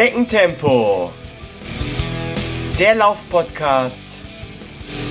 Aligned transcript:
Schneckentempo. 0.00 1.12
Der 2.78 2.94
Laufpodcast 2.94 4.06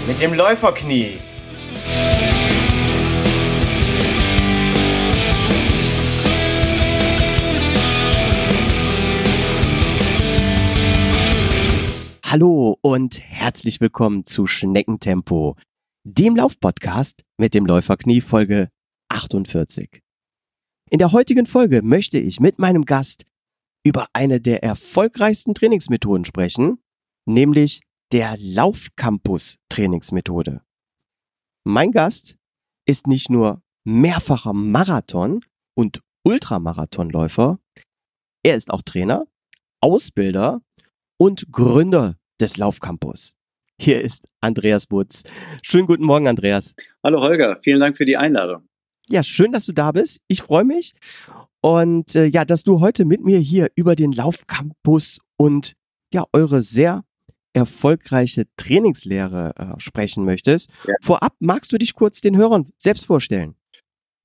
mit 0.07 0.19
dem 0.19 0.33
Läuferknie. 0.33 1.19
Hallo 12.23 12.79
und 12.81 13.21
herzlich 13.21 13.79
willkommen 13.79 14.25
zu 14.25 14.47
Schneckentempo, 14.47 15.55
dem 16.03 16.35
Laufpodcast 16.35 17.23
mit 17.37 17.53
dem 17.53 17.67
Läuferknie 17.67 18.21
Folge 18.21 18.69
48. 19.09 20.01
In 20.89 20.97
der 20.97 21.11
heutigen 21.11 21.45
Folge 21.45 21.83
möchte 21.83 22.17
ich 22.17 22.39
mit 22.39 22.57
meinem 22.57 22.85
Gast 22.85 23.25
über 23.83 24.07
eine 24.13 24.41
der 24.41 24.63
erfolgreichsten 24.63 25.53
Trainingsmethoden 25.53 26.25
sprechen, 26.25 26.79
nämlich 27.25 27.81
der 28.11 28.35
Laufcampus-Trainingsmethode. 28.39 30.61
Mein 31.63 31.91
Gast 31.91 32.37
ist 32.85 33.05
nicht 33.07 33.29
nur 33.29 33.61
mehrfacher 33.83 34.53
Marathon- 34.53 35.45
und 35.75 36.01
Ultramarathonläufer, 36.23 37.59
er 38.43 38.55
ist 38.55 38.71
auch 38.71 38.81
Trainer, 38.81 39.25
Ausbilder 39.81 40.61
und 41.17 41.51
Gründer 41.51 42.17
des 42.39 42.57
Laufcampus. 42.57 43.35
Hier 43.77 44.01
ist 44.01 44.27
Andreas 44.41 44.87
Butz. 44.87 45.23
Schönen 45.61 45.87
guten 45.87 46.03
Morgen, 46.03 46.27
Andreas. 46.27 46.75
Hallo 47.03 47.21
Holger, 47.21 47.57
vielen 47.61 47.79
Dank 47.79 47.97
für 47.97 48.05
die 48.05 48.17
Einladung. 48.17 48.67
Ja, 49.09 49.23
schön, 49.23 49.51
dass 49.51 49.65
du 49.65 49.73
da 49.73 49.91
bist. 49.91 50.21
Ich 50.27 50.41
freue 50.41 50.63
mich. 50.63 50.93
Und 51.61 52.15
äh, 52.15 52.25
ja, 52.25 52.45
dass 52.45 52.63
du 52.63 52.79
heute 52.79 53.05
mit 53.05 53.23
mir 53.23 53.39
hier 53.39 53.69
über 53.75 53.95
den 53.95 54.11
Laufcampus 54.11 55.19
und 55.37 55.73
ja, 56.13 56.23
eure 56.33 56.61
sehr 56.61 57.03
erfolgreiche 57.53 58.45
Trainingslehre 58.55 59.53
äh, 59.57 59.79
sprechen 59.79 60.23
möchtest. 60.23 60.69
Ja. 60.87 60.93
Vorab 61.01 61.33
magst 61.39 61.73
du 61.73 61.77
dich 61.77 61.93
kurz 61.93 62.21
den 62.21 62.37
Hörern 62.37 62.67
selbst 62.77 63.05
vorstellen? 63.05 63.55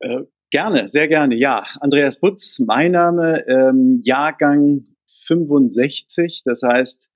Äh, 0.01 0.21
gerne, 0.51 0.87
sehr 0.87 1.09
gerne. 1.09 1.35
Ja, 1.35 1.65
Andreas 1.81 2.21
Butz, 2.21 2.61
mein 2.61 2.93
Name, 2.93 3.45
ähm, 3.48 4.01
Jahrgang 4.05 4.85
65. 5.27 6.43
Das 6.45 6.63
heißt, 6.63 7.11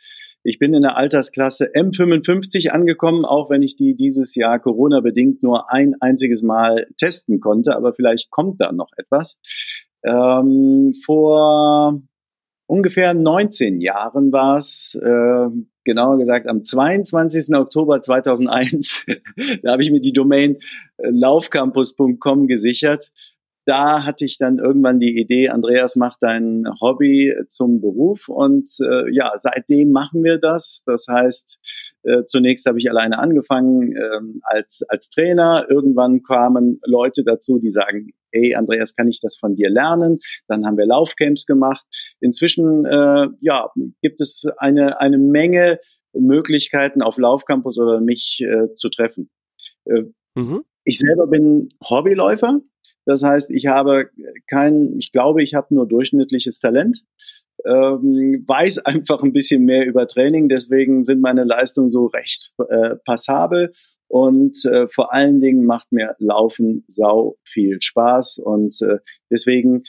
ich 0.44 0.58
bin 0.58 0.72
in 0.72 0.82
der 0.82 0.96
Altersklasse 0.96 1.72
M55 1.74 2.68
angekommen, 2.68 3.24
auch 3.24 3.50
wenn 3.50 3.62
ich 3.62 3.76
die 3.76 3.94
dieses 3.94 4.34
Jahr 4.34 4.58
Corona-bedingt 4.58 5.42
nur 5.42 5.70
ein 5.70 5.94
einziges 6.00 6.42
Mal 6.42 6.86
testen 6.96 7.40
konnte. 7.40 7.76
Aber 7.76 7.92
vielleicht 7.92 8.30
kommt 8.30 8.60
da 8.60 8.72
noch 8.72 8.90
etwas. 8.96 9.38
Ähm, 10.04 10.94
vor 11.04 12.00
ungefähr 12.66 13.14
19 13.14 13.80
Jahren 13.80 14.32
war 14.32 14.58
es, 14.58 14.98
äh, 15.00 15.48
genauer 15.84 16.18
gesagt 16.18 16.46
am 16.46 16.62
22. 16.62 17.54
Oktober 17.54 18.00
2001, 18.00 19.06
da 19.62 19.72
habe 19.72 19.82
ich 19.82 19.90
mir 19.90 20.00
die 20.00 20.12
Domain 20.12 20.56
äh, 20.98 21.10
laufcampus.com 21.10 22.46
gesichert 22.46 23.10
da 23.68 24.02
hatte 24.02 24.24
ich 24.24 24.38
dann 24.38 24.58
irgendwann 24.58 24.98
die 24.98 25.20
Idee, 25.20 25.50
Andreas 25.50 25.94
macht 25.94 26.22
dein 26.22 26.64
Hobby 26.80 27.34
zum 27.48 27.82
Beruf 27.82 28.28
und 28.28 28.66
äh, 28.80 29.14
ja, 29.14 29.32
seitdem 29.36 29.90
machen 29.90 30.24
wir 30.24 30.38
das. 30.38 30.84
Das 30.86 31.06
heißt, 31.06 31.58
äh, 32.04 32.24
zunächst 32.24 32.64
habe 32.64 32.78
ich 32.78 32.88
alleine 32.88 33.18
angefangen 33.18 33.94
äh, 33.94 34.20
als, 34.40 34.84
als 34.88 35.10
Trainer. 35.10 35.66
Irgendwann 35.68 36.22
kamen 36.22 36.80
Leute 36.86 37.24
dazu, 37.24 37.58
die 37.58 37.70
sagen, 37.70 38.14
hey 38.32 38.54
Andreas, 38.54 38.94
kann 38.94 39.08
ich 39.08 39.20
das 39.20 39.36
von 39.36 39.56
dir 39.56 39.70
lernen? 39.70 40.18
Dann 40.46 40.64
haben 40.64 40.76
wir 40.76 40.86
Laufcamps 40.86 41.46
gemacht. 41.46 41.86
Inzwischen 42.20 42.84
äh, 42.84 43.28
ja, 43.40 43.70
gibt 44.02 44.20
es 44.20 44.46
eine, 44.58 45.00
eine 45.00 45.18
Menge 45.18 45.78
Möglichkeiten 46.12 47.02
auf 47.02 47.18
Laufcampus 47.18 47.78
oder 47.78 48.00
mich 48.00 48.40
äh, 48.40 48.74
zu 48.74 48.88
treffen. 48.88 49.30
Äh, 49.84 50.04
mhm. 50.34 50.64
Ich 50.84 50.98
selber 50.98 51.26
bin 51.26 51.68
Hobbyläufer, 51.84 52.60
das 53.08 53.22
heißt, 53.22 53.50
ich 53.50 53.66
habe 53.66 54.10
kein, 54.48 54.98
ich 54.98 55.12
glaube, 55.12 55.42
ich 55.42 55.54
habe 55.54 55.74
nur 55.74 55.88
durchschnittliches 55.88 56.58
Talent, 56.58 57.04
ähm, 57.64 58.44
weiß 58.46 58.78
einfach 58.84 59.22
ein 59.22 59.32
bisschen 59.32 59.64
mehr 59.64 59.86
über 59.86 60.06
Training, 60.06 60.50
deswegen 60.50 61.04
sind 61.04 61.22
meine 61.22 61.44
Leistungen 61.44 61.88
so 61.88 62.04
recht 62.04 62.52
äh, 62.68 62.96
passabel 63.06 63.72
und 64.08 64.64
äh, 64.64 64.88
vor 64.88 65.12
allen 65.12 65.40
Dingen 65.40 65.66
macht 65.66 65.92
mir 65.92 66.16
Laufen 66.18 66.84
sau 66.88 67.36
viel 67.44 67.80
Spaß. 67.80 68.38
Und 68.38 68.80
äh, 68.80 68.98
deswegen 69.30 69.82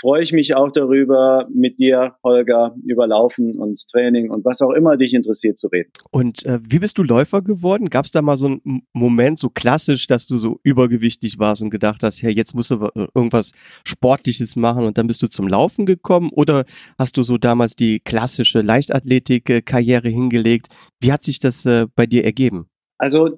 freue 0.00 0.22
ich 0.22 0.32
mich 0.32 0.54
auch 0.54 0.72
darüber, 0.72 1.46
mit 1.52 1.78
dir, 1.78 2.16
Holger, 2.24 2.74
über 2.84 3.06
Laufen 3.06 3.56
und 3.58 3.86
Training 3.88 4.30
und 4.30 4.44
was 4.46 4.62
auch 4.62 4.72
immer 4.72 4.96
dich 4.96 5.12
interessiert 5.12 5.58
zu 5.58 5.68
reden. 5.68 5.90
Und 6.10 6.46
äh, 6.46 6.58
wie 6.66 6.78
bist 6.78 6.96
du 6.96 7.02
Läufer 7.02 7.42
geworden? 7.42 7.90
Gab 7.90 8.06
es 8.06 8.12
da 8.12 8.22
mal 8.22 8.38
so 8.38 8.46
einen 8.46 8.86
Moment, 8.94 9.38
so 9.38 9.50
klassisch, 9.50 10.06
dass 10.06 10.26
du 10.26 10.38
so 10.38 10.58
übergewichtig 10.62 11.38
warst 11.38 11.60
und 11.60 11.70
gedacht 11.70 12.02
hast, 12.02 12.22
ja, 12.22 12.30
jetzt 12.30 12.54
musst 12.54 12.70
du 12.70 12.88
irgendwas 13.14 13.52
Sportliches 13.84 14.56
machen 14.56 14.84
und 14.84 14.96
dann 14.96 15.06
bist 15.06 15.22
du 15.22 15.28
zum 15.28 15.48
Laufen 15.48 15.84
gekommen? 15.84 16.30
Oder 16.32 16.64
hast 16.98 17.18
du 17.18 17.22
so 17.22 17.36
damals 17.36 17.76
die 17.76 18.00
klassische 18.00 18.62
Leichtathletik-Karriere 18.62 20.08
hingelegt? 20.08 20.68
Wie 20.98 21.12
hat 21.12 21.22
sich 21.22 21.38
das 21.38 21.66
äh, 21.66 21.86
bei 21.94 22.06
dir 22.06 22.24
ergeben? 22.24 22.70
Also 22.98 23.36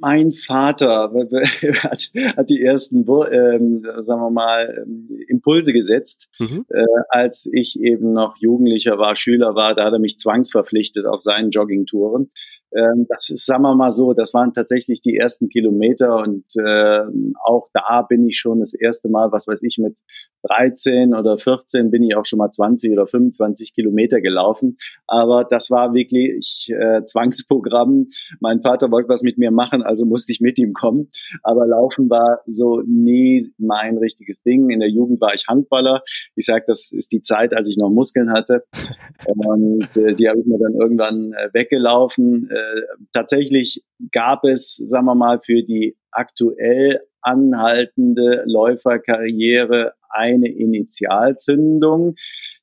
mein 0.00 0.32
Vater 0.32 1.12
hat, 1.82 2.10
hat 2.36 2.50
die 2.50 2.62
ersten, 2.62 3.00
ähm, 3.00 3.82
sagen 3.98 4.20
wir 4.20 4.30
mal, 4.30 4.84
ähm, 4.84 5.08
Impulse 5.28 5.72
gesetzt, 5.72 6.28
mhm. 6.38 6.64
äh, 6.68 6.84
als 7.08 7.48
ich 7.52 7.78
eben 7.80 8.12
noch 8.12 8.36
Jugendlicher 8.38 8.98
war, 8.98 9.16
Schüler 9.16 9.54
war. 9.54 9.74
Da 9.74 9.84
hat 9.84 9.92
er 9.92 9.98
mich 9.98 10.18
zwangsverpflichtet 10.18 11.06
auf 11.06 11.20
seinen 11.20 11.50
Joggingtouren. 11.50 12.30
Ähm, 12.74 13.06
das 13.08 13.30
ist, 13.30 13.46
sagen 13.46 13.62
wir 13.62 13.74
mal 13.74 13.92
so, 13.92 14.12
das 14.12 14.32
waren 14.34 14.52
tatsächlich 14.52 15.00
die 15.00 15.16
ersten 15.16 15.48
Kilometer 15.48 16.16
und 16.18 16.44
äh, 16.56 17.00
auch 17.44 17.68
da 17.72 18.02
bin 18.02 18.26
ich 18.26 18.38
schon 18.38 18.60
das 18.60 18.74
erste 18.74 19.08
Mal, 19.08 19.32
was 19.32 19.46
weiß 19.46 19.62
ich, 19.62 19.78
mit 19.78 19.98
13 20.44 21.14
oder 21.14 21.36
14 21.36 21.90
bin 21.90 22.02
ich 22.02 22.16
auch 22.16 22.24
schon 22.24 22.38
mal 22.38 22.50
20 22.50 22.92
oder 22.92 23.06
25 23.06 23.74
Kilometer 23.74 24.20
gelaufen. 24.20 24.76
Aber 25.06 25.44
das 25.44 25.70
war 25.70 25.94
wirklich 25.94 26.70
äh, 26.70 27.04
Zwangsprogramm. 27.04 28.08
Mein 28.40 28.62
Vater 28.62 28.90
wollte 28.90 29.08
was 29.08 29.22
mit 29.22 29.38
mir 29.38 29.50
machen, 29.50 29.82
also 29.82 30.06
musste 30.06 30.32
ich 30.32 30.40
mit 30.40 30.58
ihm 30.58 30.72
kommen. 30.72 31.10
Aber 31.42 31.66
Laufen 31.66 32.08
war 32.08 32.40
so 32.46 32.82
nie 32.86 33.52
mein 33.58 33.98
richtiges 33.98 34.42
Ding. 34.42 34.70
In 34.70 34.80
der 34.80 34.90
Jugend 34.90 35.20
war 35.20 35.34
ich 35.34 35.46
Handballer. 35.48 36.02
Ich 36.36 36.46
sage, 36.46 36.64
das 36.66 36.92
ist 36.92 37.12
die 37.12 37.20
Zeit, 37.20 37.54
als 37.54 37.68
ich 37.68 37.76
noch 37.76 37.90
Muskeln 37.90 38.32
hatte. 38.32 38.64
Und 39.26 39.96
äh, 39.96 40.14
die 40.14 40.28
habe 40.28 40.40
ich 40.40 40.46
mir 40.46 40.58
dann 40.58 40.74
irgendwann 40.74 41.32
äh, 41.32 41.48
weggelaufen. 41.52 42.48
Äh, 42.60 42.82
tatsächlich 43.12 43.84
gab 44.12 44.44
es, 44.44 44.76
sagen 44.76 45.06
wir 45.06 45.14
mal, 45.14 45.40
für 45.40 45.62
die 45.62 45.96
aktuell 46.10 47.00
anhaltende 47.22 48.44
Läuferkarriere 48.46 49.94
eine 50.08 50.48
Initialzündung. 50.48 52.14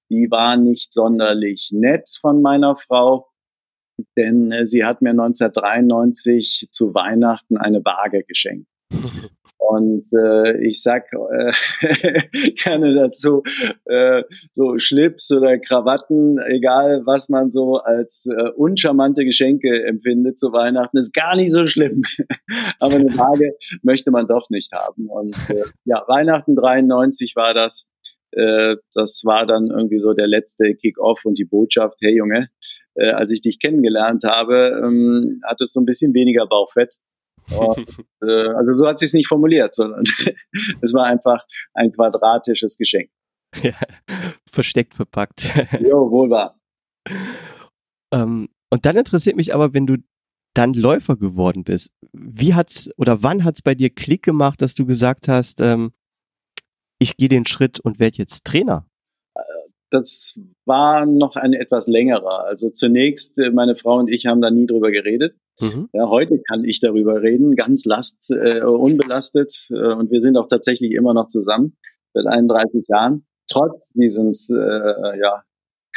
Die 0.10 0.30
war 0.30 0.58
nicht 0.58 0.94
sonderlich 0.94 1.70
nett 1.72 2.10
von 2.22 2.42
meiner 2.42 2.76
Frau 2.76 3.28
denn 4.16 4.52
äh, 4.52 4.66
sie 4.66 4.86
hat 4.86 5.02
mir 5.02 5.12
1993 5.12 6.70
zu 6.72 6.94
Weihnachten 6.94 7.58
eine 7.58 7.84
Waage 7.84 8.24
geschenkt. 8.24 8.68
Und 9.70 10.06
äh, 10.14 10.66
ich 10.66 10.82
sag 10.82 11.12
äh, 11.12 11.52
gerne 12.52 12.94
dazu, 12.94 13.44
äh, 13.84 14.24
so 14.54 14.78
Schlips 14.78 15.30
oder 15.30 15.60
Krawatten, 15.60 16.38
egal 16.40 17.02
was 17.06 17.28
man 17.28 17.52
so 17.52 17.76
als 17.76 18.28
äh, 18.28 18.50
uncharmante 18.56 19.26
Geschenke 19.26 19.84
empfindet 19.84 20.40
zu 20.40 20.54
Weihnachten, 20.54 20.98
ist 20.98 21.14
gar 21.14 21.36
nicht 21.36 21.52
so 21.52 21.68
schlimm. 21.68 22.04
Aber 22.80 22.96
eine 22.96 23.18
Waage 23.18 23.58
möchte 23.82 24.10
man 24.10 24.26
doch 24.26 24.50
nicht 24.50 24.72
haben. 24.72 25.10
Und 25.10 25.36
äh, 25.50 25.66
ja, 25.84 26.02
Weihnachten 26.08 26.56
93 26.56 27.36
war 27.36 27.54
das. 27.54 27.90
Äh, 28.32 28.78
das 28.94 29.24
war 29.26 29.46
dann 29.46 29.68
irgendwie 29.68 30.00
so 30.00 30.14
der 30.14 30.28
letzte 30.28 30.76
Kick-off 30.76 31.26
und 31.26 31.38
die 31.38 31.46
Botschaft, 31.46 31.98
hey 32.02 32.16
Junge, 32.16 32.48
äh, 32.96 33.10
als 33.10 33.32
ich 33.32 33.42
dich 33.42 33.60
kennengelernt 33.60 34.24
habe, 34.24 34.82
ähm, 34.82 35.42
hattest 35.46 35.76
du 35.76 35.82
ein 35.82 35.86
bisschen 35.86 36.14
weniger 36.14 36.48
Bauchfett. 36.48 36.96
Und, 37.52 37.88
äh, 38.22 38.48
also 38.50 38.72
so 38.74 38.88
hat 38.88 39.00
sie 39.00 39.06
es 39.06 39.14
nicht 39.14 39.28
formuliert, 39.28 39.74
sondern 39.74 40.04
es 40.82 40.94
war 40.94 41.06
einfach 41.06 41.46
ein 41.74 41.92
quadratisches 41.92 42.78
Geschenk. 42.78 43.10
Ja, 43.62 43.74
versteckt 44.52 44.94
verpackt. 44.94 45.46
jo, 45.80 46.12
wohl 46.12 46.30
wahr. 46.30 46.60
Ähm, 48.14 48.50
und 48.70 48.86
dann 48.86 48.98
interessiert 48.98 49.36
mich 49.36 49.54
aber, 49.54 49.74
wenn 49.74 49.88
du 49.88 49.98
dann 50.54 50.74
Läufer 50.74 51.16
geworden 51.16 51.64
bist, 51.64 51.94
wie 52.14 52.56
hat's 52.56 52.90
oder 52.98 53.22
wann 53.24 53.44
hat's 53.44 53.62
bei 53.62 53.76
dir 53.76 53.90
Klick 53.90 54.24
gemacht, 54.24 54.62
dass 54.62 54.76
du 54.76 54.86
gesagt 54.86 55.28
hast, 55.28 55.62
ähm, 55.62 55.92
ich 57.00 57.16
gehe 57.16 57.30
den 57.30 57.46
Schritt 57.46 57.80
und 57.80 58.00
werde 58.00 58.18
jetzt 58.18 58.44
Trainer? 58.44 58.87
Das 59.90 60.40
war 60.66 61.06
noch 61.06 61.36
ein 61.36 61.54
etwas 61.54 61.88
längerer. 61.88 62.46
Also 62.46 62.70
zunächst, 62.70 63.38
äh, 63.38 63.52
meine 63.52 63.76
Frau 63.76 63.98
und 63.98 64.10
ich 64.10 64.26
haben 64.26 64.42
da 64.42 64.52
nie 64.52 64.68
drüber 64.68 64.92
geredet. 64.92 65.36
Mhm. 65.60 65.90
Ja, 65.94 66.10
heute 66.10 66.42
kann 66.48 66.64
ich 66.66 66.80
darüber 66.80 67.22
reden, 67.22 67.56
ganz 67.56 67.86
last, 67.86 68.30
äh, 68.32 68.62
unbelastet. 68.62 69.68
Äh, 69.72 69.94
und 69.94 70.12
wir 70.12 70.20
sind 70.20 70.38
auch 70.38 70.48
tatsächlich 70.48 70.92
immer 70.92 71.14
noch 71.14 71.28
zusammen 71.28 71.78
seit 72.14 72.28
31 72.28 72.86
Jahren. 72.88 73.26
Trotz 73.50 73.94
diesem 73.94 74.34
äh, 74.50 75.20
ja, 75.20 75.44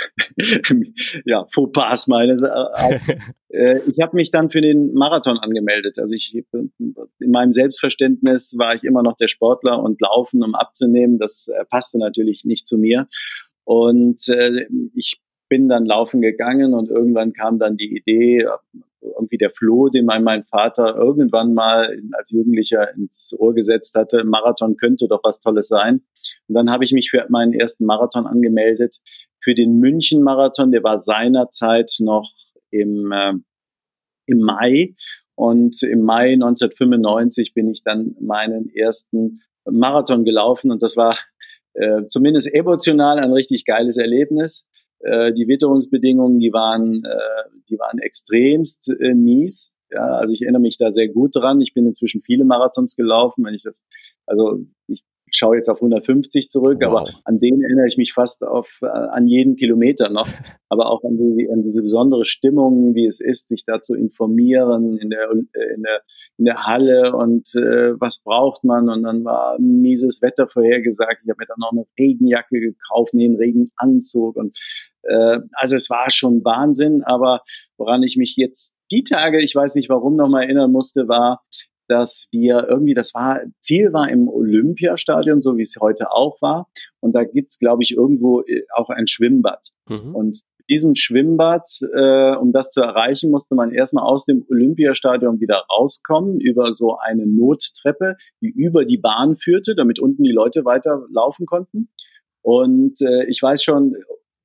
ja, 1.25 1.47
Fauxpas 1.53 2.07
meines. 2.07 2.43
Äh, 2.43 3.01
äh, 3.49 3.81
ich 3.87 4.01
habe 4.01 4.17
mich 4.17 4.31
dann 4.31 4.51
für 4.51 4.61
den 4.61 4.95
Marathon 4.95 5.39
angemeldet. 5.39 5.99
Also 5.99 6.15
ich 6.15 6.43
in 6.53 7.31
meinem 7.31 7.53
Selbstverständnis 7.53 8.55
war 8.59 8.75
ich 8.75 8.85
immer 8.85 9.03
noch 9.03 9.17
der 9.17 9.29
Sportler 9.29 9.83
und 9.83 10.01
Laufen, 10.01 10.43
um 10.43 10.55
abzunehmen, 10.55 11.19
das 11.19 11.49
äh, 11.49 11.65
passte 11.65 11.99
natürlich 11.99 12.45
nicht 12.45 12.67
zu 12.67 12.79
mir. 12.79 13.09
Und 13.71 14.29
äh, 14.29 14.67
ich 14.97 15.21
bin 15.49 15.69
dann 15.69 15.85
laufen 15.85 16.21
gegangen 16.21 16.75
und 16.75 16.91
irgendwann 16.91 17.33
kam 17.33 17.61
dann 17.61 17.77
die 17.77 17.97
Idee, 17.97 18.45
irgendwie 19.01 19.39
der 19.39 19.51
Floh, 19.51 19.89
den 19.91 20.07
mein, 20.07 20.25
mein 20.25 20.43
Vater 20.43 20.97
irgendwann 20.97 21.55
mal 21.55 21.97
als 22.15 22.33
Jugendlicher 22.33 22.93
ins 22.97 23.33
Ohr 23.39 23.55
gesetzt 23.55 23.95
hatte, 23.95 24.25
Marathon 24.25 24.77
könnte 24.77 25.07
doch 25.07 25.21
was 25.23 25.39
Tolles 25.39 25.69
sein. 25.69 26.03
Und 26.49 26.57
dann 26.57 26.69
habe 26.69 26.83
ich 26.83 26.91
mich 26.91 27.11
für 27.11 27.25
meinen 27.29 27.53
ersten 27.53 27.85
Marathon 27.85 28.27
angemeldet, 28.27 28.99
für 29.39 29.55
den 29.55 29.79
München-Marathon, 29.79 30.73
der 30.73 30.83
war 30.83 30.99
seinerzeit 30.99 31.93
noch 32.01 32.29
im, 32.73 33.13
äh, 33.13 33.35
im 34.27 34.41
Mai. 34.41 34.97
Und 35.37 35.81
im 35.85 36.03
Mai 36.03 36.33
1995 36.33 37.55
bin 37.55 37.71
ich 37.71 37.85
dann 37.85 38.17
meinen 38.21 38.69
ersten 38.69 39.43
Marathon 39.65 40.25
gelaufen 40.25 40.73
und 40.73 40.83
das 40.83 40.97
war 40.97 41.17
äh, 41.75 42.07
zumindest 42.07 42.53
emotional 42.53 43.19
ein 43.19 43.33
richtig 43.33 43.65
geiles 43.65 43.97
Erlebnis. 43.97 44.69
Äh, 45.01 45.33
die 45.33 45.49
Witterungsbedingungen, 45.49 46.39
die 46.39 46.53
waren, 46.53 47.03
äh, 47.05 47.51
die 47.69 47.79
waren 47.79 47.99
extremst 47.99 48.91
äh, 49.01 49.15
mies. 49.15 49.75
Ja, 49.91 50.07
also 50.07 50.33
ich 50.33 50.43
erinnere 50.43 50.63
mich 50.63 50.79
da 50.79 50.93
sehr 50.93 51.09
gut 51.09 51.35
dran. 51.35 51.61
Ich 51.61 51.75
bin 51.75 51.87
inzwischen 51.87 52.23
viele 52.23 52.45
Marathons 52.45 52.95
gelaufen. 52.97 53.45
Wenn 53.45 53.55
ich 53.55 53.63
das, 53.65 53.83
also 54.27 54.59
ich 55.31 55.38
schaue 55.38 55.56
jetzt 55.56 55.69
auf 55.69 55.79
150 55.79 56.49
zurück, 56.49 56.79
wow. 56.81 56.88
aber 56.88 57.11
an 57.25 57.38
den 57.38 57.62
erinnere 57.62 57.87
ich 57.87 57.97
mich 57.97 58.12
fast 58.12 58.43
auf, 58.43 58.79
äh, 58.82 58.87
an 58.87 59.27
jeden 59.27 59.56
Kilometer 59.56 60.11
noch. 60.11 60.29
Aber 60.73 60.88
auch 60.88 61.03
an, 61.03 61.17
die, 61.17 61.50
an 61.50 61.65
diese 61.65 61.82
besondere 61.82 62.25
Stimmung, 62.25 62.94
wie 62.94 63.05
es 63.05 63.19
ist, 63.21 63.49
sich 63.49 63.65
da 63.65 63.81
zu 63.81 63.97
informieren 63.97 64.99
in 64.99 65.11
der, 65.11 65.29
äh, 65.29 65.75
in 65.75 65.82
der, 65.82 66.03
in 66.38 66.44
der 66.44 66.65
Halle 66.65 67.12
und 67.17 67.56
äh, 67.56 67.99
was 68.00 68.23
braucht 68.23 68.62
man. 68.62 68.88
Und 68.88 69.03
dann 69.03 69.25
war 69.25 69.59
mieses 69.59 70.23
Wetter 70.23 70.47
vorhergesagt. 70.47 71.23
Ich 71.25 71.29
habe 71.29 71.38
mir 71.41 71.47
dann 71.47 71.59
noch 71.59 71.73
eine 71.73 71.87
Regenjacke 71.99 72.61
gekauft, 72.61 73.15
einen 73.15 73.35
Regenanzug. 73.35 74.37
Und 74.37 74.56
äh, 75.03 75.41
also 75.55 75.75
es 75.75 75.91
war 75.91 76.09
schon 76.11 76.44
Wahnsinn. 76.44 77.03
Aber 77.03 77.43
woran 77.76 78.05
ich 78.05 78.17
mich 78.17 78.37
jetzt 78.37 78.76
die 78.93 79.03
Tage, 79.03 79.43
ich 79.43 79.55
weiß 79.55 79.75
nicht 79.75 79.88
warum, 79.88 80.15
noch 80.15 80.29
mal 80.29 80.44
erinnern 80.44 80.71
musste, 80.71 81.09
war, 81.09 81.43
dass 81.91 82.29
wir 82.31 82.69
irgendwie, 82.69 82.95
das 82.95 83.15
war, 83.15 83.41
Ziel 83.61 83.93
war 83.93 84.09
im 84.09 84.29
Olympiastadion, 84.29 85.43
so 85.43 85.57
wie 85.57 85.63
es 85.63 85.75
heute 85.81 86.13
auch 86.13 86.41
war. 86.41 86.69
Und 87.01 87.15
da 87.15 87.25
gibt's 87.25 87.59
glaube 87.59 87.83
ich, 87.83 87.93
irgendwo 87.97 88.43
äh, 88.43 88.63
auch 88.75 88.91
ein 88.91 89.09
Schwimmbad. 89.09 89.69
Mhm. 89.89 90.15
Und 90.15 90.41
diesem 90.69 90.95
Schwimmbad, 90.95 91.69
äh, 91.93 92.37
um 92.37 92.53
das 92.53 92.71
zu 92.71 92.81
erreichen, 92.81 93.33
musste 93.33 93.57
man 93.57 93.73
erstmal 93.73 94.05
aus 94.05 94.25
dem 94.25 94.47
Olympiastadion 94.49 95.41
wieder 95.41 95.65
rauskommen 95.69 96.39
über 96.41 96.75
so 96.75 96.97
eine 96.97 97.27
Nottreppe, 97.27 98.17
die 98.41 98.51
über 98.51 98.85
die 98.85 98.99
Bahn 98.99 99.35
führte, 99.35 99.75
damit 99.75 99.99
unten 99.99 100.23
die 100.23 100.33
Leute 100.33 100.65
weiter 100.65 101.05
laufen 101.13 101.45
konnten. 101.45 101.89
Und 102.43 103.01
äh, 103.03 103.25
ich 103.27 103.43
weiß 103.43 103.65
schon, 103.65 103.97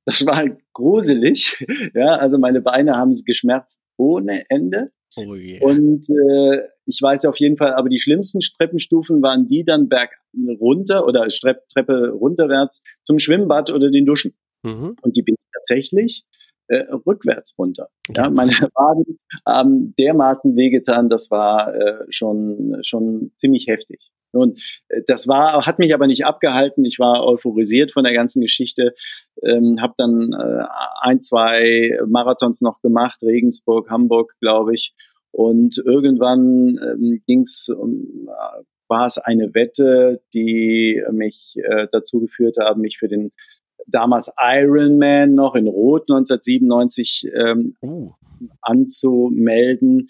das 0.05 0.25
war 0.25 0.43
gruselig. 0.73 1.63
Ja, 1.93 2.15
also 2.15 2.37
meine 2.37 2.61
Beine 2.61 2.97
haben 2.97 3.13
geschmerzt 3.25 3.81
ohne 3.97 4.49
Ende. 4.49 4.91
Oh 5.17 5.35
yeah. 5.35 5.61
Und 5.61 6.07
äh, 6.09 6.61
ich 6.85 7.01
weiß 7.01 7.25
auf 7.25 7.37
jeden 7.37 7.57
Fall, 7.57 7.73
aber 7.73 7.89
die 7.89 7.99
schlimmsten 7.99 8.39
Treppenstufen 8.39 9.21
waren 9.21 9.47
die 9.47 9.63
dann 9.63 9.89
berg 9.89 10.11
runter 10.59 11.05
oder 11.05 11.27
Treppe 11.27 12.09
runterwärts 12.09 12.81
zum 13.03 13.19
Schwimmbad 13.19 13.71
oder 13.71 13.89
den 13.89 14.05
Duschen. 14.05 14.35
Mhm. 14.63 14.95
Und 15.01 15.15
die 15.15 15.23
bin 15.23 15.35
ich 15.35 15.51
tatsächlich 15.53 16.25
äh, 16.67 16.85
rückwärts 17.05 17.55
runter. 17.57 17.89
Ja, 18.09 18.23
ja 18.23 18.29
meine 18.29 18.51
Waden 18.51 19.19
haben 19.45 19.93
dermaßen 19.97 20.55
wehgetan, 20.55 21.09
das 21.09 21.31
war 21.31 21.73
äh, 21.75 22.05
schon, 22.09 22.77
schon 22.83 23.31
ziemlich 23.35 23.67
heftig. 23.67 24.11
Und 24.35 24.83
äh, 24.89 25.01
das 25.07 25.27
war, 25.27 25.65
hat 25.65 25.79
mich 25.79 25.93
aber 25.93 26.07
nicht 26.07 26.25
abgehalten. 26.25 26.85
Ich 26.85 26.99
war 26.99 27.25
euphorisiert 27.25 27.91
von 27.91 28.03
der 28.03 28.13
ganzen 28.13 28.41
Geschichte, 28.41 28.93
ähm, 29.43 29.77
habe 29.81 29.93
dann 29.97 30.33
äh, 30.33 30.65
ein, 31.01 31.21
zwei 31.21 31.97
Marathons 32.07 32.61
noch 32.61 32.81
gemacht, 32.81 33.21
Regensburg, 33.21 33.89
Hamburg, 33.89 34.35
glaube 34.39 34.73
ich. 34.73 34.93
Und 35.31 35.77
irgendwann 35.85 36.79
ähm, 36.81 37.21
ging's 37.27 37.69
um, 37.69 38.29
äh, 38.29 38.63
war 38.87 39.07
es 39.07 39.17
eine 39.17 39.53
Wette, 39.53 40.21
die 40.33 41.03
mich 41.11 41.55
äh, 41.63 41.87
dazu 41.91 42.19
geführt 42.19 42.57
haben, 42.59 42.81
mich 42.81 42.97
für 42.97 43.07
den 43.07 43.31
damals 43.87 44.31
Ironman 44.39 45.35
noch 45.35 45.55
in 45.55 45.67
Rot 45.67 46.03
1997 46.09 47.27
ähm, 47.35 47.75
uh. 47.81 48.13
Anzumelden. 48.61 50.07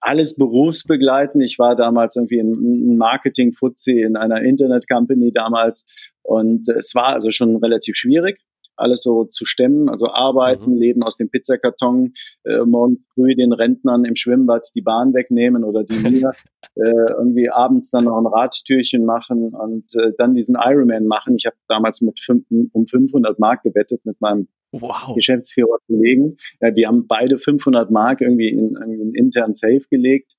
Alles 0.00 0.36
berufsbegleitend. 0.36 1.42
Ich 1.44 1.58
war 1.58 1.76
damals 1.76 2.16
irgendwie 2.16 2.38
in 2.38 2.96
Marketing-Fuzzi 2.96 4.00
in 4.00 4.16
einer 4.16 4.42
Internet-Company 4.42 5.32
damals 5.32 5.84
und 6.22 6.68
es 6.68 6.94
war 6.94 7.14
also 7.14 7.30
schon 7.30 7.56
relativ 7.56 7.96
schwierig 7.96 8.45
alles 8.76 9.02
so 9.02 9.24
zu 9.24 9.44
stemmen, 9.44 9.88
also 9.88 10.08
arbeiten, 10.08 10.72
mhm. 10.72 10.78
leben 10.78 11.02
aus 11.02 11.16
dem 11.16 11.30
Pizzakarton, 11.30 12.12
äh, 12.44 12.64
morgen 12.64 13.04
früh 13.14 13.34
den 13.34 13.52
Rentnern 13.52 14.04
im 14.04 14.16
Schwimmbad 14.16 14.68
die 14.74 14.82
Bahn 14.82 15.14
wegnehmen 15.14 15.64
oder 15.64 15.84
die 15.84 15.94
mir 16.10 16.32
äh, 16.74 17.12
irgendwie 17.18 17.50
abends 17.50 17.90
dann 17.90 18.04
noch 18.04 18.18
ein 18.18 18.26
Radtürchen 18.26 19.04
machen 19.04 19.54
und 19.54 19.94
äh, 19.94 20.12
dann 20.18 20.34
diesen 20.34 20.56
Ironman 20.58 21.06
machen. 21.06 21.36
Ich 21.36 21.46
habe 21.46 21.56
damals 21.68 22.00
mit 22.00 22.20
fünf, 22.20 22.44
um 22.72 22.86
500 22.86 23.38
Mark 23.38 23.62
gewettet 23.62 24.00
mit 24.04 24.20
meinem 24.20 24.48
wow. 24.72 25.14
Geschäftsführer 25.14 25.78
Kollegen. 25.86 26.36
Ja, 26.60 26.74
wir 26.74 26.88
haben 26.88 27.06
beide 27.06 27.38
500 27.38 27.90
Mark 27.90 28.20
irgendwie 28.20 28.48
in, 28.48 28.76
in 28.76 28.82
einen 28.82 29.14
internen 29.14 29.54
Safe 29.54 29.82
gelegt 29.90 30.34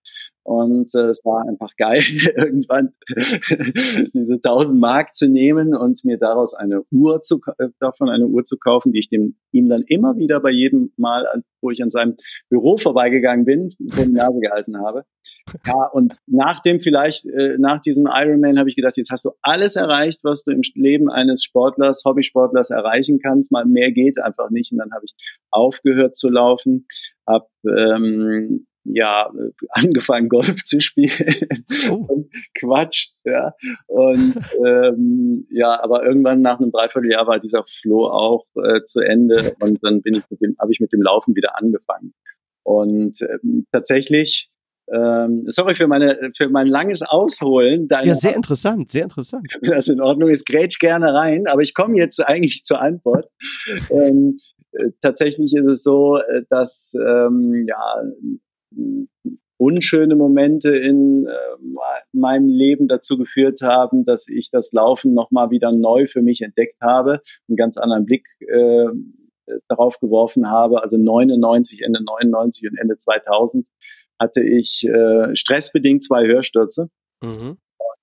und 0.48 0.96
äh, 0.96 1.10
es 1.10 1.26
war 1.26 1.46
einfach 1.46 1.76
geil, 1.76 2.02
irgendwann 2.38 2.94
diese 4.14 4.36
1000 4.36 4.80
Mark 4.80 5.14
zu 5.14 5.28
nehmen 5.28 5.76
und 5.76 6.06
mir 6.06 6.18
daraus 6.18 6.54
eine 6.54 6.84
Uhr 6.90 7.22
zu, 7.22 7.42
äh, 7.58 7.68
davon 7.82 8.08
eine 8.08 8.28
Uhr 8.28 8.46
zu 8.46 8.58
kaufen, 8.58 8.94
die 8.94 9.00
ich 9.00 9.10
dem, 9.10 9.36
ihm 9.52 9.68
dann 9.68 9.84
immer 9.86 10.16
wieder 10.16 10.40
bei 10.40 10.52
jedem 10.52 10.94
Mal, 10.96 11.26
wo 11.62 11.70
ich 11.70 11.84
an 11.84 11.90
seinem 11.90 12.16
Büro 12.50 12.78
vorbeigegangen 12.78 13.44
bin, 13.44 13.72
vor 13.90 14.06
die 14.06 14.14
Nase 14.14 14.40
gehalten 14.40 14.78
habe. 14.78 15.04
Ja, 15.66 15.90
und 15.92 16.16
nach 16.28 16.62
dem 16.62 16.80
vielleicht, 16.80 17.26
äh, 17.26 17.58
nach 17.58 17.82
diesem 17.82 18.08
Ironman 18.10 18.58
habe 18.58 18.70
ich 18.70 18.78
gedacht, 18.78 18.96
jetzt 18.96 19.12
hast 19.12 19.26
du 19.26 19.32
alles 19.42 19.76
erreicht, 19.76 20.22
was 20.24 20.46
du 20.46 20.52
im 20.52 20.62
Leben 20.76 21.10
eines 21.10 21.44
Sportlers, 21.44 22.04
Hobbysportlers 22.06 22.70
erreichen 22.70 23.20
kannst. 23.22 23.52
Mal 23.52 23.66
mehr 23.66 23.92
geht 23.92 24.18
einfach 24.18 24.50
nicht. 24.50 24.72
Und 24.72 24.78
dann 24.78 24.94
habe 24.94 25.04
ich 25.04 25.14
aufgehört 25.52 26.16
zu 26.16 26.30
laufen, 26.30 26.88
habe 27.28 27.48
ähm, 27.66 28.66
ja, 28.94 29.32
angefangen 29.70 30.30
Golf 30.30 30.64
zu 30.66 30.82
spielen. 30.82 31.12
Oh. 31.90 32.26
Quatsch, 32.58 33.10
ja. 33.24 33.54
Und 33.88 34.36
ähm, 34.66 35.48
ja, 35.52 35.82
aber 35.82 36.06
irgendwann 36.06 36.42
nach 36.42 36.60
einem 36.60 36.72
Dreivierteljahr 36.72 37.28
war 37.28 37.40
dieser 37.40 37.64
Flow 37.64 38.08
auch 38.08 38.46
äh, 38.64 38.84
zu 38.84 39.02
Ende 39.02 39.56
und 39.60 39.84
dann 39.84 40.02
bin 40.02 40.16
ich 40.16 40.24
mit 40.30 40.42
dem, 40.42 40.56
habe 40.60 40.72
ich 40.72 40.80
mit 40.80 40.94
dem 40.94 41.02
Laufen 41.02 41.36
wieder 41.36 41.58
angefangen. 41.58 42.14
Und 42.64 43.22
ähm, 43.22 43.66
tatsächlich 43.72 44.50
ähm, 44.94 45.44
sorry 45.48 45.76
für 45.76 45.88
meine 45.88 46.32
für 46.36 46.50
mein 46.50 46.68
langes 46.68 47.02
Ausholen. 47.02 47.88
ja, 47.90 48.16
sehr 48.16 48.36
interessant, 48.36 48.92
sehr 48.92 49.04
interessant. 49.04 49.46
Wenn 49.60 49.72
das 49.74 49.90
in 49.90 50.02
Ordnung 50.02 50.30
ist, 50.30 50.46
grätsch 50.46 50.80
gerne 50.80 51.14
rein. 51.14 51.48
Aber 51.48 51.62
ich 51.62 51.74
komme 51.74 51.98
jetzt 51.98 52.26
eigentlich 52.26 52.64
zur 52.64 52.80
Antwort. 52.80 53.30
ähm, 53.90 54.38
äh, 54.72 54.92
tatsächlich 55.02 55.54
ist 55.56 55.68
es 55.68 55.84
so, 55.84 56.18
äh, 56.18 56.44
dass 56.50 56.94
ähm, 56.96 57.66
ja 57.68 58.02
unschöne 59.58 60.16
Momente 60.16 60.76
in 60.76 61.26
äh, 61.26 61.34
meinem 62.14 62.48
Leben 62.48 62.88
dazu 62.88 63.18
geführt 63.18 63.62
haben, 63.62 64.06
dass 64.06 64.28
ich 64.28 64.50
das 64.52 64.72
Laufen 64.72 65.14
nochmal 65.14 65.50
wieder 65.50 65.72
neu 65.72 66.06
für 66.08 66.22
mich 66.22 66.42
entdeckt 66.42 66.80
habe, 66.82 67.22
einen 67.48 67.58
ganz 67.58 67.78
anderen 67.78 68.06
Blick 68.06 68.28
äh, 68.40 68.86
darauf 69.68 70.00
geworfen 70.00 70.50
habe. 70.50 70.84
Also 70.84 70.98
99, 70.98 71.82
Ende 71.82 72.04
99 72.04 72.70
und 72.70 72.78
Ende 72.78 72.98
2000 72.98 73.68
hatte 74.20 74.44
ich 74.44 74.84
äh, 74.88 75.36
stressbedingt 75.36 76.04
zwei 76.04 76.28
Hörstürze. 76.28 76.90
Mhm. 77.22 77.58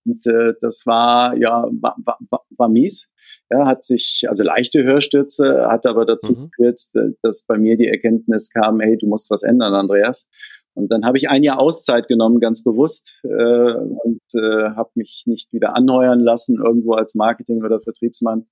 Und 0.06 0.26
äh, 0.26 0.54
das 0.60 0.82
war 0.86 1.36
ja 1.36 1.68
war, 1.80 1.96
war, 2.04 2.44
war 2.56 2.68
mies. 2.68 3.10
Ja, 3.50 3.66
hat 3.66 3.84
sich 3.84 4.24
also 4.28 4.42
leichte 4.42 4.84
Hörstürze, 4.84 5.66
hat 5.68 5.86
aber 5.86 6.04
dazu 6.04 6.32
mhm. 6.32 6.50
geführt, 6.50 6.80
dass 7.22 7.42
bei 7.42 7.58
mir 7.58 7.76
die 7.76 7.88
Erkenntnis 7.88 8.50
kam, 8.50 8.80
hey, 8.80 8.96
du 8.98 9.06
musst 9.06 9.30
was 9.30 9.42
ändern, 9.42 9.74
Andreas. 9.74 10.28
Und 10.74 10.90
dann 10.90 11.04
habe 11.04 11.18
ich 11.18 11.28
ein 11.28 11.44
Jahr 11.44 11.60
Auszeit 11.60 12.08
genommen, 12.08 12.40
ganz 12.40 12.62
bewusst, 12.62 13.20
äh, 13.22 13.74
und 13.74 14.22
äh, 14.34 14.70
habe 14.74 14.90
mich 14.94 15.22
nicht 15.26 15.52
wieder 15.52 15.76
anheuern 15.76 16.20
lassen, 16.20 16.58
irgendwo 16.62 16.92
als 16.92 17.14
Marketing- 17.14 17.64
oder 17.64 17.80
Vertriebsmann. 17.80 18.46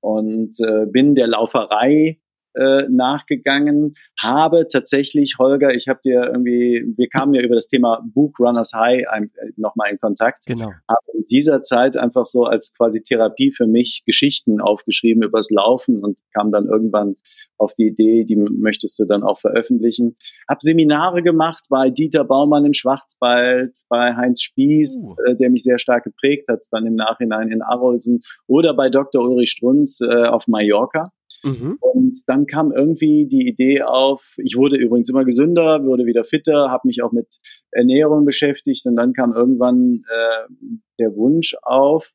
Und 0.00 0.60
äh, 0.60 0.86
bin 0.86 1.14
der 1.14 1.26
Lauferei 1.26 2.20
äh, 2.54 2.88
nachgegangen, 2.88 3.94
habe 4.20 4.66
tatsächlich, 4.68 5.36
Holger, 5.38 5.74
ich 5.74 5.88
habe 5.88 6.00
dir 6.04 6.24
irgendwie, 6.24 6.84
wir 6.96 7.08
kamen 7.08 7.34
ja 7.34 7.42
über 7.42 7.54
das 7.54 7.68
Thema 7.68 8.02
Buch 8.14 8.32
Runners 8.38 8.72
High 8.74 9.02
äh, 9.02 9.26
nochmal 9.56 9.90
in 9.90 9.98
Kontakt. 9.98 10.46
Genau. 10.46 10.66
Habe 10.66 11.04
in 11.14 11.24
dieser 11.26 11.62
Zeit 11.62 11.96
einfach 11.96 12.26
so 12.26 12.44
als 12.44 12.74
quasi 12.76 13.02
Therapie 13.02 13.52
für 13.52 13.66
mich 13.66 14.02
Geschichten 14.06 14.60
aufgeschrieben 14.60 15.22
übers 15.22 15.50
Laufen 15.50 16.02
und 16.02 16.18
kam 16.32 16.52
dann 16.52 16.66
irgendwann 16.66 17.16
auf 17.56 17.74
die 17.74 17.86
Idee, 17.86 18.24
die 18.24 18.36
möchtest 18.36 18.98
du 18.98 19.04
dann 19.04 19.22
auch 19.22 19.38
veröffentlichen. 19.38 20.16
Hab 20.48 20.62
Seminare 20.62 21.22
gemacht 21.22 21.66
bei 21.70 21.90
Dieter 21.90 22.24
Baumann 22.24 22.64
im 22.64 22.72
Schwarzwald, 22.72 23.78
bei 23.88 24.14
Heinz 24.14 24.42
Spieß, 24.42 24.96
uh. 24.96 25.30
äh, 25.30 25.36
der 25.36 25.50
mich 25.50 25.62
sehr 25.62 25.78
stark 25.78 26.04
geprägt 26.04 26.48
hat, 26.48 26.60
dann 26.70 26.86
im 26.86 26.94
Nachhinein 26.94 27.50
in 27.50 27.62
Arolsen 27.62 28.20
oder 28.46 28.74
bei 28.74 28.90
Dr. 28.90 29.22
Ulrich 29.22 29.50
Strunz 29.50 30.00
äh, 30.00 30.26
auf 30.26 30.46
Mallorca. 30.48 31.12
Mhm. 31.44 31.76
Und 31.80 32.22
dann 32.26 32.46
kam 32.46 32.72
irgendwie 32.72 33.26
die 33.26 33.46
Idee 33.46 33.82
auf, 33.82 34.34
ich 34.38 34.56
wurde 34.56 34.76
übrigens 34.76 35.08
immer 35.10 35.24
gesünder, 35.24 35.84
wurde 35.84 36.06
wieder 36.06 36.24
fitter, 36.24 36.70
habe 36.70 36.88
mich 36.88 37.02
auch 37.02 37.12
mit 37.12 37.38
Ernährung 37.70 38.24
beschäftigt 38.24 38.86
und 38.86 38.96
dann 38.96 39.12
kam 39.12 39.34
irgendwann 39.34 40.02
äh, 40.08 40.54
der 40.98 41.14
Wunsch 41.16 41.54
auf, 41.62 42.12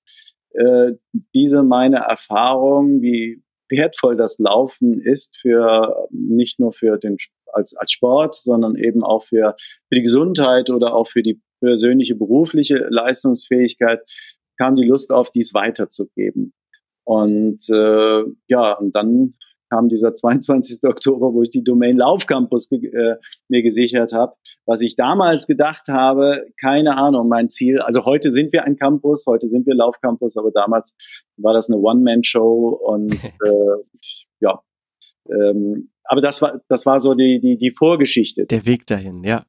äh, 0.52 0.94
diese 1.34 1.64
meine 1.64 1.98
Erfahrung, 1.98 3.02
wie 3.02 3.44
wertvoll 3.70 4.16
das 4.16 4.40
Laufen 4.40 5.00
ist 5.00 5.38
für 5.38 6.08
nicht 6.10 6.60
nur 6.60 6.74
für 6.74 6.98
den 6.98 7.18
als 7.54 7.76
als 7.76 7.92
Sport, 7.92 8.36
sondern 8.36 8.76
eben 8.76 9.04
auch 9.04 9.24
für, 9.24 9.56
für 9.88 9.96
die 9.96 10.02
Gesundheit 10.02 10.70
oder 10.70 10.96
auch 10.96 11.08
für 11.08 11.22
die 11.22 11.40
persönliche 11.62 12.16
berufliche 12.16 12.88
Leistungsfähigkeit 12.90 14.02
kam 14.58 14.76
die 14.76 14.88
Lust 14.88 15.12
auf, 15.12 15.32
dies 15.32 15.54
weiterzugeben. 15.54 16.54
Und 17.10 17.68
äh, 17.72 18.24
ja, 18.50 18.74
und 18.74 18.96
dann 18.96 19.34
kam 19.72 19.90
dieser 19.90 20.14
22. 20.14 20.84
Oktober, 20.84 21.34
wo 21.34 21.42
ich 21.42 21.50
die 21.50 21.64
Domain 21.64 21.98
Laufcampus 21.98 22.72
äh, 22.72 23.16
mir 23.48 23.64
gesichert 23.64 24.14
habe. 24.14 24.36
Was 24.68 24.82
ich 24.82 24.96
damals 24.96 25.48
gedacht 25.48 25.88
habe, 25.88 26.46
keine 26.62 26.98
Ahnung, 26.98 27.28
mein 27.28 27.50
Ziel. 27.50 27.80
Also 27.80 28.06
heute 28.06 28.32
sind 28.32 28.54
wir 28.54 28.64
ein 28.64 28.78
Campus, 28.78 29.26
heute 29.26 29.50
sind 29.50 29.66
wir 29.66 29.74
Laufcampus, 29.74 30.38
aber 30.38 30.52
damals 30.52 30.94
war 31.38 31.54
das 31.54 31.68
eine 31.68 31.80
One-Man-Show 31.80 32.80
und 32.80 33.12
äh, 33.24 34.00
ja. 34.40 34.62
Ähm, 35.32 35.90
aber 36.04 36.22
das 36.22 36.44
war, 36.44 36.62
das 36.68 36.86
war 36.86 37.02
so 37.02 37.16
die, 37.16 37.40
die, 37.40 37.58
die 37.58 37.72
Vorgeschichte. 37.72 38.46
Der 38.46 38.68
Weg 38.68 38.86
dahin, 38.86 39.24
ja. 39.24 39.46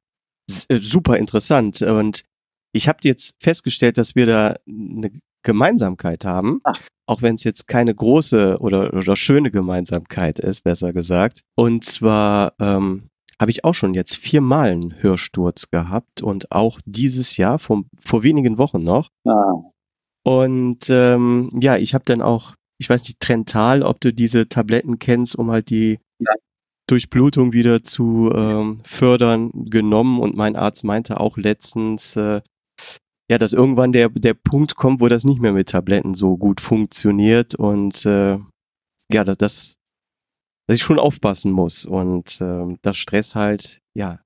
Äh, 0.69 0.79
super 0.79 1.19
interessant. 1.19 1.83
Und 1.83 2.25
ich 2.73 2.89
habe 2.89 3.01
jetzt 3.03 3.37
festgestellt, 3.43 3.99
dass 3.99 4.15
wir 4.15 4.25
da 4.25 4.55
eine 4.67 5.11
Gemeinsamkeit 5.43 6.25
haben. 6.25 6.61
Ach 6.65 6.81
auch 7.11 7.23
wenn 7.23 7.35
es 7.35 7.43
jetzt 7.43 7.67
keine 7.67 7.93
große 7.93 8.59
oder, 8.61 8.95
oder 8.95 9.17
schöne 9.17 9.51
Gemeinsamkeit 9.51 10.39
ist, 10.39 10.63
besser 10.63 10.93
gesagt. 10.93 11.41
Und 11.57 11.85
zwar 11.85 12.55
ähm, 12.61 13.09
habe 13.41 13.51
ich 13.51 13.65
auch 13.65 13.75
schon 13.75 13.95
jetzt 13.95 14.15
viermal 14.15 14.71
einen 14.71 15.03
Hörsturz 15.03 15.71
gehabt 15.71 16.23
und 16.23 16.53
auch 16.53 16.79
dieses 16.87 17.37
Jahr 17.37 17.59
vom, 17.59 17.87
vor 18.01 18.23
wenigen 18.23 18.59
Wochen 18.59 18.85
noch. 18.85 19.09
Ah. 19.27 19.55
Und 20.23 20.89
ähm, 20.89 21.51
ja, 21.61 21.77
ich 21.77 21.95
habe 21.95 22.05
dann 22.05 22.23
auch, 22.23 22.55
ich 22.79 22.89
weiß 22.89 23.01
nicht, 23.01 23.19
Trental, 23.19 23.83
ob 23.83 24.01
du 24.01 24.13
diese 24.13 24.49
Tabletten 24.49 25.01
kennst, 25.01 25.35
um 25.35 25.51
halt 25.51 25.71
die 25.71 25.99
ja. 26.21 26.33
Durchblutung 26.87 27.53
wieder 27.53 27.83
zu 27.83 28.31
ähm, 28.33 28.83
fördern, 28.85 29.51
genommen. 29.53 30.21
Und 30.21 30.37
mein 30.37 30.55
Arzt 30.55 30.85
meinte 30.85 31.19
auch 31.19 31.37
letztens, 31.37 32.15
äh, 32.15 32.41
ja, 33.31 33.39
dass 33.39 33.53
irgendwann 33.53 33.93
der, 33.93 34.09
der 34.09 34.35
Punkt 34.35 34.75
kommt, 34.75 35.01
wo 35.01 35.07
das 35.07 35.23
nicht 35.23 35.41
mehr 35.41 35.53
mit 35.53 35.69
Tabletten 35.69 36.15
so 36.15 36.37
gut 36.37 36.61
funktioniert 36.61 37.55
und 37.55 38.05
äh, 38.05 38.39
ja, 39.09 39.25
dass, 39.25 39.39
dass, 39.39 39.77
ich 40.67 40.83
schon 40.83 40.99
aufpassen 40.99 41.53
muss 41.53 41.85
und 41.85 42.41
äh, 42.41 42.77
dass 42.83 42.97
Stress 42.97 43.37
halt, 43.37 43.83
ja, 43.95 44.19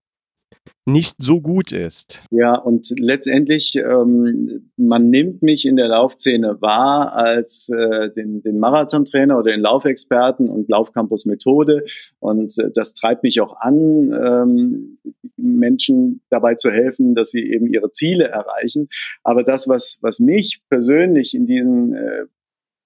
nicht 0.86 1.16
so 1.18 1.40
gut 1.40 1.72
ist. 1.72 2.22
Ja, 2.30 2.56
und 2.56 2.92
letztendlich, 2.98 3.74
ähm, 3.76 4.70
man 4.76 5.08
nimmt 5.08 5.42
mich 5.42 5.64
in 5.64 5.76
der 5.76 5.88
Laufszene 5.88 6.60
wahr 6.60 7.14
als 7.14 7.70
äh, 7.70 8.10
den, 8.10 8.42
den 8.42 8.58
Marathontrainer 8.58 9.38
oder 9.38 9.52
den 9.52 9.62
Laufexperten 9.62 10.50
und 10.50 10.68
Laufcampus 10.68 11.24
Methode. 11.24 11.84
Und 12.18 12.58
äh, 12.58 12.70
das 12.74 12.92
treibt 12.92 13.22
mich 13.22 13.40
auch 13.40 13.56
an, 13.60 14.12
ähm, 14.12 14.98
Menschen 15.36 16.20
dabei 16.28 16.54
zu 16.56 16.70
helfen, 16.70 17.14
dass 17.14 17.30
sie 17.30 17.50
eben 17.50 17.66
ihre 17.66 17.90
Ziele 17.90 18.28
erreichen. 18.28 18.88
Aber 19.22 19.42
das, 19.42 19.68
was, 19.68 19.98
was 20.02 20.18
mich 20.18 20.62
persönlich 20.68 21.34
in 21.34 21.46
diesen 21.46 21.94
äh, 21.94 22.26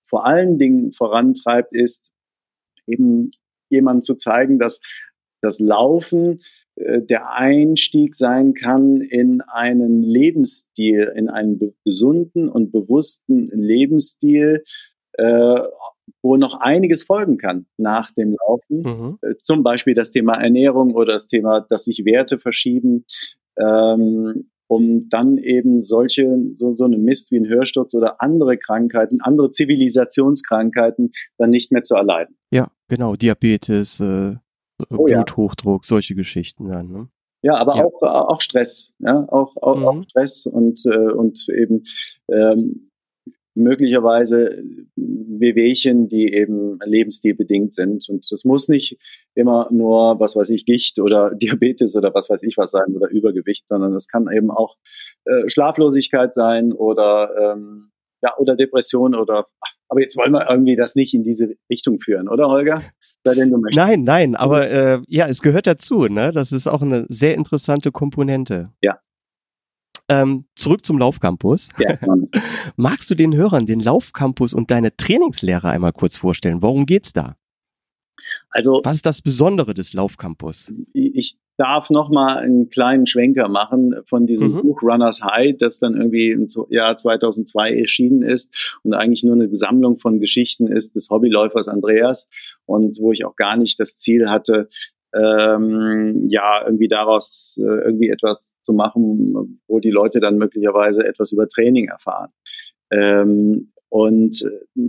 vor 0.08 0.24
allen 0.24 0.58
Dingen 0.58 0.92
vorantreibt, 0.92 1.74
ist 1.74 2.10
eben 2.86 3.32
jemandem 3.70 4.02
zu 4.02 4.14
zeigen, 4.14 4.58
dass 4.58 4.80
das 5.40 5.58
Laufen 5.58 6.40
äh, 6.76 7.02
der 7.02 7.32
Einstieg 7.32 8.14
sein 8.14 8.54
kann 8.54 9.00
in 9.00 9.40
einen 9.40 10.02
Lebensstil, 10.02 11.12
in 11.14 11.28
einen 11.28 11.58
gesunden 11.84 12.48
und 12.48 12.72
bewussten 12.72 13.48
Lebensstil, 13.52 14.62
äh, 15.12 15.60
wo 16.22 16.36
noch 16.36 16.60
einiges 16.60 17.02
folgen 17.02 17.38
kann 17.38 17.66
nach 17.76 18.10
dem 18.12 18.36
Laufen. 18.46 18.82
Mhm. 18.82 19.18
Äh, 19.22 19.34
zum 19.38 19.62
Beispiel 19.62 19.94
das 19.94 20.10
Thema 20.10 20.34
Ernährung 20.34 20.94
oder 20.94 21.14
das 21.14 21.26
Thema, 21.26 21.60
dass 21.68 21.84
sich 21.84 22.04
Werte 22.04 22.38
verschieben, 22.38 23.04
ähm, 23.58 24.50
um 24.68 25.08
dann 25.08 25.38
eben 25.38 25.82
solche, 25.82 26.38
so, 26.54 26.74
so 26.74 26.84
eine 26.84 26.98
Mist 26.98 27.30
wie 27.30 27.38
ein 27.38 27.48
Hörsturz 27.48 27.94
oder 27.94 28.20
andere 28.20 28.58
Krankheiten, 28.58 29.20
andere 29.22 29.50
Zivilisationskrankheiten 29.50 31.10
dann 31.38 31.50
nicht 31.50 31.72
mehr 31.72 31.82
zu 31.82 31.94
erleiden. 31.94 32.36
Ja, 32.50 32.70
genau, 32.86 33.14
Diabetes, 33.14 34.00
äh, 34.00 34.36
oh, 34.90 35.04
Bluthochdruck, 35.04 35.84
ja. 35.84 35.86
solche 35.86 36.14
Geschichten 36.14 36.68
dann. 36.68 36.90
Ne? 36.90 37.08
Ja, 37.42 37.56
aber 37.56 37.76
ja. 37.76 37.84
auch 37.84 38.02
auch 38.02 38.40
Stress, 38.40 38.94
ja, 38.98 39.24
auch 39.28 39.56
auch, 39.56 39.76
mhm. 39.76 39.86
auch 39.86 40.02
Stress 40.04 40.46
und 40.46 40.84
äh, 40.86 41.12
und 41.12 41.46
eben 41.48 41.84
ähm, 42.30 42.90
möglicherweise 43.58 44.62
Wehwehchen, 44.96 46.08
die 46.08 46.32
eben 46.32 46.78
lebensstilbedingt 46.84 47.74
sind. 47.74 48.08
Und 48.08 48.30
das 48.30 48.44
muss 48.44 48.68
nicht 48.68 48.98
immer 49.34 49.68
nur, 49.70 50.18
was 50.20 50.36
weiß 50.36 50.48
ich, 50.50 50.64
Gicht 50.64 50.98
oder 51.00 51.30
Diabetes 51.34 51.94
oder 51.96 52.14
was 52.14 52.30
weiß 52.30 52.42
ich 52.44 52.56
was 52.56 52.70
sein 52.70 52.94
oder 52.94 53.08
Übergewicht, 53.10 53.68
sondern 53.68 53.94
es 53.94 54.08
kann 54.08 54.28
eben 54.32 54.50
auch 54.50 54.76
äh, 55.24 55.48
Schlaflosigkeit 55.48 56.34
sein 56.34 56.72
oder 56.72 57.54
ähm, 57.54 57.90
ja 58.22 58.36
oder 58.38 58.56
Depression 58.56 59.14
oder 59.14 59.46
ach, 59.60 59.74
aber 59.88 60.00
jetzt 60.00 60.16
wollen 60.16 60.32
wir 60.32 60.48
irgendwie 60.48 60.76
das 60.76 60.94
nicht 60.94 61.14
in 61.14 61.22
diese 61.22 61.56
Richtung 61.70 62.00
führen, 62.00 62.28
oder 62.28 62.48
Holger? 62.48 62.82
Nein, 63.24 64.04
nein, 64.04 64.36
aber 64.36 64.70
äh, 64.70 65.00
ja, 65.06 65.26
es 65.26 65.42
gehört 65.42 65.66
dazu, 65.66 66.06
ne? 66.06 66.30
Das 66.32 66.52
ist 66.52 66.66
auch 66.66 66.82
eine 66.82 67.06
sehr 67.08 67.34
interessante 67.34 67.92
Komponente. 67.92 68.72
Ja. 68.80 68.98
Ähm, 70.10 70.46
zurück 70.54 70.86
zum 70.86 70.98
Laufcampus. 70.98 71.68
Ja, 71.78 71.98
Magst 72.76 73.10
du 73.10 73.14
den 73.14 73.34
Hörern 73.34 73.66
den 73.66 73.80
Laufcampus 73.80 74.54
und 74.54 74.70
deine 74.70 74.96
Trainingslehre 74.96 75.68
einmal 75.68 75.92
kurz 75.92 76.16
vorstellen? 76.16 76.62
Worum 76.62 76.86
geht's 76.86 77.12
da? 77.12 77.36
Also, 78.50 78.80
was 78.84 78.96
ist 78.96 79.06
das 79.06 79.20
Besondere 79.20 79.74
des 79.74 79.92
Laufcampus? 79.92 80.72
Ich 80.94 81.38
darf 81.58 81.90
noch 81.90 82.08
mal 82.08 82.38
einen 82.38 82.70
kleinen 82.70 83.06
Schwenker 83.06 83.48
machen 83.48 83.96
von 84.04 84.26
diesem 84.26 84.52
mhm. 84.52 84.62
Buch 84.62 84.82
Runners 84.82 85.22
High, 85.22 85.56
das 85.58 85.80
dann 85.80 85.96
irgendwie 85.96 86.30
im 86.30 86.46
Jahr 86.70 86.96
2002 86.96 87.74
erschienen 87.74 88.22
ist 88.22 88.78
und 88.84 88.94
eigentlich 88.94 89.24
nur 89.24 89.34
eine 89.34 89.54
Sammlung 89.54 89.96
von 89.96 90.20
Geschichten 90.20 90.68
ist 90.68 90.94
des 90.94 91.10
Hobbyläufers 91.10 91.68
Andreas 91.68 92.28
und 92.64 92.98
wo 93.00 93.12
ich 93.12 93.24
auch 93.24 93.34
gar 93.36 93.56
nicht 93.56 93.80
das 93.80 93.96
Ziel 93.96 94.30
hatte, 94.30 94.68
ähm, 95.14 96.26
ja, 96.28 96.64
irgendwie 96.64 96.88
daraus 96.88 97.58
äh, 97.58 97.84
irgendwie 97.84 98.10
etwas 98.10 98.56
zu 98.62 98.72
machen, 98.72 99.60
wo 99.66 99.80
die 99.80 99.90
Leute 99.90 100.20
dann 100.20 100.36
möglicherweise 100.36 101.04
etwas 101.04 101.32
über 101.32 101.48
Training 101.48 101.88
erfahren. 101.88 102.30
Ähm, 102.90 103.72
und 103.90 104.44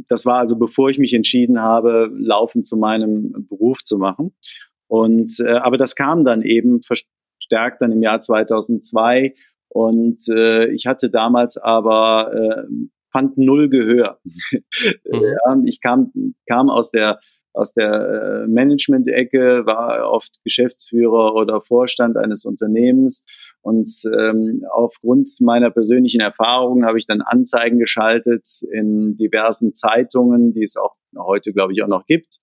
das 0.10 0.26
war 0.26 0.40
also, 0.40 0.58
bevor 0.58 0.90
ich 0.90 1.00
mich 1.00 1.14
entschieden 1.14 1.62
habe, 1.62 2.12
Laufen 2.14 2.66
zu 2.66 2.76
meinem 2.76 3.48
Beruf 3.48 3.82
zu 3.84 3.98
machen. 3.98 4.34
Und 4.90 5.40
äh, 5.40 5.52
aber 5.52 5.78
das 5.78 5.96
kam 5.96 6.26
dann 6.26 6.42
eben 6.42 6.82
verstärkt 6.82 7.82
dann 7.82 7.92
im 7.92 8.02
Jahr 8.02 8.20
2002 8.20 9.36
und 9.70 10.28
äh, 10.30 10.68
ich 10.72 10.88
hatte 10.88 11.10
damals 11.10 11.58
aber 11.58 12.34
äh, 12.34 12.64
fand 13.12 13.38
null 13.38 13.70
Gehör. 13.70 14.20
Mhm. 14.52 15.64
ich 15.66 15.80
kam 15.82 16.12
kam 16.48 16.70
aus 16.70 16.92
der 16.92 17.20
aus 17.52 17.74
der 17.74 17.92
äh, 17.92 18.48
Management-Ecke, 18.48 19.66
war 19.66 20.12
oft 20.12 20.40
Geschäftsführer 20.44 21.34
oder 21.34 21.62
Vorstand 21.62 22.16
eines 22.16 22.46
Unternehmens. 22.46 23.24
Und 23.62 23.90
ähm, 24.18 24.64
aufgrund 24.72 25.30
meiner 25.42 25.72
persönlichen 25.72 26.22
Erfahrungen 26.22 26.86
habe 26.86 27.00
ich 27.00 27.08
dann 27.08 27.22
Anzeigen 27.22 27.80
geschaltet 27.80 28.48
in 28.72 29.18
diversen 29.18 29.74
Zeitungen, 29.74 30.54
die 30.54 30.64
es 30.64 30.76
auch 30.78 30.94
heute, 31.18 31.52
glaube 31.52 31.74
ich, 31.74 31.84
auch 31.84 31.88
noch 31.88 32.06
gibt, 32.06 32.38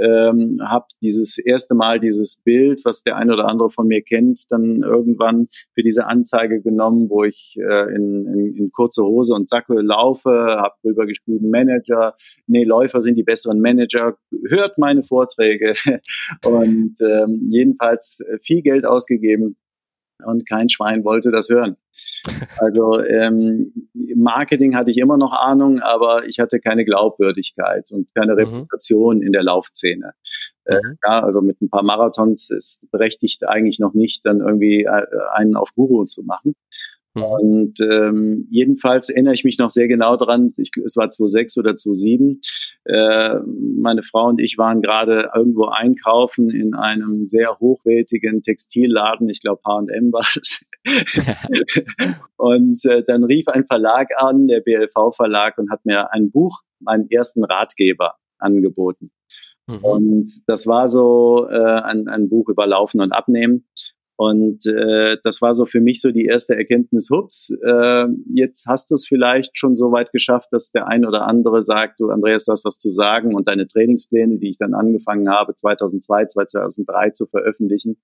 ähm, 0.00 0.60
habe 0.64 0.86
dieses 1.02 1.38
erste 1.38 1.74
Mal 1.74 2.00
dieses 2.00 2.40
Bild, 2.42 2.82
was 2.84 3.02
der 3.02 3.16
eine 3.16 3.34
oder 3.34 3.46
andere 3.46 3.70
von 3.70 3.86
mir 3.86 4.02
kennt, 4.02 4.44
dann 4.50 4.82
irgendwann 4.82 5.46
für 5.74 5.82
diese 5.82 6.06
Anzeige 6.06 6.60
genommen, 6.60 7.10
wo 7.10 7.24
ich 7.24 7.56
äh, 7.58 7.94
in, 7.94 8.26
in, 8.26 8.56
in 8.56 8.72
kurze 8.72 9.02
Hose 9.02 9.34
und 9.34 9.48
Sacke 9.48 9.74
laufe, 9.80 10.30
habe 10.30 10.74
drüber 10.82 11.06
geschrieben, 11.06 11.50
Manager, 11.50 12.14
nee, 12.46 12.64
Läufer 12.64 13.00
sind 13.00 13.16
die 13.16 13.22
besseren 13.22 13.60
Manager, 13.60 14.16
hört 14.48 14.78
meine 14.78 15.02
Vorträge. 15.02 15.74
Und 16.44 16.94
ähm, 17.00 17.48
jedenfalls 17.50 18.22
viel 18.42 18.62
Geld 18.62 18.86
ausgegeben 18.86 19.56
und 20.24 20.48
kein 20.48 20.68
Schwein 20.68 21.04
wollte 21.04 21.30
das 21.30 21.48
hören. 21.48 21.76
Also 22.58 23.02
ähm, 23.02 23.88
Marketing 24.14 24.76
hatte 24.76 24.90
ich 24.90 24.98
immer 24.98 25.16
noch 25.16 25.32
Ahnung, 25.32 25.80
aber 25.80 26.26
ich 26.26 26.38
hatte 26.38 26.60
keine 26.60 26.84
Glaubwürdigkeit 26.84 27.90
und 27.92 28.14
keine 28.14 28.32
mhm. 28.32 28.38
Reputation 28.38 29.22
in 29.22 29.32
der 29.32 29.42
Laufszene. 29.42 30.12
Äh, 30.64 30.76
mhm. 30.76 30.98
ja, 31.04 31.22
also 31.22 31.40
mit 31.40 31.60
ein 31.60 31.70
paar 31.70 31.82
Marathons 31.82 32.50
ist 32.50 32.88
berechtigt 32.90 33.48
eigentlich 33.48 33.78
noch 33.78 33.94
nicht, 33.94 34.24
dann 34.24 34.40
irgendwie 34.40 34.84
äh, 34.84 35.06
einen 35.32 35.56
auf 35.56 35.70
Guru 35.74 36.04
zu 36.04 36.22
machen. 36.22 36.54
Mhm. 37.14 37.22
Und 37.22 37.80
ähm, 37.80 38.46
jedenfalls 38.50 39.08
erinnere 39.08 39.34
ich 39.34 39.44
mich 39.44 39.58
noch 39.58 39.70
sehr 39.70 39.88
genau 39.88 40.16
dran, 40.16 40.52
ich, 40.56 40.70
es 40.84 40.96
war 40.96 41.10
2006 41.10 41.58
oder 41.58 41.76
2007. 41.76 42.40
Äh, 42.84 43.36
meine 43.76 44.02
Frau 44.02 44.28
und 44.28 44.40
ich 44.40 44.58
waren 44.58 44.80
gerade 44.80 45.30
irgendwo 45.34 45.66
einkaufen 45.66 46.50
in 46.50 46.74
einem 46.74 47.28
sehr 47.28 47.58
hochwertigen 47.58 48.42
Textilladen, 48.42 49.28
ich 49.28 49.40
glaube 49.40 49.60
H&M 49.66 50.12
war 50.12 50.26
es. 50.36 50.64
und 52.36 52.84
äh, 52.84 53.02
dann 53.06 53.24
rief 53.24 53.48
ein 53.48 53.64
Verlag 53.64 54.08
an, 54.16 54.46
der 54.46 54.60
BLV 54.60 55.14
Verlag, 55.14 55.58
und 55.58 55.70
hat 55.70 55.84
mir 55.84 56.12
ein 56.12 56.30
Buch, 56.30 56.60
meinen 56.78 57.10
ersten 57.10 57.44
Ratgeber 57.44 58.14
angeboten. 58.38 59.10
Mhm. 59.66 59.84
Und 59.84 60.30
das 60.46 60.66
war 60.66 60.88
so 60.88 61.46
äh, 61.50 61.58
ein, 61.58 62.08
ein 62.08 62.28
Buch 62.28 62.48
über 62.48 62.66
Laufen 62.66 63.00
und 63.00 63.12
Abnehmen. 63.12 63.66
Und 64.20 64.66
äh, 64.66 65.16
das 65.24 65.40
war 65.40 65.54
so 65.54 65.64
für 65.64 65.80
mich 65.80 66.02
so 66.02 66.10
die 66.10 66.26
erste 66.26 66.54
Erkenntnis, 66.54 67.08
hups, 67.10 67.56
äh, 67.64 68.04
jetzt 68.34 68.66
hast 68.66 68.90
du 68.90 68.94
es 68.94 69.06
vielleicht 69.08 69.56
schon 69.56 69.76
so 69.76 69.92
weit 69.92 70.12
geschafft, 70.12 70.48
dass 70.50 70.72
der 70.72 70.88
ein 70.88 71.06
oder 71.06 71.26
andere 71.26 71.62
sagt, 71.62 72.00
du 72.00 72.10
Andreas, 72.10 72.44
du 72.44 72.52
hast 72.52 72.66
was 72.66 72.76
zu 72.76 72.90
sagen 72.90 73.34
und 73.34 73.48
deine 73.48 73.66
Trainingspläne, 73.66 74.36
die 74.36 74.50
ich 74.50 74.58
dann 74.58 74.74
angefangen 74.74 75.30
habe, 75.30 75.54
2002, 75.54 76.26
2003 76.26 77.10
zu 77.12 77.28
veröffentlichen, 77.28 77.96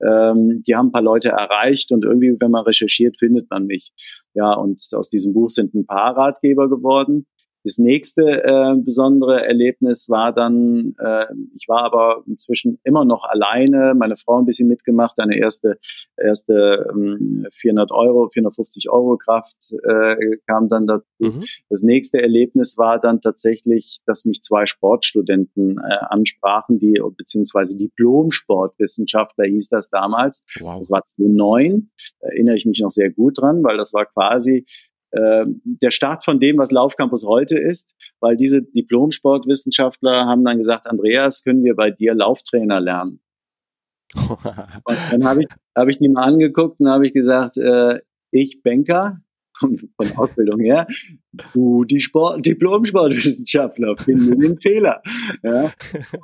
ähm, 0.00 0.62
die 0.66 0.74
haben 0.74 0.88
ein 0.88 0.92
paar 0.92 1.02
Leute 1.02 1.28
erreicht 1.28 1.92
und 1.92 2.02
irgendwie, 2.02 2.34
wenn 2.40 2.50
man 2.50 2.64
recherchiert, 2.64 3.18
findet 3.18 3.50
man 3.50 3.66
mich. 3.66 3.92
Ja, 4.32 4.54
und 4.54 4.80
aus 4.94 5.10
diesem 5.10 5.34
Buch 5.34 5.50
sind 5.50 5.74
ein 5.74 5.84
paar 5.84 6.16
Ratgeber 6.16 6.70
geworden. 6.70 7.26
Das 7.68 7.76
nächste 7.76 8.22
äh, 8.44 8.76
besondere 8.78 9.44
Erlebnis 9.44 10.08
war 10.08 10.32
dann, 10.32 10.94
äh, 10.98 11.26
ich 11.54 11.68
war 11.68 11.82
aber 11.82 12.22
inzwischen 12.26 12.78
immer 12.82 13.04
noch 13.04 13.24
alleine, 13.24 13.92
meine 13.94 14.16
Frau 14.16 14.38
ein 14.38 14.46
bisschen 14.46 14.68
mitgemacht, 14.68 15.20
eine 15.20 15.36
erste, 15.36 15.78
erste 16.16 16.88
ähm, 16.90 17.46
400 17.52 17.92
Euro, 17.92 18.30
450 18.30 18.88
Euro 18.88 19.18
Kraft 19.18 19.74
äh, 19.86 20.38
kam 20.46 20.70
dann 20.70 20.86
dazu. 20.86 21.04
Mhm. 21.18 21.40
Das 21.68 21.82
nächste 21.82 22.22
Erlebnis 22.22 22.78
war 22.78 22.98
dann 22.98 23.20
tatsächlich, 23.20 23.98
dass 24.06 24.24
mich 24.24 24.40
zwei 24.40 24.64
Sportstudenten 24.64 25.76
äh, 25.76 25.96
ansprachen, 26.08 26.78
die 26.78 27.02
beziehungsweise 27.18 27.76
Diplom-Sportwissenschaftler 27.76 29.44
hieß 29.44 29.68
das 29.68 29.90
damals. 29.90 30.42
Wow. 30.58 30.78
Das 30.78 30.90
war 30.90 31.04
2009, 31.04 31.90
da 32.20 32.28
erinnere 32.28 32.56
ich 32.56 32.64
mich 32.64 32.80
noch 32.80 32.92
sehr 32.92 33.10
gut 33.10 33.42
dran, 33.42 33.62
weil 33.62 33.76
das 33.76 33.92
war 33.92 34.06
quasi 34.06 34.64
äh, 35.10 35.44
der 35.64 35.90
Start 35.90 36.24
von 36.24 36.40
dem, 36.40 36.58
was 36.58 36.70
Laufcampus 36.70 37.24
heute 37.24 37.58
ist, 37.58 37.94
weil 38.20 38.36
diese 38.36 38.62
Diplom-Sportwissenschaftler 38.62 40.26
haben 40.26 40.44
dann 40.44 40.58
gesagt, 40.58 40.86
Andreas, 40.86 41.42
können 41.42 41.64
wir 41.64 41.74
bei 41.74 41.90
dir 41.90 42.14
Lauftrainer 42.14 42.80
lernen? 42.80 43.20
und 44.14 44.96
dann 45.10 45.24
habe 45.24 45.42
ich, 45.42 45.48
hab 45.76 45.88
ich 45.88 45.98
die 45.98 46.08
mal 46.08 46.24
angeguckt 46.24 46.80
und 46.80 46.88
habe 46.88 47.06
ich 47.06 47.12
gesagt, 47.12 47.58
äh, 47.58 48.00
ich 48.30 48.62
Banker, 48.62 49.20
von, 49.58 49.78
von 49.96 50.16
Ausbildung 50.16 50.60
her, 50.60 50.86
du 51.52 51.84
die 51.84 52.00
Sport, 52.00 52.44
Diplom-Sportwissenschaftler, 52.46 53.96
finde 53.96 54.36
den 54.36 54.58
Fehler. 54.58 55.02
Ja? 55.42 55.72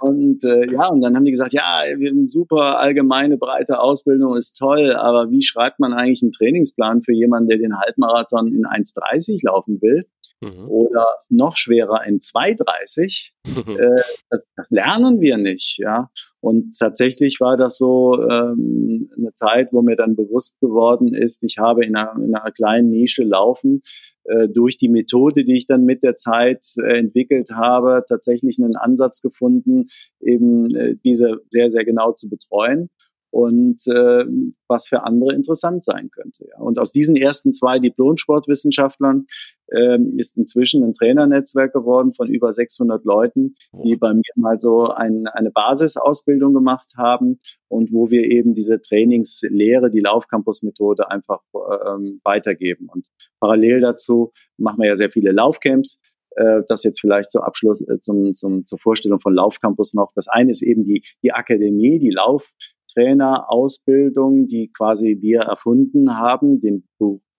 Und 0.00 0.44
äh, 0.44 0.70
ja, 0.72 0.88
und 0.88 1.00
dann 1.00 1.16
haben 1.16 1.24
die 1.24 1.30
gesagt, 1.30 1.52
ja, 1.52 1.82
wir 1.96 2.10
haben 2.10 2.28
super 2.28 2.78
allgemeine, 2.80 3.36
breite 3.36 3.80
Ausbildung, 3.80 4.36
ist 4.36 4.56
toll, 4.56 4.92
aber 4.92 5.30
wie 5.30 5.42
schreibt 5.42 5.80
man 5.80 5.92
eigentlich 5.92 6.22
einen 6.22 6.32
Trainingsplan 6.32 7.02
für 7.02 7.12
jemanden, 7.12 7.48
der 7.48 7.58
den 7.58 7.78
Halbmarathon 7.78 8.48
in 8.48 8.64
1,30 8.64 9.44
laufen 9.44 9.80
will? 9.80 10.04
Mhm. 10.40 10.68
Oder 10.68 11.06
noch 11.28 11.56
schwerer 11.56 12.04
in 12.06 12.18
2,30. 12.18 13.30
äh, 13.78 14.02
das, 14.30 14.46
das, 14.56 14.70
lernen 14.70 15.20
wir 15.20 15.38
nicht, 15.38 15.78
ja. 15.78 16.10
Und 16.44 16.76
tatsächlich 16.78 17.40
war 17.40 17.56
das 17.56 17.78
so 17.78 18.20
ähm, 18.20 19.08
eine 19.16 19.32
Zeit, 19.32 19.72
wo 19.72 19.80
mir 19.80 19.96
dann 19.96 20.14
bewusst 20.14 20.60
geworden 20.60 21.14
ist, 21.14 21.42
ich 21.42 21.56
habe 21.56 21.86
in 21.86 21.96
einer, 21.96 22.22
in 22.22 22.34
einer 22.34 22.52
kleinen 22.52 22.90
Nische 22.90 23.24
laufen, 23.24 23.80
äh, 24.24 24.48
durch 24.50 24.76
die 24.76 24.90
Methode, 24.90 25.44
die 25.44 25.56
ich 25.56 25.66
dann 25.66 25.86
mit 25.86 26.02
der 26.02 26.16
Zeit 26.16 26.66
äh, 26.76 26.98
entwickelt 26.98 27.52
habe, 27.52 28.04
tatsächlich 28.06 28.58
einen 28.58 28.76
Ansatz 28.76 29.22
gefunden, 29.22 29.86
eben 30.20 30.74
äh, 30.76 30.96
diese 31.02 31.38
sehr, 31.48 31.70
sehr 31.70 31.86
genau 31.86 32.12
zu 32.12 32.28
betreuen 32.28 32.90
und 33.34 33.84
äh, 33.88 34.24
was 34.68 34.86
für 34.86 35.02
andere 35.02 35.34
interessant 35.34 35.82
sein 35.82 36.08
könnte. 36.12 36.46
Ja. 36.48 36.60
Und 36.60 36.78
aus 36.78 36.92
diesen 36.92 37.16
ersten 37.16 37.52
zwei 37.52 37.80
Diplom-Sportwissenschaftlern 37.80 39.26
äh, 39.72 39.98
ist 40.16 40.36
inzwischen 40.36 40.84
ein 40.84 40.94
Trainernetzwerk 40.94 41.72
geworden 41.72 42.12
von 42.12 42.28
über 42.28 42.52
600 42.52 43.04
Leuten, 43.04 43.56
die 43.82 43.96
bei 43.96 44.14
mir 44.14 44.22
mal 44.36 44.60
so 44.60 44.86
ein, 44.86 45.26
eine 45.26 45.50
Basisausbildung 45.50 46.54
gemacht 46.54 46.92
haben 46.96 47.40
und 47.66 47.92
wo 47.92 48.08
wir 48.08 48.22
eben 48.22 48.54
diese 48.54 48.80
Trainingslehre, 48.80 49.90
die 49.90 50.00
Laufcampus-Methode 50.00 51.10
einfach 51.10 51.40
ähm, 51.88 52.20
weitergeben. 52.22 52.86
Und 52.88 53.08
parallel 53.40 53.80
dazu 53.80 54.30
machen 54.58 54.80
wir 54.80 54.86
ja 54.86 54.94
sehr 54.94 55.10
viele 55.10 55.32
Laufcamps 55.32 56.00
äh, 56.36 56.62
das 56.68 56.82
jetzt 56.84 57.00
vielleicht 57.00 57.30
zur 57.30 57.44
Abschluss, 57.46 57.80
äh, 57.80 57.98
zum, 58.00 58.34
zum, 58.34 58.66
zur 58.66 58.78
Vorstellung 58.78 59.20
von 59.20 59.34
Laufcampus 59.34 59.94
noch. 59.94 60.10
Das 60.14 60.28
eine 60.28 60.50
ist 60.50 60.62
eben 60.62 60.84
die, 60.84 61.02
die 61.22 61.32
Akademie, 61.32 61.98
die 61.98 62.10
Lauf, 62.10 62.52
Trainerausbildung, 62.94 64.46
die 64.46 64.70
quasi 64.72 65.18
wir 65.20 65.40
erfunden 65.40 66.16
haben, 66.16 66.60
den, 66.60 66.88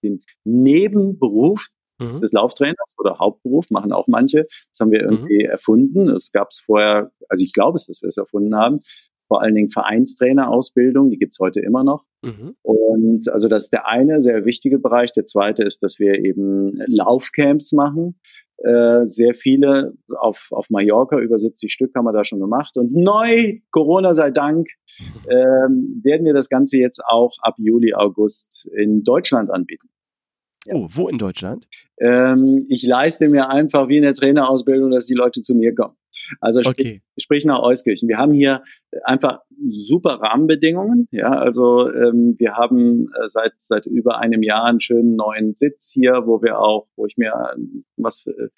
den 0.03 0.21
Nebenberuf 0.43 1.67
mhm. 1.99 2.21
des 2.21 2.31
Lauftrainers 2.31 2.93
oder 2.97 3.19
Hauptberuf, 3.19 3.69
machen 3.69 3.91
auch 3.91 4.07
manche. 4.07 4.45
Das 4.71 4.79
haben 4.79 4.91
wir 4.91 5.03
mhm. 5.03 5.11
irgendwie 5.11 5.45
mhm. 5.45 5.49
erfunden. 5.49 6.09
Es 6.09 6.31
gab 6.31 6.49
es 6.51 6.59
vorher, 6.59 7.11
also 7.29 7.43
ich 7.43 7.53
glaube 7.53 7.77
es, 7.77 7.87
dass 7.87 8.01
wir 8.01 8.09
es 8.09 8.17
erfunden 8.17 8.55
haben. 8.55 8.79
Vor 9.27 9.41
allen 9.41 9.55
Dingen 9.55 9.69
Vereinstrainerausbildung, 9.69 11.09
die 11.09 11.17
gibt's 11.17 11.39
heute 11.39 11.59
immer 11.59 11.83
noch. 11.83 12.05
Mhm. 12.21 12.55
Und 12.61 13.27
also 13.29 13.47
das 13.47 13.65
ist 13.65 13.73
der 13.73 13.87
eine 13.87 14.21
sehr 14.21 14.45
wichtige 14.45 14.77
Bereich. 14.77 15.13
Der 15.13 15.25
zweite 15.25 15.63
ist, 15.63 15.81
dass 15.81 15.99
wir 15.99 16.23
eben 16.23 16.79
Laufcamps 16.85 17.71
machen. 17.71 18.19
Äh, 18.57 19.07
sehr 19.07 19.33
viele 19.33 19.93
auf, 20.17 20.47
auf 20.51 20.69
Mallorca, 20.69 21.19
über 21.19 21.37
70 21.37 21.71
Stück 21.71 21.91
haben 21.95 22.05
wir 22.05 22.13
da 22.13 22.23
schon 22.23 22.39
gemacht. 22.39 22.77
Und 22.77 22.93
neu, 22.93 23.59
Corona 23.71 24.15
sei 24.15 24.31
Dank, 24.31 24.67
ähm, 25.29 26.01
werden 26.03 26.25
wir 26.25 26.33
das 26.33 26.49
Ganze 26.49 26.77
jetzt 26.77 27.01
auch 27.05 27.35
ab 27.41 27.55
Juli, 27.57 27.93
August 27.93 28.69
in 28.73 29.03
Deutschland 29.03 29.51
anbieten. 29.51 29.89
Oh, 30.69 30.87
wo 30.89 31.07
in 31.07 31.17
Deutschland? 31.17 31.67
Ähm, 31.99 32.65
ich 32.69 32.83
leiste 32.83 33.29
mir 33.29 33.49
einfach 33.49 33.87
wie 33.87 33.97
in 33.97 34.03
der 34.03 34.15
Trainerausbildung, 34.15 34.89
dass 34.91 35.05
die 35.05 35.13
Leute 35.13 35.41
zu 35.41 35.53
mir 35.53 35.75
kommen. 35.75 35.95
Also 36.39 36.63
sprich, 36.63 36.79
okay. 36.79 37.01
sprich 37.19 37.45
nach 37.45 37.61
Euskirchen. 37.61 38.09
Wir 38.09 38.17
haben 38.17 38.33
hier 38.33 38.63
einfach 39.03 39.41
super 39.67 40.21
Rahmenbedingungen. 40.21 41.07
Ja, 41.11 41.29
also 41.29 41.91
ähm, 41.91 42.35
wir 42.39 42.53
haben 42.53 43.09
äh, 43.13 43.27
seit 43.27 43.53
seit 43.57 43.85
über 43.85 44.19
einem 44.19 44.41
Jahr 44.41 44.65
einen 44.65 44.79
schönen 44.79 45.15
neuen 45.15 45.55
Sitz 45.55 45.91
hier, 45.91 46.23
wo 46.25 46.41
wir 46.41 46.59
auch, 46.59 46.87
wo 46.95 47.05
ich 47.05 47.17
mir 47.17 47.33
was 47.97 48.25
äh, 48.25 48.49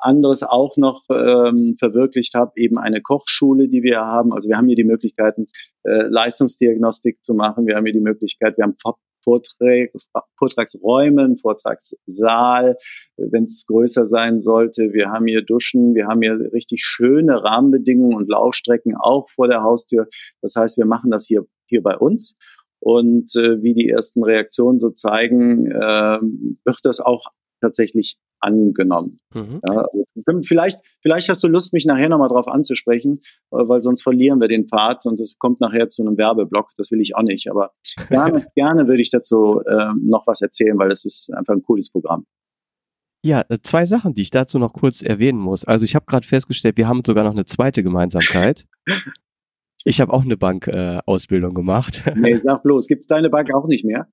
anderes 0.00 0.42
auch 0.42 0.76
noch 0.76 1.04
ähm, 1.10 1.76
verwirklicht 1.78 2.34
habe, 2.34 2.52
eben 2.56 2.78
eine 2.78 3.00
Kochschule, 3.00 3.68
die 3.68 3.82
wir 3.82 4.00
haben. 4.00 4.32
Also 4.32 4.48
wir 4.48 4.56
haben 4.56 4.66
hier 4.66 4.76
die 4.76 4.84
Möglichkeiten, 4.84 5.46
äh, 5.84 6.06
Leistungsdiagnostik 6.08 7.22
zu 7.22 7.34
machen. 7.34 7.66
Wir 7.66 7.76
haben 7.76 7.84
hier 7.84 7.92
die 7.92 8.00
Möglichkeit, 8.00 8.56
wir 8.56 8.64
haben 8.64 8.76
Vortrag, 9.24 9.90
Vortragsräumen, 10.38 11.36
Vortragssaal, 11.36 12.76
wenn 13.16 13.44
es 13.44 13.64
größer 13.66 14.04
sein 14.06 14.42
sollte. 14.42 14.92
Wir 14.92 15.10
haben 15.10 15.26
hier 15.26 15.42
Duschen, 15.42 15.94
wir 15.94 16.06
haben 16.06 16.22
hier 16.22 16.52
richtig 16.52 16.82
schöne 16.84 17.42
Rahmenbedingungen 17.42 18.16
und 18.16 18.28
Laufstrecken 18.28 18.94
auch 18.96 19.28
vor 19.30 19.48
der 19.48 19.62
Haustür. 19.62 20.06
Das 20.42 20.54
heißt, 20.54 20.76
wir 20.76 20.86
machen 20.86 21.10
das 21.10 21.26
hier, 21.26 21.46
hier 21.66 21.82
bei 21.82 21.96
uns. 21.96 22.36
Und 22.80 23.34
äh, 23.36 23.62
wie 23.62 23.72
die 23.72 23.88
ersten 23.88 24.22
Reaktionen 24.22 24.78
so 24.78 24.90
zeigen, 24.90 25.70
äh, 25.70 26.18
wird 26.64 26.78
das 26.82 27.00
auch 27.00 27.28
tatsächlich 27.62 28.18
angenommen. 28.44 29.18
Mhm. 29.34 29.60
Ja, 29.66 29.78
also 29.78 30.04
vielleicht, 30.46 30.78
vielleicht 31.02 31.28
hast 31.28 31.42
du 31.42 31.48
Lust, 31.48 31.72
mich 31.72 31.86
nachher 31.86 32.08
nochmal 32.08 32.28
drauf 32.28 32.46
anzusprechen, 32.46 33.20
äh, 33.50 33.56
weil 33.56 33.82
sonst 33.82 34.02
verlieren 34.02 34.40
wir 34.40 34.48
den 34.48 34.68
Pfad 34.68 35.06
und 35.06 35.18
es 35.20 35.36
kommt 35.38 35.60
nachher 35.60 35.88
zu 35.88 36.02
einem 36.02 36.16
Werbeblock. 36.16 36.70
Das 36.76 36.90
will 36.90 37.00
ich 37.00 37.16
auch 37.16 37.22
nicht. 37.22 37.50
Aber 37.50 37.72
gerne, 38.08 38.46
gerne 38.54 38.86
würde 38.86 39.02
ich 39.02 39.10
dazu 39.10 39.60
äh, 39.66 39.92
noch 40.00 40.26
was 40.26 40.40
erzählen, 40.40 40.78
weil 40.78 40.88
das 40.88 41.04
ist 41.04 41.30
einfach 41.34 41.54
ein 41.54 41.62
cooles 41.62 41.90
Programm. 41.90 42.26
Ja, 43.24 43.42
äh, 43.48 43.58
zwei 43.62 43.86
Sachen, 43.86 44.12
die 44.12 44.22
ich 44.22 44.30
dazu 44.30 44.58
noch 44.58 44.74
kurz 44.74 45.02
erwähnen 45.02 45.38
muss. 45.38 45.64
Also 45.64 45.84
ich 45.84 45.94
habe 45.94 46.04
gerade 46.06 46.26
festgestellt, 46.26 46.76
wir 46.76 46.88
haben 46.88 47.02
sogar 47.04 47.24
noch 47.24 47.32
eine 47.32 47.46
zweite 47.46 47.82
Gemeinsamkeit. 47.82 48.66
Ich 49.86 50.00
habe 50.00 50.14
auch 50.14 50.22
eine 50.22 50.38
Bankausbildung 50.38 51.50
äh, 51.50 51.54
gemacht. 51.54 52.04
Nee, 52.16 52.40
sag 52.42 52.62
bloß, 52.62 52.86
gibt's 52.86 53.06
deine 53.06 53.28
Bank 53.28 53.52
auch 53.52 53.66
nicht 53.66 53.84
mehr? 53.84 54.08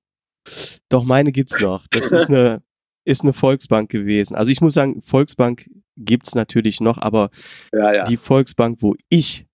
Doch, 0.90 1.04
meine 1.04 1.32
gibt's 1.32 1.58
noch. 1.60 1.86
Das 1.86 2.12
ist 2.12 2.28
eine, 2.28 2.62
ist 3.04 3.22
eine 3.22 3.32
Volksbank 3.32 3.90
gewesen. 3.90 4.34
Also 4.34 4.50
ich 4.50 4.60
muss 4.60 4.74
sagen, 4.74 5.00
Volksbank 5.00 5.68
gibt's 5.96 6.34
natürlich 6.34 6.80
noch, 6.80 6.98
aber 6.98 7.30
ja, 7.72 7.94
ja. 7.94 8.04
die 8.04 8.16
Volksbank, 8.16 8.78
wo 8.80 8.94
ich 9.08 9.44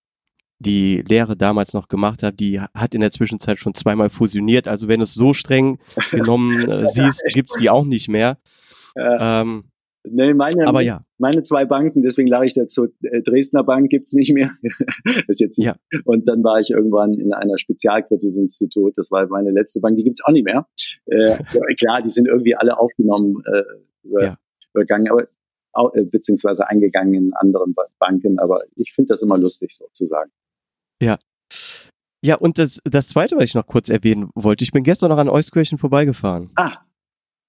die 0.59 1.03
Lehre 1.07 1.37
damals 1.37 1.73
noch 1.73 1.87
gemacht 1.87 2.21
habe, 2.21 2.35
die 2.35 2.59
hat 2.59 2.93
in 2.93 3.01
der 3.01 3.11
Zwischenzeit 3.11 3.59
schon 3.59 3.73
zweimal 3.73 4.09
fusioniert. 4.09 4.67
Also 4.67 4.87
wenn 4.87 4.99
du 4.99 5.05
es 5.05 5.13
so 5.13 5.33
streng 5.33 5.79
genommen 6.11 6.69
äh, 6.69 6.87
siehst, 6.87 7.23
gibt's 7.33 7.55
die 7.57 7.69
auch 7.69 7.85
nicht 7.85 8.09
mehr. 8.09 8.37
Ähm, 8.97 9.65
Nee, 10.07 10.33
meine, 10.33 10.65
aber 10.65 10.81
ja. 10.81 11.03
meine 11.17 11.43
zwei 11.43 11.65
Banken, 11.65 12.01
deswegen 12.03 12.29
lag 12.29 12.43
ich 12.43 12.53
dazu, 12.53 12.87
äh, 13.03 13.21
Dresdner 13.21 13.63
Bank 13.63 13.89
gibt's 13.89 14.13
nicht 14.13 14.33
mehr. 14.33 14.51
ist 15.27 15.41
jetzt 15.41 15.57
nicht. 15.57 15.67
Ja. 15.67 15.75
Und 16.05 16.27
dann 16.27 16.43
war 16.43 16.59
ich 16.59 16.69
irgendwann 16.69 17.13
in 17.13 17.33
einer 17.33 17.57
Spezialkreditinstitut, 17.57 18.97
das 18.97 19.11
war 19.11 19.27
meine 19.27 19.51
letzte 19.51 19.81
Bank, 19.81 19.97
die 19.97 20.03
gibt's 20.03 20.23
auch 20.23 20.31
nicht 20.31 20.45
mehr. 20.45 20.67
Äh, 21.05 21.37
klar, 21.77 22.01
die 22.01 22.09
sind 22.09 22.27
irgendwie 22.27 22.55
alle 22.55 22.79
aufgenommen, 22.79 23.43
äh, 23.45 23.63
über, 24.03 24.23
ja. 24.23 24.37
übergangen, 24.73 25.09
aber 25.09 25.95
äh, 25.95 26.03
beziehungsweise 26.03 26.67
eingegangen 26.67 27.13
in 27.13 27.33
anderen 27.33 27.75
Banken, 27.99 28.39
aber 28.39 28.61
ich 28.75 28.93
finde 28.93 29.13
das 29.13 29.21
immer 29.21 29.37
lustig 29.37 29.75
sozusagen. 29.75 30.31
Ja. 31.01 31.19
Ja, 32.21 32.35
und 32.35 32.57
das, 32.57 32.79
das 32.83 33.07
zweite, 33.07 33.37
was 33.37 33.45
ich 33.45 33.55
noch 33.55 33.65
kurz 33.65 33.89
erwähnen 33.89 34.29
wollte, 34.35 34.63
ich 34.63 34.71
bin 34.71 34.83
gestern 34.83 35.09
noch 35.09 35.17
an 35.17 35.29
Euskirchen 35.29 35.77
vorbeigefahren. 35.77 36.49
Ah, 36.55 36.79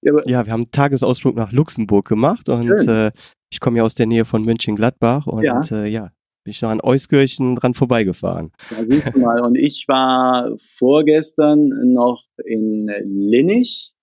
ja, 0.01 0.13
ja, 0.25 0.45
wir 0.45 0.53
haben 0.53 0.61
einen 0.61 0.71
Tagesausflug 0.71 1.35
nach 1.35 1.51
Luxemburg 1.51 2.07
gemacht 2.07 2.49
und 2.49 2.87
äh, 2.87 3.11
ich 3.51 3.59
komme 3.59 3.77
ja 3.77 3.83
aus 3.83 3.95
der 3.95 4.07
Nähe 4.07 4.25
von 4.25 4.43
München-Gladbach 4.43 5.27
und 5.27 5.43
ja. 5.43 5.61
Äh, 5.71 5.89
ja, 5.89 6.11
bin 6.43 6.51
ich 6.51 6.61
noch 6.61 6.69
an 6.69 6.81
Euskirchen 6.81 7.55
dran 7.55 7.73
vorbeigefahren. 7.73 8.51
Da 8.69 8.85
siehst 8.85 9.13
du 9.13 9.19
mal. 9.19 9.41
Und 9.41 9.57
ich 9.57 9.85
war 9.87 10.51
vorgestern 10.57 11.69
noch 11.93 12.23
in 12.43 12.89
Linnich. 13.03 13.93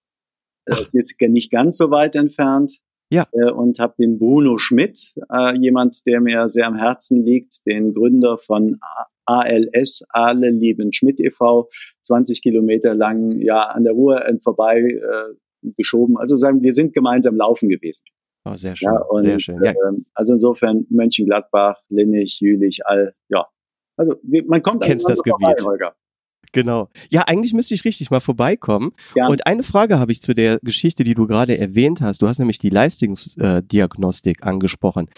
Das 0.65 0.81
ist 0.83 0.95
jetzt 0.95 1.21
nicht 1.21 1.51
ganz 1.51 1.79
so 1.79 1.91
weit 1.91 2.15
entfernt. 2.15 2.79
Ja. 3.11 3.27
Äh, 3.33 3.51
und 3.51 3.79
habe 3.79 3.95
den 3.99 4.19
Bruno 4.19 4.59
Schmidt, 4.59 5.15
äh, 5.33 5.59
jemand, 5.59 6.07
der 6.07 6.21
mir 6.21 6.49
sehr 6.51 6.67
am 6.67 6.77
Herzen 6.77 7.25
liegt, 7.25 7.67
den 7.67 7.95
Gründer 7.95 8.37
von 8.37 8.79
ALS, 9.25 10.03
Alle 10.11 10.51
lieben 10.51 10.93
Schmidt 10.93 11.21
e.V., 11.21 11.69
20 12.03 12.43
Kilometer 12.43 12.95
lang 12.95 13.41
ja 13.41 13.63
an 13.63 13.85
der 13.85 13.95
Ruhr 13.95 14.23
vorbei 14.43 14.81
äh, 14.81 15.35
geschoben. 15.63 16.17
Also 16.17 16.37
sagen, 16.37 16.63
wir 16.63 16.73
sind 16.73 16.95
gemeinsam 16.95 17.37
laufen 17.37 17.69
gewesen. 17.69 18.05
Oh, 18.45 18.55
sehr 18.55 18.77
schön. 18.77 18.87
Ja, 18.93 19.01
und, 19.03 19.23
sehr 19.23 19.41
schön. 19.41 19.63
Ja. 19.63 19.73
Äh, 19.73 19.75
also 20.15 20.35
insofern 20.35 20.87
Mönchengladbach, 20.91 21.81
Linnich, 21.89 22.41
Jülich, 22.41 22.87
all, 22.87 23.11
ja. 23.29 23.47
Also 23.97 24.15
man 24.47 24.63
kommt 24.63 24.85
Kennst 24.85 25.09
das 25.09 25.21
vorbei, 25.25 25.53
Gebiet. 25.53 25.67
Holger. 25.67 25.95
Genau. 26.53 26.89
Ja, 27.11 27.23
eigentlich 27.27 27.53
müsste 27.53 27.75
ich 27.75 27.85
richtig 27.85 28.11
mal 28.11 28.21
vorbeikommen. 28.21 28.93
Ja. 29.15 29.29
Und 29.29 29.47
eine 29.47 29.63
Frage 29.63 29.99
habe 29.99 30.13
ich 30.13 30.23
zu 30.23 30.35
der 30.35 30.59
Geschichte, 30.63 31.05
die 31.05 31.15
du 31.15 31.27
gerade 31.27 31.59
erwähnt 31.59 32.01
hast. 32.01 32.23
Du 32.23 32.29
hast 32.29 32.39
nämlich 32.39 32.59
die 32.59 32.71
Leistungsdiagnostik 32.71 34.45
angesprochen. 34.45 35.11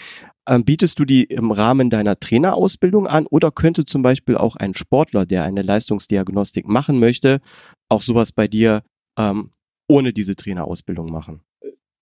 Ähm, 0.48 0.64
bietest 0.64 0.98
du 0.98 1.04
die 1.04 1.24
im 1.24 1.52
Rahmen 1.52 1.90
deiner 1.90 2.18
Trainerausbildung 2.18 3.06
an 3.06 3.26
oder 3.26 3.50
könnte 3.52 3.84
zum 3.84 4.02
Beispiel 4.02 4.36
auch 4.36 4.56
ein 4.56 4.74
Sportler, 4.74 5.26
der 5.26 5.44
eine 5.44 5.62
Leistungsdiagnostik 5.62 6.66
machen 6.66 6.98
möchte, 6.98 7.40
auch 7.88 8.02
sowas 8.02 8.32
bei 8.32 8.48
dir 8.48 8.82
ähm, 9.18 9.50
ohne 9.90 10.12
diese 10.12 10.36
Trainerausbildung 10.36 11.10
machen? 11.10 11.42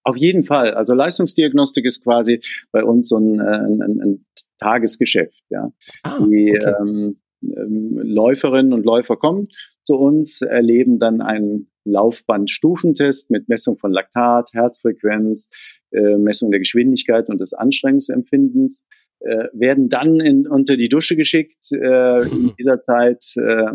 Auf 0.05 0.16
jeden 0.16 0.44
Fall. 0.44 0.72
Also 0.72 0.94
Leistungsdiagnostik 0.94 1.85
ist 1.85 2.03
quasi 2.03 2.40
bei 2.72 2.83
uns 2.83 3.09
so 3.09 3.18
ein, 3.18 3.40
äh, 3.40 3.42
ein, 3.42 4.01
ein 4.01 4.27
Tagesgeschäft. 4.59 5.42
Ja. 5.51 5.70
Ah, 6.03 6.18
Die 6.20 6.57
okay. 6.57 6.74
ähm, 6.81 7.20
ähm, 7.42 7.98
Läuferinnen 8.03 8.72
und 8.72 8.85
Läufer 8.85 9.16
kommen 9.16 9.48
zu 9.85 9.94
uns, 9.96 10.40
erleben 10.42 10.98
dann 10.98 11.20
einen 11.20 11.70
Laufbandstufentest 11.85 13.31
mit 13.31 13.48
Messung 13.48 13.77
von 13.77 13.92
Laktat, 13.92 14.51
Herzfrequenz, 14.53 15.48
äh, 15.90 16.16
Messung 16.16 16.51
der 16.51 16.61
Geschwindigkeit 16.61 17.29
und 17.29 17.40
des 17.40 17.53
Anstrengungsempfindens, 17.53 18.85
äh, 19.20 19.48
werden 19.53 19.88
dann 19.88 20.20
in, 20.20 20.46
unter 20.46 20.77
die 20.77 20.88
Dusche 20.88 21.16
geschickt. 21.16 21.72
Äh, 21.72 22.29
in 22.29 22.55
dieser 22.59 22.83
Zeit 22.83 23.24
äh, 23.37 23.72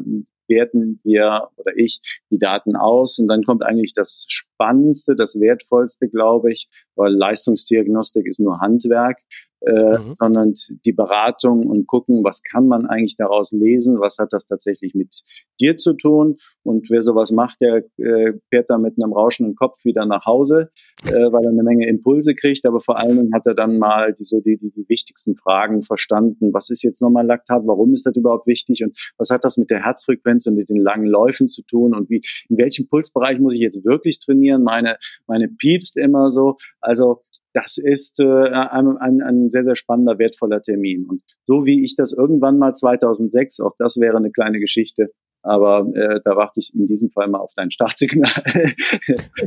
werten 0.47 0.99
wir 1.03 1.49
oder 1.57 1.71
ich 1.75 1.99
die 2.29 2.39
Daten 2.39 2.75
aus. 2.75 3.19
Und 3.19 3.27
dann 3.27 3.43
kommt 3.43 3.63
eigentlich 3.63 3.93
das 3.93 4.25
Spannendste, 4.27 5.15
das 5.15 5.39
Wertvollste, 5.39 6.09
glaube 6.09 6.51
ich, 6.51 6.67
weil 6.95 7.13
Leistungsdiagnostik 7.13 8.27
ist 8.27 8.39
nur 8.39 8.59
Handwerk 8.59 9.19
äh, 9.65 9.97
mhm. 9.97 10.15
sondern 10.15 10.53
die 10.85 10.91
Beratung 10.91 11.65
und 11.67 11.87
gucken, 11.87 12.23
was 12.23 12.43
kann 12.43 12.67
man 12.67 12.85
eigentlich 12.85 13.15
daraus 13.15 13.51
lesen, 13.51 13.99
was 13.99 14.17
hat 14.17 14.33
das 14.33 14.45
tatsächlich 14.45 14.93
mit 14.93 15.21
dir 15.59 15.77
zu 15.77 15.93
tun? 15.93 16.35
Und 16.63 16.89
wer 16.89 17.01
sowas 17.01 17.31
macht, 17.31 17.61
der 17.61 17.83
äh, 17.97 18.33
fährt 18.49 18.69
dann 18.69 18.81
mit 18.81 18.95
einem 19.01 19.13
rauschenden 19.13 19.55
Kopf 19.55 19.83
wieder 19.85 20.05
nach 20.05 20.25
Hause, 20.25 20.69
äh, 21.05 21.11
weil 21.13 21.45
er 21.45 21.51
eine 21.51 21.63
Menge 21.63 21.87
Impulse 21.87 22.35
kriegt, 22.35 22.65
aber 22.65 22.81
vor 22.81 22.97
allen 22.97 23.17
Dingen 23.17 23.33
hat 23.33 23.47
er 23.47 23.55
dann 23.55 23.77
mal 23.77 24.13
die, 24.13 24.25
so 24.25 24.41
die, 24.41 24.57
die, 24.57 24.71
die 24.71 24.85
wichtigsten 24.89 25.35
Fragen 25.35 25.81
verstanden, 25.81 26.53
was 26.53 26.69
ist 26.69 26.83
jetzt 26.83 27.01
nochmal 27.01 27.25
Laktat, 27.25 27.63
warum 27.65 27.93
ist 27.93 28.05
das 28.05 28.15
überhaupt 28.15 28.47
wichtig? 28.47 28.83
Und 28.83 28.97
was 29.17 29.29
hat 29.29 29.45
das 29.45 29.57
mit 29.57 29.69
der 29.69 29.83
Herzfrequenz 29.83 30.45
und 30.45 30.55
mit 30.55 30.69
den 30.69 30.81
langen 30.81 31.07
Läufen 31.07 31.47
zu 31.47 31.61
tun? 31.63 31.95
Und 31.95 32.09
wie, 32.09 32.21
in 32.49 32.57
welchem 32.57 32.87
Pulsbereich 32.87 33.39
muss 33.39 33.53
ich 33.53 33.61
jetzt 33.61 33.85
wirklich 33.85 34.19
trainieren, 34.19 34.63
meine, 34.63 34.97
meine 35.25 35.47
piepst 35.47 35.95
immer 35.95 36.31
so, 36.31 36.57
also 36.83 37.21
das 37.53 37.77
ist 37.77 38.19
äh, 38.19 38.49
ein, 38.49 38.97
ein, 38.97 39.21
ein 39.21 39.49
sehr, 39.49 39.63
sehr 39.63 39.75
spannender, 39.75 40.17
wertvoller 40.17 40.61
Termin. 40.61 41.05
Und 41.07 41.21
so 41.43 41.65
wie 41.65 41.83
ich 41.83 41.95
das 41.95 42.11
irgendwann 42.11 42.57
mal 42.57 42.73
2006, 42.73 43.59
auch 43.59 43.75
das 43.77 43.97
wäre 43.99 44.17
eine 44.17 44.31
kleine 44.31 44.59
Geschichte, 44.59 45.11
aber 45.43 45.85
äh, 45.93 46.19
da 46.23 46.35
warte 46.35 46.59
ich 46.61 46.73
in 46.73 46.87
diesem 46.87 47.11
Fall 47.11 47.27
mal 47.27 47.39
auf 47.39 47.51
dein 47.55 47.69
Startsignal 47.69 48.43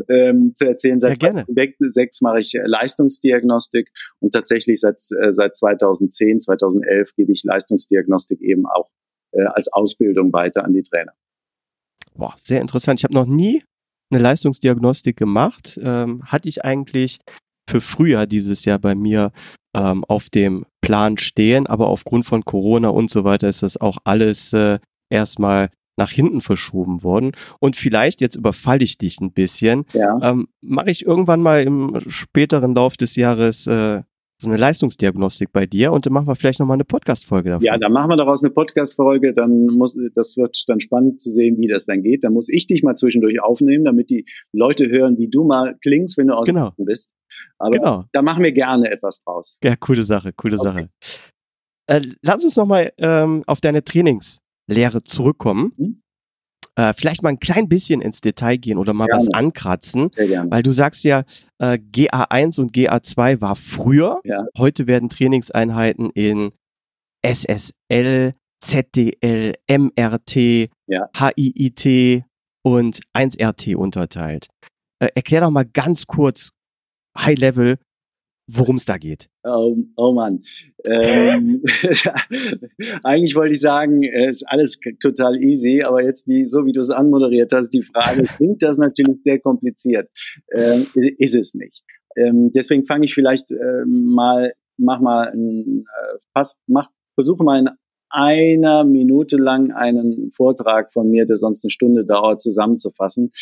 ähm, 0.08 0.52
zu 0.54 0.66
erzählen. 0.66 1.00
Seit 1.00 1.22
ja, 1.22 1.30
2006 1.30 2.20
mache 2.20 2.40
ich 2.40 2.52
Leistungsdiagnostik 2.62 3.90
und 4.20 4.32
tatsächlich 4.32 4.80
seit, 4.80 5.00
äh, 5.20 5.32
seit 5.32 5.56
2010, 5.56 6.40
2011 6.40 7.14
gebe 7.16 7.32
ich 7.32 7.42
Leistungsdiagnostik 7.44 8.40
eben 8.42 8.66
auch 8.66 8.90
äh, 9.32 9.44
als 9.44 9.72
Ausbildung 9.72 10.32
weiter 10.32 10.64
an 10.64 10.74
die 10.74 10.82
Trainer. 10.82 11.12
Boah, 12.14 12.34
sehr 12.36 12.60
interessant. 12.60 13.00
Ich 13.00 13.04
habe 13.04 13.14
noch 13.14 13.26
nie 13.26 13.62
eine 14.10 14.22
Leistungsdiagnostik 14.22 15.16
gemacht. 15.16 15.78
Ähm, 15.82 16.22
hatte 16.24 16.48
ich 16.48 16.64
eigentlich 16.64 17.18
für 17.68 17.80
Frühjahr 17.80 18.26
dieses 18.26 18.64
Jahr 18.64 18.78
bei 18.78 18.94
mir 18.94 19.32
ähm, 19.76 20.04
auf 20.04 20.30
dem 20.30 20.64
Plan 20.80 21.18
stehen, 21.18 21.66
aber 21.66 21.88
aufgrund 21.88 22.24
von 22.24 22.44
Corona 22.44 22.88
und 22.88 23.10
so 23.10 23.24
weiter 23.24 23.48
ist 23.48 23.62
das 23.62 23.76
auch 23.76 23.98
alles 24.04 24.52
äh, 24.52 24.78
erstmal 25.10 25.68
nach 25.98 26.10
hinten 26.10 26.40
verschoben 26.40 27.02
worden. 27.02 27.32
Und 27.58 27.74
vielleicht, 27.76 28.20
jetzt 28.20 28.36
überfalle 28.36 28.84
ich 28.84 28.98
dich 28.98 29.20
ein 29.20 29.32
bisschen, 29.32 29.84
ja. 29.92 30.18
ähm, 30.22 30.48
mache 30.60 30.90
ich 30.90 31.06
irgendwann 31.06 31.40
mal 31.40 31.62
im 31.62 31.98
späteren 32.06 32.74
Lauf 32.74 32.96
des 32.96 33.16
Jahres 33.16 33.66
äh, 33.66 34.02
so 34.38 34.50
eine 34.50 34.58
Leistungsdiagnostik 34.58 35.50
bei 35.52 35.66
dir 35.66 35.92
und 35.92 36.04
dann 36.04 36.12
machen 36.12 36.26
wir 36.26 36.36
vielleicht 36.36 36.60
nochmal 36.60 36.76
eine 36.76 36.84
Podcast-Folge 36.84 37.50
davon. 37.50 37.64
Ja, 37.64 37.78
dann 37.78 37.92
machen 37.92 38.10
wir 38.10 38.16
daraus 38.16 38.42
eine 38.42 38.50
Podcast-Folge, 38.50 39.32
dann 39.32 39.66
muss, 39.66 39.96
das 40.14 40.36
wird 40.36 40.56
dann 40.66 40.80
spannend 40.80 41.20
zu 41.20 41.30
sehen, 41.30 41.56
wie 41.58 41.68
das 41.68 41.86
dann 41.86 42.02
geht. 42.02 42.24
Dann 42.24 42.34
muss 42.34 42.48
ich 42.50 42.66
dich 42.66 42.82
mal 42.82 42.96
zwischendurch 42.96 43.40
aufnehmen, 43.40 43.84
damit 43.84 44.10
die 44.10 44.26
Leute 44.52 44.88
hören, 44.88 45.16
wie 45.18 45.28
du 45.28 45.44
mal 45.44 45.76
klingst, 45.82 46.18
wenn 46.18 46.26
du 46.26 46.34
aus 46.34 46.46
genau. 46.46 46.72
bist. 46.76 47.12
Aber 47.58 47.70
genau. 47.70 48.04
da 48.12 48.22
machen 48.22 48.44
wir 48.44 48.52
gerne 48.52 48.90
etwas 48.90 49.22
draus. 49.22 49.58
Ja, 49.62 49.74
coole 49.76 50.04
Sache, 50.04 50.32
coole 50.34 50.58
okay. 50.58 50.64
Sache. 50.64 50.90
Äh, 51.86 52.02
lass 52.22 52.44
uns 52.44 52.56
nochmal 52.56 52.92
ähm, 52.98 53.42
auf 53.46 53.60
deine 53.60 53.84
Trainingslehre 53.84 55.02
zurückkommen. 55.02 55.72
Mhm 55.76 56.02
äh, 56.76 56.92
vielleicht 56.92 57.22
mal 57.22 57.30
ein 57.30 57.40
klein 57.40 57.68
bisschen 57.68 58.00
ins 58.00 58.20
Detail 58.20 58.58
gehen 58.58 58.78
oder 58.78 58.92
mal 58.92 59.06
gerne. 59.06 59.22
was 59.22 59.34
ankratzen, 59.34 60.10
weil 60.50 60.62
du 60.62 60.70
sagst 60.70 61.04
ja, 61.04 61.24
äh, 61.58 61.78
GA1 61.78 62.60
und 62.60 62.72
GA2 62.72 63.40
war 63.40 63.56
früher. 63.56 64.20
Ja. 64.24 64.44
Heute 64.56 64.86
werden 64.86 65.08
Trainingseinheiten 65.08 66.10
in 66.10 66.52
SSL, 67.22 68.32
ZDL, 68.60 69.54
MRT, 69.68 70.70
ja. 70.86 71.08
HIIT 71.16 72.24
und 72.62 73.00
1RT 73.14 73.74
unterteilt. 73.76 74.48
Äh, 74.98 75.08
erklär 75.14 75.40
doch 75.42 75.50
mal 75.50 75.64
ganz 75.64 76.06
kurz, 76.06 76.52
High 77.16 77.38
Level, 77.38 77.78
worum 78.46 78.76
es 78.76 78.84
da 78.84 78.98
geht. 78.98 79.28
Oh, 79.42 79.76
oh 79.96 80.12
Mann. 80.12 80.42
Ähm, 80.84 81.62
eigentlich 83.02 83.34
wollte 83.34 83.54
ich 83.54 83.60
sagen, 83.60 84.02
es 84.02 84.42
ist 84.42 84.48
alles 84.48 84.78
total 85.00 85.42
easy, 85.42 85.82
aber 85.82 86.02
jetzt, 86.02 86.26
wie, 86.26 86.46
so 86.46 86.64
wie 86.64 86.72
du 86.72 86.80
es 86.80 86.90
anmoderiert 86.90 87.52
hast, 87.52 87.70
die 87.70 87.82
Frage, 87.82 88.22
klingt 88.36 88.62
das 88.62 88.78
natürlich 88.78 89.22
sehr 89.22 89.40
kompliziert. 89.40 90.10
Ähm, 90.54 90.86
ist 90.94 91.34
es 91.34 91.54
nicht. 91.54 91.82
Ähm, 92.16 92.50
deswegen 92.54 92.84
fange 92.84 93.04
ich 93.04 93.14
vielleicht 93.14 93.50
äh, 93.50 93.84
mal, 93.86 94.54
mach 94.76 95.00
mal 95.00 95.30
ein, 95.30 95.84
äh, 95.84 96.18
pass, 96.32 96.58
mach, 96.66 96.90
versuche 97.14 97.44
mal 97.44 97.58
in 97.58 97.68
einer 98.10 98.84
Minute 98.84 99.36
lang 99.36 99.72
einen 99.72 100.30
Vortrag 100.32 100.92
von 100.92 101.10
mir, 101.10 101.26
der 101.26 101.36
sonst 101.36 101.64
eine 101.64 101.70
Stunde 101.70 102.04
dauert, 102.04 102.40
zusammenzufassen. 102.40 103.32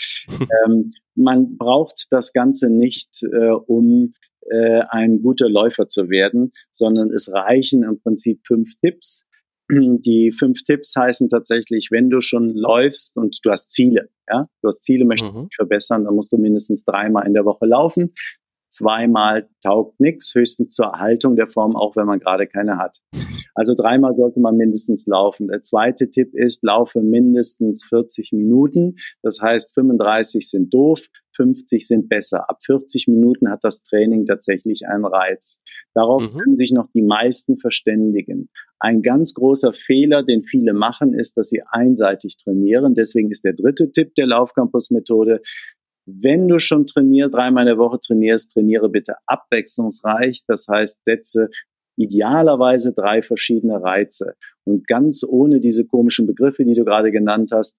ähm, 0.66 0.92
man 1.14 1.56
braucht 1.56 2.06
das 2.10 2.32
Ganze 2.32 2.70
nicht, 2.70 3.22
äh, 3.22 3.50
um 3.50 4.14
äh, 4.50 4.82
ein 4.88 5.22
guter 5.22 5.48
Läufer 5.48 5.88
zu 5.88 6.10
werden, 6.10 6.52
sondern 6.72 7.10
es 7.10 7.32
reichen 7.32 7.82
im 7.82 8.00
Prinzip 8.00 8.40
fünf 8.46 8.70
Tipps. 8.80 9.26
Die 9.70 10.32
fünf 10.32 10.62
Tipps 10.64 10.94
heißen 10.94 11.28
tatsächlich, 11.28 11.88
wenn 11.90 12.10
du 12.10 12.20
schon 12.20 12.50
läufst 12.54 13.16
und 13.16 13.38
du 13.42 13.50
hast 13.50 13.70
Ziele, 13.70 14.10
ja, 14.28 14.48
du 14.60 14.68
hast 14.68 14.84
Ziele, 14.84 15.06
möchtest 15.06 15.32
mhm. 15.32 15.44
dich 15.44 15.56
verbessern, 15.56 16.04
dann 16.04 16.14
musst 16.14 16.32
du 16.32 16.36
mindestens 16.36 16.84
dreimal 16.84 17.26
in 17.26 17.32
der 17.32 17.46
Woche 17.46 17.64
laufen 17.64 18.12
zweimal 18.74 19.48
taugt 19.62 20.00
nichts, 20.00 20.34
höchstens 20.34 20.72
zur 20.72 20.86
Erhaltung 20.86 21.36
der 21.36 21.46
Form, 21.46 21.76
auch 21.76 21.96
wenn 21.96 22.06
man 22.06 22.18
gerade 22.18 22.46
keine 22.46 22.78
hat. 22.78 22.98
Also 23.54 23.74
dreimal 23.74 24.14
sollte 24.16 24.40
man 24.40 24.56
mindestens 24.56 25.06
laufen. 25.06 25.48
Der 25.48 25.62
zweite 25.62 26.10
Tipp 26.10 26.34
ist, 26.34 26.64
laufe 26.64 27.00
mindestens 27.00 27.84
40 27.88 28.32
Minuten. 28.32 28.96
Das 29.22 29.40
heißt, 29.40 29.74
35 29.74 30.48
sind 30.48 30.74
doof, 30.74 31.06
50 31.36 31.86
sind 31.86 32.08
besser. 32.08 32.48
Ab 32.48 32.58
40 32.64 33.08
Minuten 33.08 33.50
hat 33.50 33.60
das 33.62 33.82
Training 33.82 34.26
tatsächlich 34.26 34.86
einen 34.86 35.04
Reiz. 35.04 35.60
Darauf 35.94 36.22
mhm. 36.22 36.38
können 36.38 36.56
sich 36.56 36.72
noch 36.72 36.88
die 36.94 37.02
meisten 37.02 37.56
verständigen. 37.58 38.48
Ein 38.80 39.02
ganz 39.02 39.34
großer 39.34 39.72
Fehler, 39.72 40.22
den 40.22 40.42
viele 40.44 40.74
machen, 40.74 41.14
ist, 41.14 41.36
dass 41.36 41.48
sie 41.48 41.62
einseitig 41.70 42.36
trainieren. 42.36 42.94
Deswegen 42.94 43.30
ist 43.30 43.44
der 43.44 43.54
dritte 43.54 43.90
Tipp 43.92 44.14
der 44.14 44.26
Laufcampus-Methode, 44.26 45.40
wenn 46.06 46.48
du 46.48 46.58
schon 46.58 46.86
trainierst, 46.86 47.34
dreimal 47.34 47.64
in 47.64 47.68
der 47.68 47.78
Woche 47.78 47.98
trainierst, 48.00 48.52
trainiere 48.52 48.88
bitte 48.88 49.14
abwechslungsreich. 49.26 50.42
Das 50.46 50.66
heißt, 50.68 51.04
setze 51.04 51.48
idealerweise 51.96 52.92
drei 52.92 53.22
verschiedene 53.22 53.82
Reize. 53.82 54.34
Und 54.64 54.86
ganz 54.86 55.24
ohne 55.26 55.60
diese 55.60 55.86
komischen 55.86 56.26
Begriffe, 56.26 56.64
die 56.64 56.74
du 56.74 56.84
gerade 56.84 57.10
genannt 57.12 57.50
hast, 57.52 57.76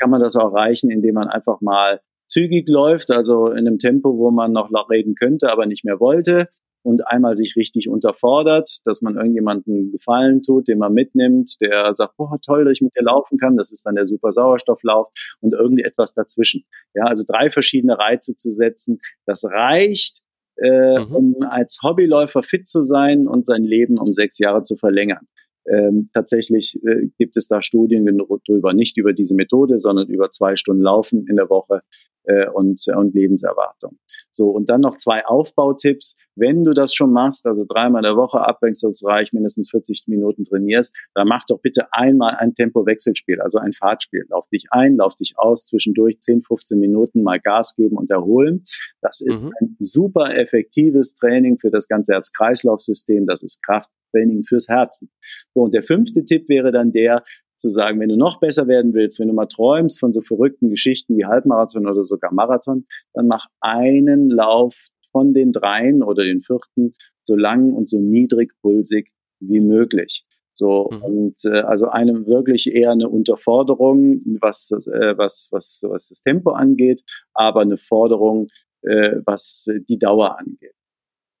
kann 0.00 0.10
man 0.10 0.20
das 0.20 0.36
auch 0.36 0.54
erreichen, 0.54 0.90
indem 0.90 1.14
man 1.14 1.28
einfach 1.28 1.60
mal 1.60 2.00
zügig 2.26 2.68
läuft, 2.68 3.10
also 3.10 3.48
in 3.48 3.66
einem 3.66 3.78
Tempo, 3.78 4.16
wo 4.16 4.30
man 4.30 4.52
noch 4.52 4.70
reden 4.88 5.14
könnte, 5.14 5.50
aber 5.50 5.66
nicht 5.66 5.84
mehr 5.84 6.00
wollte 6.00 6.48
und 6.82 7.06
einmal 7.06 7.36
sich 7.36 7.56
richtig 7.56 7.88
unterfordert, 7.88 8.80
dass 8.84 9.02
man 9.02 9.16
irgendjemanden 9.16 9.92
Gefallen 9.92 10.42
tut, 10.42 10.68
den 10.68 10.78
man 10.78 10.92
mitnimmt, 10.92 11.60
der 11.60 11.94
sagt, 11.94 12.16
boah, 12.16 12.38
toll, 12.44 12.64
dass 12.64 12.74
ich 12.74 12.80
mit 12.80 12.94
dir 12.96 13.04
laufen 13.04 13.38
kann, 13.38 13.56
das 13.56 13.72
ist 13.72 13.84
dann 13.84 13.94
der 13.94 14.06
super 14.06 14.32
Sauerstofflauf 14.32 15.08
und 15.40 15.52
irgendetwas 15.52 16.14
dazwischen. 16.14 16.64
Ja, 16.94 17.04
also 17.04 17.24
drei 17.26 17.50
verschiedene 17.50 17.98
Reize 17.98 18.34
zu 18.36 18.50
setzen, 18.50 19.00
das 19.26 19.44
reicht, 19.44 20.20
äh, 20.56 20.98
mhm. 20.98 21.14
um 21.14 21.36
als 21.42 21.80
Hobbyläufer 21.82 22.42
fit 22.42 22.68
zu 22.68 22.82
sein 22.82 23.26
und 23.26 23.46
sein 23.46 23.62
Leben 23.62 23.98
um 23.98 24.12
sechs 24.12 24.38
Jahre 24.38 24.62
zu 24.62 24.76
verlängern. 24.76 25.26
Ähm, 25.70 26.10
tatsächlich 26.12 26.78
äh, 26.84 27.08
gibt 27.18 27.36
es 27.36 27.46
da 27.46 27.62
Studien 27.62 28.04
drüber, 28.46 28.72
nicht 28.72 28.98
über 28.98 29.12
diese 29.12 29.34
Methode, 29.34 29.78
sondern 29.78 30.08
über 30.08 30.30
zwei 30.30 30.56
Stunden 30.56 30.82
Laufen 30.82 31.26
in 31.28 31.36
der 31.36 31.48
Woche 31.48 31.82
äh, 32.24 32.48
und, 32.48 32.82
und 32.88 33.14
Lebenserwartung. 33.14 33.98
So, 34.32 34.50
und 34.50 34.68
dann 34.68 34.80
noch 34.80 34.96
zwei 34.96 35.24
Aufbautipps. 35.24 36.16
Wenn 36.34 36.64
du 36.64 36.72
das 36.72 36.94
schon 36.94 37.12
machst, 37.12 37.46
also 37.46 37.64
dreimal 37.68 38.00
in 38.00 38.10
der 38.10 38.16
Woche 38.16 38.40
abwechslungsreich 38.40 39.32
mindestens 39.32 39.70
40 39.70 40.04
Minuten 40.06 40.44
trainierst, 40.44 40.94
dann 41.14 41.28
mach 41.28 41.44
doch 41.46 41.60
bitte 41.60 41.92
einmal 41.92 42.34
ein 42.36 42.54
Tempo-Wechselspiel, 42.54 43.40
also 43.40 43.58
ein 43.58 43.72
Fahrtspiel. 43.72 44.24
Lauf 44.28 44.48
dich 44.48 44.66
ein, 44.70 44.96
lauf 44.96 45.14
dich 45.14 45.34
aus, 45.36 45.66
zwischendurch 45.66 46.20
10, 46.20 46.42
15 46.42 46.78
Minuten 46.78 47.22
mal 47.22 47.38
Gas 47.38 47.76
geben 47.76 47.96
und 47.96 48.10
erholen. 48.10 48.64
Das 49.02 49.20
ist 49.20 49.40
mhm. 49.40 49.52
ein 49.60 49.76
super 49.78 50.34
effektives 50.34 51.14
Training 51.14 51.58
für 51.58 51.70
das 51.70 51.86
ganze 51.86 52.14
Herz-Kreislauf-System. 52.14 53.26
Das 53.26 53.42
ist 53.42 53.62
Krafttraining 54.10 54.44
fürs 54.44 54.68
Herzen. 54.68 55.10
So, 55.54 55.62
und 55.62 55.74
der 55.74 55.82
fünfte 55.82 56.24
Tipp 56.24 56.48
wäre 56.48 56.72
dann 56.72 56.92
der, 56.92 57.24
zu 57.56 57.68
sagen, 57.68 58.00
wenn 58.00 58.08
du 58.08 58.16
noch 58.16 58.40
besser 58.40 58.68
werden 58.68 58.94
willst, 58.94 59.20
wenn 59.20 59.28
du 59.28 59.34
mal 59.34 59.46
träumst 59.46 60.00
von 60.00 60.12
so 60.12 60.22
verrückten 60.22 60.70
Geschichten 60.70 61.16
wie 61.18 61.26
Halbmarathon 61.26 61.86
oder 61.86 62.04
sogar 62.04 62.32
Marathon, 62.32 62.86
dann 63.12 63.26
mach 63.26 63.46
einen 63.60 64.30
Lauf 64.30 64.86
von 65.12 65.34
den 65.34 65.52
dreien 65.52 66.02
oder 66.02 66.24
den 66.24 66.40
vierten 66.40 66.94
so 67.22 67.36
lang 67.36 67.74
und 67.74 67.88
so 67.88 67.98
niedrig 67.98 68.52
pulsig 68.62 69.12
wie 69.40 69.60
möglich. 69.60 70.24
So 70.54 70.90
mhm. 70.90 71.02
und 71.02 71.44
äh, 71.44 71.60
also 71.60 71.88
einem 71.88 72.26
wirklich 72.26 72.72
eher 72.72 72.92
eine 72.92 73.08
Unterforderung, 73.08 74.20
was 74.40 74.70
äh, 74.70 75.18
was 75.18 75.48
was 75.50 75.80
was 75.82 76.08
das 76.08 76.22
Tempo 76.22 76.52
angeht, 76.52 77.02
aber 77.34 77.60
eine 77.60 77.76
Forderung, 77.76 78.48
äh, 78.82 79.16
was 79.24 79.66
die 79.88 79.98
Dauer 79.98 80.38
angeht. 80.38 80.74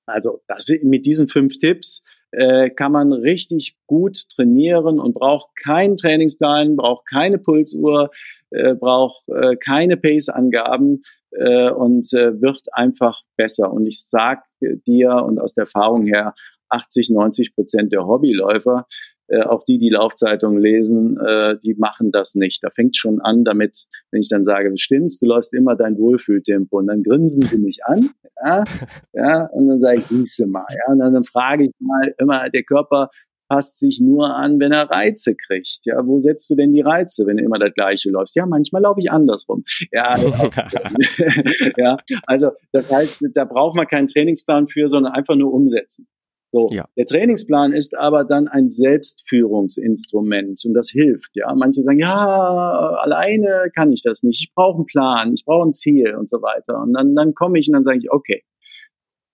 Also 0.06 0.40
das 0.48 0.66
mit 0.82 1.06
diesen 1.06 1.28
fünf 1.28 1.58
Tipps 1.58 2.02
äh, 2.32 2.70
kann 2.70 2.92
man 2.92 3.12
richtig 3.12 3.76
gut 3.86 4.28
trainieren 4.34 5.00
und 5.00 5.14
braucht 5.14 5.50
keinen 5.56 5.96
Trainingsplan, 5.96 6.76
braucht 6.76 7.06
keine 7.08 7.38
Pulsuhr, 7.38 8.10
äh, 8.50 8.74
braucht 8.74 9.28
äh, 9.28 9.56
keine 9.56 9.96
Pace-Angaben 9.96 11.02
äh, 11.32 11.70
und 11.70 12.12
äh, 12.12 12.40
wird 12.40 12.68
einfach 12.72 13.22
besser. 13.36 13.72
Und 13.72 13.86
ich 13.86 14.04
sag 14.06 14.44
dir 14.60 15.24
und 15.24 15.40
aus 15.40 15.54
der 15.54 15.62
Erfahrung 15.62 16.06
her, 16.06 16.34
80, 16.68 17.10
90 17.10 17.54
Prozent 17.54 17.92
der 17.92 18.06
Hobbyläufer 18.06 18.86
äh, 19.30 19.42
auch 19.42 19.62
die, 19.62 19.78
die 19.78 19.90
Laufzeitung 19.90 20.58
lesen, 20.58 21.16
äh, 21.24 21.56
die 21.62 21.74
machen 21.74 22.10
das 22.10 22.34
nicht. 22.34 22.64
Da 22.64 22.70
fängt 22.70 22.96
schon 22.96 23.20
an 23.20 23.44
damit, 23.44 23.86
wenn 24.10 24.20
ich 24.20 24.28
dann 24.28 24.42
sage, 24.42 24.72
stimmt's, 24.76 25.20
du 25.20 25.26
läufst 25.26 25.54
immer 25.54 25.76
dein 25.76 25.96
Wohlfühltempo 25.96 26.78
und 26.78 26.88
dann 26.88 27.02
grinsen 27.02 27.42
sie 27.42 27.58
mich 27.58 27.84
an, 27.84 28.10
ja, 28.44 28.64
ja, 29.12 29.46
und 29.52 29.68
dann 29.68 29.78
sage 29.78 30.00
ich, 30.00 30.06
hieße 30.08 30.46
mal, 30.46 30.66
ja, 30.68 30.92
und 30.92 30.98
dann, 30.98 31.14
dann 31.14 31.24
frage 31.24 31.64
ich 31.64 31.72
mal 31.78 32.12
immer, 32.18 32.50
der 32.50 32.64
Körper 32.64 33.10
passt 33.48 33.78
sich 33.78 34.00
nur 34.00 34.34
an, 34.34 34.60
wenn 34.60 34.70
er 34.70 34.88
Reize 34.88 35.34
kriegt. 35.34 35.80
Ja, 35.84 36.06
wo 36.06 36.20
setzt 36.20 36.48
du 36.50 36.54
denn 36.54 36.72
die 36.72 36.82
Reize, 36.82 37.26
wenn 37.26 37.36
du 37.36 37.42
immer 37.42 37.58
das 37.58 37.74
Gleiche 37.74 38.08
läufst? 38.08 38.36
Ja, 38.36 38.46
manchmal 38.46 38.82
laufe 38.82 39.00
ich 39.00 39.10
andersrum. 39.10 39.64
Ja, 39.90 40.16
ja, 41.76 41.96
also 42.26 42.50
das 42.72 42.90
heißt, 42.90 43.18
da 43.34 43.44
braucht 43.44 43.76
man 43.76 43.88
keinen 43.88 44.06
Trainingsplan 44.06 44.68
für, 44.68 44.88
sondern 44.88 45.14
einfach 45.14 45.34
nur 45.34 45.52
umsetzen. 45.52 46.06
So, 46.52 46.68
ja. 46.72 46.88
der 46.96 47.06
Trainingsplan 47.06 47.72
ist 47.72 47.96
aber 47.96 48.24
dann 48.24 48.48
ein 48.48 48.68
Selbstführungsinstrument 48.68 50.60
und 50.64 50.74
das 50.74 50.90
hilft. 50.90 51.30
Ja, 51.34 51.54
manche 51.54 51.82
sagen, 51.82 51.98
ja, 51.98 52.96
alleine 52.98 53.70
kann 53.74 53.92
ich 53.92 54.02
das 54.02 54.24
nicht. 54.24 54.40
Ich 54.40 54.52
brauche 54.54 54.78
einen 54.78 54.86
Plan, 54.86 55.34
ich 55.34 55.44
brauche 55.44 55.68
ein 55.68 55.74
Ziel 55.74 56.16
und 56.16 56.28
so 56.28 56.42
weiter. 56.42 56.80
Und 56.82 56.92
dann, 56.92 57.14
dann 57.14 57.34
komme 57.34 57.58
ich 57.60 57.68
und 57.68 57.74
dann 57.74 57.84
sage 57.84 57.98
ich, 57.98 58.10
okay, 58.10 58.42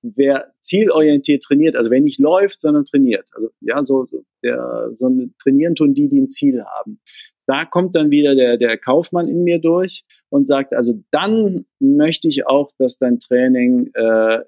wer 0.02 0.52
zielorientiert 0.60 1.42
trainiert, 1.42 1.74
also 1.74 1.90
wer 1.90 2.00
nicht 2.00 2.20
läuft, 2.20 2.60
sondern 2.60 2.84
trainiert, 2.84 3.28
also 3.32 3.48
ja, 3.60 3.84
so, 3.84 4.04
so, 4.04 4.24
der, 4.42 4.90
so 4.94 5.10
trainieren 5.42 5.74
tun 5.74 5.94
die, 5.94 6.08
die 6.08 6.20
ein 6.20 6.28
Ziel 6.28 6.62
haben. 6.64 7.00
Da 7.46 7.64
kommt 7.64 7.94
dann 7.94 8.10
wieder 8.10 8.34
der, 8.34 8.56
der 8.56 8.76
Kaufmann 8.76 9.28
in 9.28 9.44
mir 9.44 9.60
durch 9.60 10.04
und 10.28 10.48
sagt, 10.48 10.74
also 10.74 11.02
dann 11.12 11.64
möchte 11.78 12.28
ich 12.28 12.46
auch, 12.46 12.70
dass 12.78 12.98
dein 12.98 13.20
Training 13.20 13.90
äh, 13.94 14.40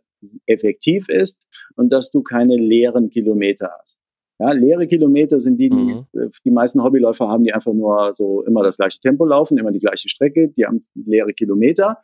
effektiv 0.47 1.09
ist 1.09 1.47
und 1.77 1.93
dass 1.93 2.11
du 2.11 2.23
keine 2.23 2.57
leeren 2.57 3.09
Kilometer 3.11 3.71
hast. 3.81 3.99
Ja, 4.41 4.53
leere 4.53 4.87
Kilometer 4.87 5.41
sind 5.41 5.59
die, 5.59 5.69
die 5.69 5.77
mhm. 5.77 6.07
Äh, 6.13 6.29
die 6.45 6.51
meisten 6.51 6.83
Hobbyläufer 6.83 7.29
haben, 7.29 7.43
die 7.43 7.53
einfach 7.53 7.73
nur 7.73 8.15
so 8.15 8.43
immer 8.45 8.63
das 8.63 8.77
gleiche 8.77 9.01
Tempo 9.01 9.25
laufen, 9.25 9.59
immer 9.59 9.73
die 9.73 9.81
gleiche 9.81 10.09
Strecke, 10.09 10.49
die 10.49 10.65
haben 10.65 10.81
leere 10.95 11.33
Kilometer. 11.33 11.99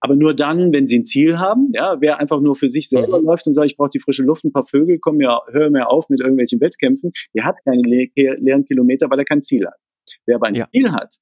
Aber 0.00 0.16
nur 0.16 0.34
dann, 0.34 0.72
wenn 0.72 0.86
sie 0.86 0.98
ein 0.98 1.04
Ziel 1.06 1.38
haben, 1.38 1.70
ja, 1.72 1.96
wer 2.00 2.20
einfach 2.20 2.40
nur 2.40 2.54
für 2.54 2.68
sich 2.68 2.88
selber 2.88 3.18
mhm. 3.18 3.26
läuft 3.26 3.46
und 3.46 3.54
sagt, 3.54 3.66
ich 3.66 3.76
brauche 3.76 3.90
die 3.90 4.00
frische 4.00 4.22
Luft, 4.22 4.44
ein 4.44 4.52
paar 4.52 4.66
Vögel, 4.66 4.98
komm 5.00 5.16
mir, 5.16 5.40
hör 5.50 5.70
mir 5.70 5.90
auf 5.90 6.08
mit 6.08 6.20
irgendwelchen 6.20 6.60
Wettkämpfen, 6.60 7.10
der 7.34 7.44
hat 7.44 7.56
keine 7.64 7.82
le 7.82 8.08
leeren 8.14 8.64
Kilometer, 8.64 9.10
weil 9.10 9.18
er 9.18 9.24
kein 9.24 9.42
Ziel 9.42 9.66
hat. 9.66 9.80
Wer 10.26 10.36
aber 10.36 10.48
ein 10.48 10.54
ja. 10.54 10.68
Ziel 10.70 10.92
hat 10.92 11.16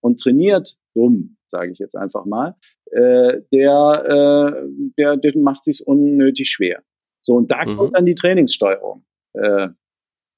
und 0.00 0.20
trainiert, 0.20 0.76
dumm, 0.98 1.36
sage 1.46 1.70
ich 1.70 1.78
jetzt 1.78 1.96
einfach 1.96 2.24
mal, 2.24 2.56
äh, 2.90 3.40
der, 3.52 4.56
äh, 4.56 4.68
der, 4.98 5.16
der 5.16 5.38
macht 5.38 5.64
sich 5.64 5.86
unnötig 5.86 6.50
schwer. 6.50 6.82
So, 7.22 7.34
und 7.34 7.50
da 7.50 7.64
mhm. 7.64 7.76
kommt 7.76 7.96
dann 7.96 8.04
die 8.04 8.14
Trainingssteuerung, 8.14 9.04
äh, 9.34 9.68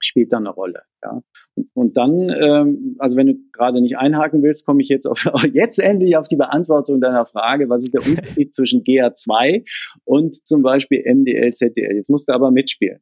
spielt 0.01 0.33
dann 0.33 0.47
eine 0.47 0.55
Rolle. 0.55 0.83
Ja. 1.03 1.23
Und, 1.55 1.71
und 1.75 1.97
dann, 1.97 2.35
ähm, 2.41 2.97
also 2.99 3.17
wenn 3.17 3.27
du 3.29 3.35
gerade 3.53 3.81
nicht 3.81 3.97
einhaken 3.97 4.43
willst, 4.43 4.67
komme 4.67 4.83
ich 4.83 4.89
jetzt 4.89 5.07
auf, 5.07 5.25
jetzt 5.53 5.79
endlich 5.79 6.17
auf 6.17 6.29
die 6.29 6.37
Beantwortung 6.37 7.01
deiner 7.01 7.27
Frage, 7.27 7.69
was 7.69 7.85
ist 7.85 7.95
der 7.95 8.07
Unterschied 8.07 8.55
zwischen 8.55 8.83
GA2 8.83 9.65
und 10.05 10.47
zum 10.47 10.63
Beispiel 10.63 11.03
MDL, 11.07 11.53
ZDL. 11.53 11.97
Jetzt 11.97 12.11
musst 12.11 12.29
du 12.29 12.33
aber 12.33 12.51
mitspielen. 12.51 13.01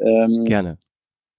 Ähm, 0.00 0.44
Gerne. 0.44 0.78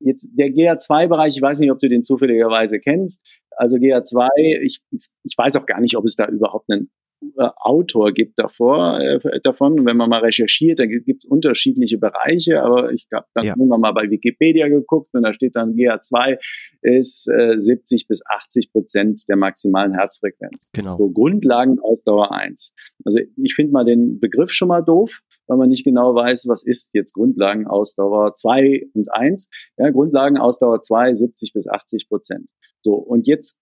Jetzt 0.03 0.29
der 0.33 0.49
GA2-Bereich, 0.49 1.35
ich 1.35 1.41
weiß 1.41 1.59
nicht, 1.59 1.71
ob 1.71 1.79
du 1.79 1.89
den 1.89 2.03
zufälligerweise 2.03 2.79
kennst. 2.79 3.21
Also 3.51 3.77
GA2, 3.77 4.27
ich, 4.61 4.81
ich 4.91 5.37
weiß 5.37 5.55
auch 5.57 5.65
gar 5.65 5.79
nicht, 5.79 5.95
ob 5.97 6.05
es 6.05 6.15
da 6.15 6.27
überhaupt 6.27 6.71
einen 6.71 6.89
äh, 7.37 7.49
Autor 7.57 8.11
gibt 8.11 8.37
davor, 8.37 8.99
äh, 8.99 9.39
davon. 9.41 9.85
wenn 9.85 9.97
man 9.97 10.09
mal 10.09 10.21
recherchiert, 10.21 10.79
dann 10.79 10.89
gibt 10.89 11.23
es 11.23 11.25
unterschiedliche 11.25 11.97
Bereiche, 11.97 12.61
aber 12.61 12.91
ich 12.91 13.07
habe 13.13 13.25
dann 13.33 13.45
ja. 13.45 13.53
irgendwann 13.57 13.81
mal 13.81 13.93
bei 13.93 14.09
Wikipedia 14.09 14.67
geguckt 14.67 15.09
und 15.13 15.23
da 15.23 15.33
steht 15.33 15.55
dann 15.55 15.73
GA2 15.73 16.37
ist 16.81 17.29
äh, 17.29 17.55
70 17.57 18.07
bis 18.07 18.21
80 18.25 18.71
Prozent 18.71 19.23
der 19.29 19.37
maximalen 19.37 19.93
Herzfrequenz. 19.93 20.69
Genau. 20.73 20.97
So 20.97 21.09
Grundlagenausdauer 21.09 22.33
1. 22.33 22.73
Also 23.05 23.19
ich 23.41 23.55
finde 23.55 23.71
mal 23.71 23.85
den 23.85 24.19
Begriff 24.19 24.51
schon 24.51 24.67
mal 24.67 24.81
doof. 24.81 25.21
Weil 25.47 25.57
man 25.57 25.69
nicht 25.69 25.83
genau 25.83 26.15
weiß, 26.15 26.47
was 26.47 26.63
ist 26.63 26.93
jetzt 26.93 27.13
Grundlagenausdauer 27.13 28.35
2 28.35 28.89
und 28.93 29.13
1. 29.13 29.49
Ja, 29.77 29.89
Grundlagenausdauer 29.89 30.81
2, 30.81 31.15
70 31.15 31.53
bis 31.53 31.67
80 31.67 32.07
Prozent. 32.07 32.47
So, 32.81 32.95
und 32.95 33.27
jetzt 33.27 33.59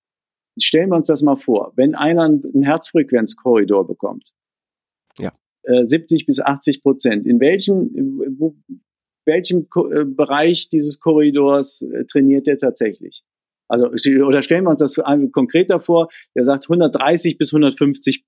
stellen 0.60 0.90
wir 0.90 0.96
uns 0.96 1.08
das 1.08 1.22
mal 1.22 1.36
vor, 1.36 1.74
wenn 1.76 1.96
einer 1.96 2.24
einen 2.24 2.64
Herzfrequenzkorridor 2.64 3.88
bekommt, 3.88 4.32
ja. 5.18 5.32
äh, 5.64 5.86
70 5.86 6.26
bis 6.26 6.40
80 6.40 6.84
Prozent, 6.84 7.26
in 7.26 7.40
welchem, 7.40 7.90
wo, 8.38 8.56
welchem 9.26 9.68
äh, 9.92 10.06
Bereich 10.06 10.70
dieses 10.70 11.00
Korridors 11.00 11.82
äh, 11.82 12.06
trainiert 12.06 12.48
der 12.48 12.58
tatsächlich? 12.58 13.24
Also, 13.68 13.88
oder 13.88 14.42
stellen 14.42 14.66
wir 14.66 14.72
uns 14.72 14.80
das 14.80 14.96
für 14.96 15.08
einen 15.08 15.32
konkreter 15.32 15.80
vor, 15.80 16.10
der 16.36 16.44
sagt 16.44 16.66
130 16.66 17.38
bis 17.38 17.54
150 17.54 18.26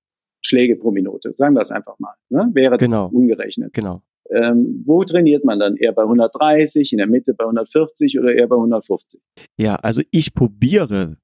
Schläge 0.54 0.76
pro 0.76 0.90
Minute. 0.90 1.32
Sagen 1.32 1.54
wir 1.54 1.60
es 1.60 1.70
einfach 1.70 1.98
mal. 1.98 2.14
Ne? 2.28 2.50
Wäre 2.52 2.78
genau. 2.78 3.08
umgerechnet. 3.08 3.72
Genau. 3.72 4.02
Ähm, 4.30 4.82
wo 4.86 5.04
trainiert 5.04 5.44
man 5.44 5.58
dann? 5.58 5.76
Eher 5.76 5.92
bei 5.92 6.02
130, 6.02 6.92
in 6.92 6.98
der 6.98 7.06
Mitte 7.06 7.34
bei 7.34 7.44
140 7.44 8.18
oder 8.18 8.34
eher 8.34 8.46
bei 8.46 8.56
150? 8.56 9.20
Ja, 9.58 9.76
also 9.76 10.02
ich 10.10 10.32
probiere 10.34 11.18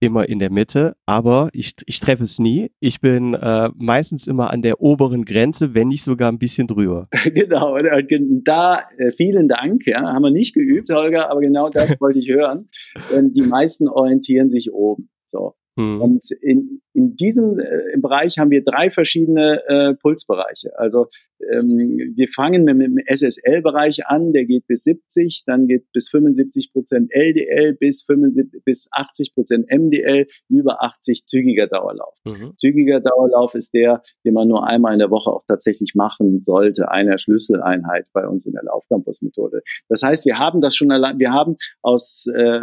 immer 0.00 0.28
in 0.28 0.38
der 0.38 0.50
Mitte, 0.50 0.96
aber 1.06 1.48
ich, 1.52 1.74
ich 1.86 2.00
treffe 2.00 2.24
es 2.24 2.38
nie. 2.38 2.70
Ich 2.80 3.00
bin 3.00 3.34
äh, 3.34 3.70
meistens 3.76 4.26
immer 4.26 4.50
an 4.50 4.62
der 4.62 4.80
oberen 4.80 5.24
Grenze, 5.24 5.74
wenn 5.74 5.88
nicht 5.88 6.04
sogar 6.04 6.30
ein 6.30 6.38
bisschen 6.38 6.66
drüber. 6.66 7.08
genau, 7.34 7.78
da 7.78 8.82
äh, 8.98 9.10
vielen 9.12 9.48
Dank, 9.48 9.86
ja, 9.86 10.02
haben 10.02 10.22
wir 10.22 10.30
nicht 10.30 10.54
geübt, 10.54 10.90
Holger, 10.90 11.30
aber 11.30 11.40
genau 11.40 11.68
das 11.68 11.96
wollte 12.00 12.18
ich 12.18 12.28
hören. 12.28 12.68
Ähm, 13.14 13.32
die 13.32 13.42
meisten 13.42 13.88
orientieren 13.88 14.50
sich 14.50 14.72
oben. 14.72 15.10
So. 15.26 15.54
Mhm. 15.76 16.00
Und 16.00 16.24
in, 16.40 16.80
in 16.94 17.16
diesem 17.16 17.58
äh, 17.58 17.98
Bereich 17.98 18.38
haben 18.38 18.50
wir 18.50 18.62
drei 18.64 18.88
verschiedene 18.88 19.60
äh, 19.66 19.94
Pulsbereiche. 19.94 20.78
Also 20.78 21.08
ähm, 21.52 22.12
wir 22.14 22.28
fangen 22.28 22.64
mit, 22.64 22.76
mit 22.76 22.86
dem 22.86 22.98
SSL-Bereich 23.04 24.06
an, 24.06 24.32
der 24.32 24.44
geht 24.44 24.66
bis 24.66 24.84
70, 24.84 25.42
dann 25.44 25.66
geht 25.66 25.90
bis 25.92 26.08
75 26.08 26.72
Prozent 26.72 27.10
LDL, 27.12 27.74
bis, 27.74 28.04
75, 28.04 28.62
bis 28.64 28.88
80 28.92 29.34
Prozent 29.34 29.66
MDL, 29.70 30.26
über 30.48 30.82
80 30.82 31.26
zügiger 31.26 31.66
Dauerlauf. 31.66 32.14
Mhm. 32.24 32.52
Zügiger 32.56 33.00
Dauerlauf 33.00 33.54
ist 33.54 33.74
der, 33.74 34.02
den 34.24 34.34
man 34.34 34.46
nur 34.46 34.66
einmal 34.66 34.92
in 34.92 35.00
der 35.00 35.10
Woche 35.10 35.30
auch 35.30 35.42
tatsächlich 35.46 35.94
machen 35.96 36.42
sollte, 36.42 36.90
eine 36.90 37.18
Schlüsseleinheit 37.18 38.06
bei 38.12 38.26
uns 38.26 38.46
in 38.46 38.52
der 38.52 38.62
Laufcampus-Methode. 38.62 39.62
Das 39.88 40.02
heißt, 40.02 40.26
wir 40.26 40.38
haben 40.38 40.60
das 40.60 40.76
schon 40.76 40.92
allein, 40.92 41.18
wir 41.18 41.32
haben 41.32 41.56
aus, 41.82 42.26
äh, 42.32 42.60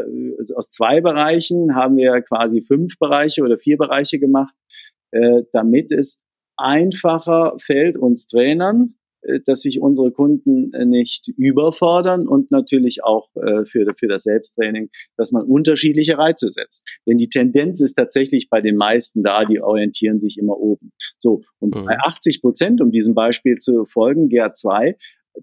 aus 0.56 0.70
zwei 0.70 1.02
Bereichen 1.02 1.76
haben 1.76 1.98
wir 1.98 2.22
quasi 2.22 2.62
fünf 2.62 2.98
Bereiche 2.98 3.44
oder 3.44 3.58
vier 3.58 3.78
Bereiche 3.78 4.21
gemacht, 4.22 4.56
äh, 5.12 5.44
damit 5.52 5.92
es 5.92 6.22
einfacher 6.56 7.58
fällt 7.60 7.98
uns 7.98 8.28
Trainern, 8.28 8.96
äh, 9.22 9.40
dass 9.46 9.62
sich 9.62 9.82
unsere 9.82 10.12
Kunden 10.12 10.74
äh, 10.74 10.86
nicht 10.86 11.28
überfordern 11.38 12.28
und 12.28 12.52
natürlich 12.52 13.04
auch 13.04 13.30
äh, 13.36 13.66
für, 13.66 13.86
für 13.98 14.08
das 14.08 14.24
Selbsttraining, 14.24 14.90
dass 15.18 15.32
man 15.32 15.46
unterschiedliche 15.46 16.18
Reize 16.18 16.50
setzt. 16.50 16.88
Denn 17.08 17.18
die 17.18 17.30
Tendenz 17.30 17.82
ist 17.82 17.96
tatsächlich 17.96 18.50
bei 18.50 18.62
den 18.62 18.78
meisten 18.78 19.24
da, 19.24 19.44
die 19.44 19.62
orientieren 19.62 20.20
sich 20.20 20.38
immer 20.38 20.58
oben. 20.58 20.92
So, 21.20 21.42
und 21.60 21.76
mhm. 21.76 21.86
bei 21.86 21.98
80 22.00 22.42
Prozent, 22.42 22.82
um 22.82 22.92
diesem 22.92 23.14
Beispiel 23.14 23.58
zu 23.58 23.86
folgen, 23.86 24.30
GR2, 24.30 24.96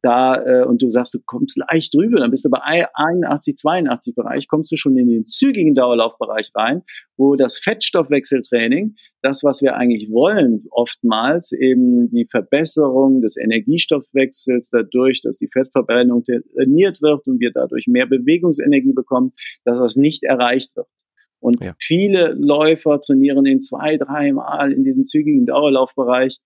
da 0.03 0.35
äh, 0.45 0.65
und 0.65 0.83
du 0.83 0.91
sagst, 0.91 1.15
du 1.15 1.19
kommst 1.25 1.57
leicht 1.57 1.95
drüber, 1.95 2.21
dann 2.21 2.31
bist 2.31 2.45
du 2.45 2.51
bei 2.51 2.61
81, 2.63 3.57
82 3.57 4.15
Bereich, 4.15 4.49
kommst 4.49 4.71
du 4.71 4.77
schon 4.77 4.97
in 4.97 5.09
den 5.09 5.27
zügigen 5.27 5.75
Dauerlaufbereich 5.75 6.51
rein, 6.55 6.83
wo 7.17 7.37
das 7.37 7.59
Fettstoffwechseltraining, 7.59 8.95
das, 9.23 9.43
was 9.45 9.63
wir 9.63 9.77
eigentlich 9.77 10.11
wollen, 10.11 10.65
oftmals 10.71 11.53
eben 11.53 12.11
die 12.11 12.27
Verbesserung 12.27 13.23
des 13.23 13.37
Energiestoffwechsels 13.37 14.71
dadurch, 14.71 15.21
dass 15.23 15.39
die 15.39 15.49
Fettverbrennung 15.49 16.23
trainiert 16.23 17.01
wird 17.03 17.27
und 17.27 17.41
wir 17.41 17.51
dadurch 17.53 17.87
mehr 17.87 18.07
Bewegungsenergie 18.07 18.93
bekommen, 18.93 19.33
dass 19.65 19.79
das 19.79 19.97
nicht 19.97 20.23
erreicht 20.23 20.77
wird. 20.77 20.89
Und 21.41 21.63
ja. 21.63 21.75
viele 21.79 22.35
Läufer 22.35 23.01
trainieren 23.01 23.47
in 23.47 23.63
zwei, 23.63 23.97
dreimal 23.97 24.73
in 24.73 24.85
diesem 24.85 25.05
zügigen 25.05 25.47
Dauerlaufbereich 25.47 26.41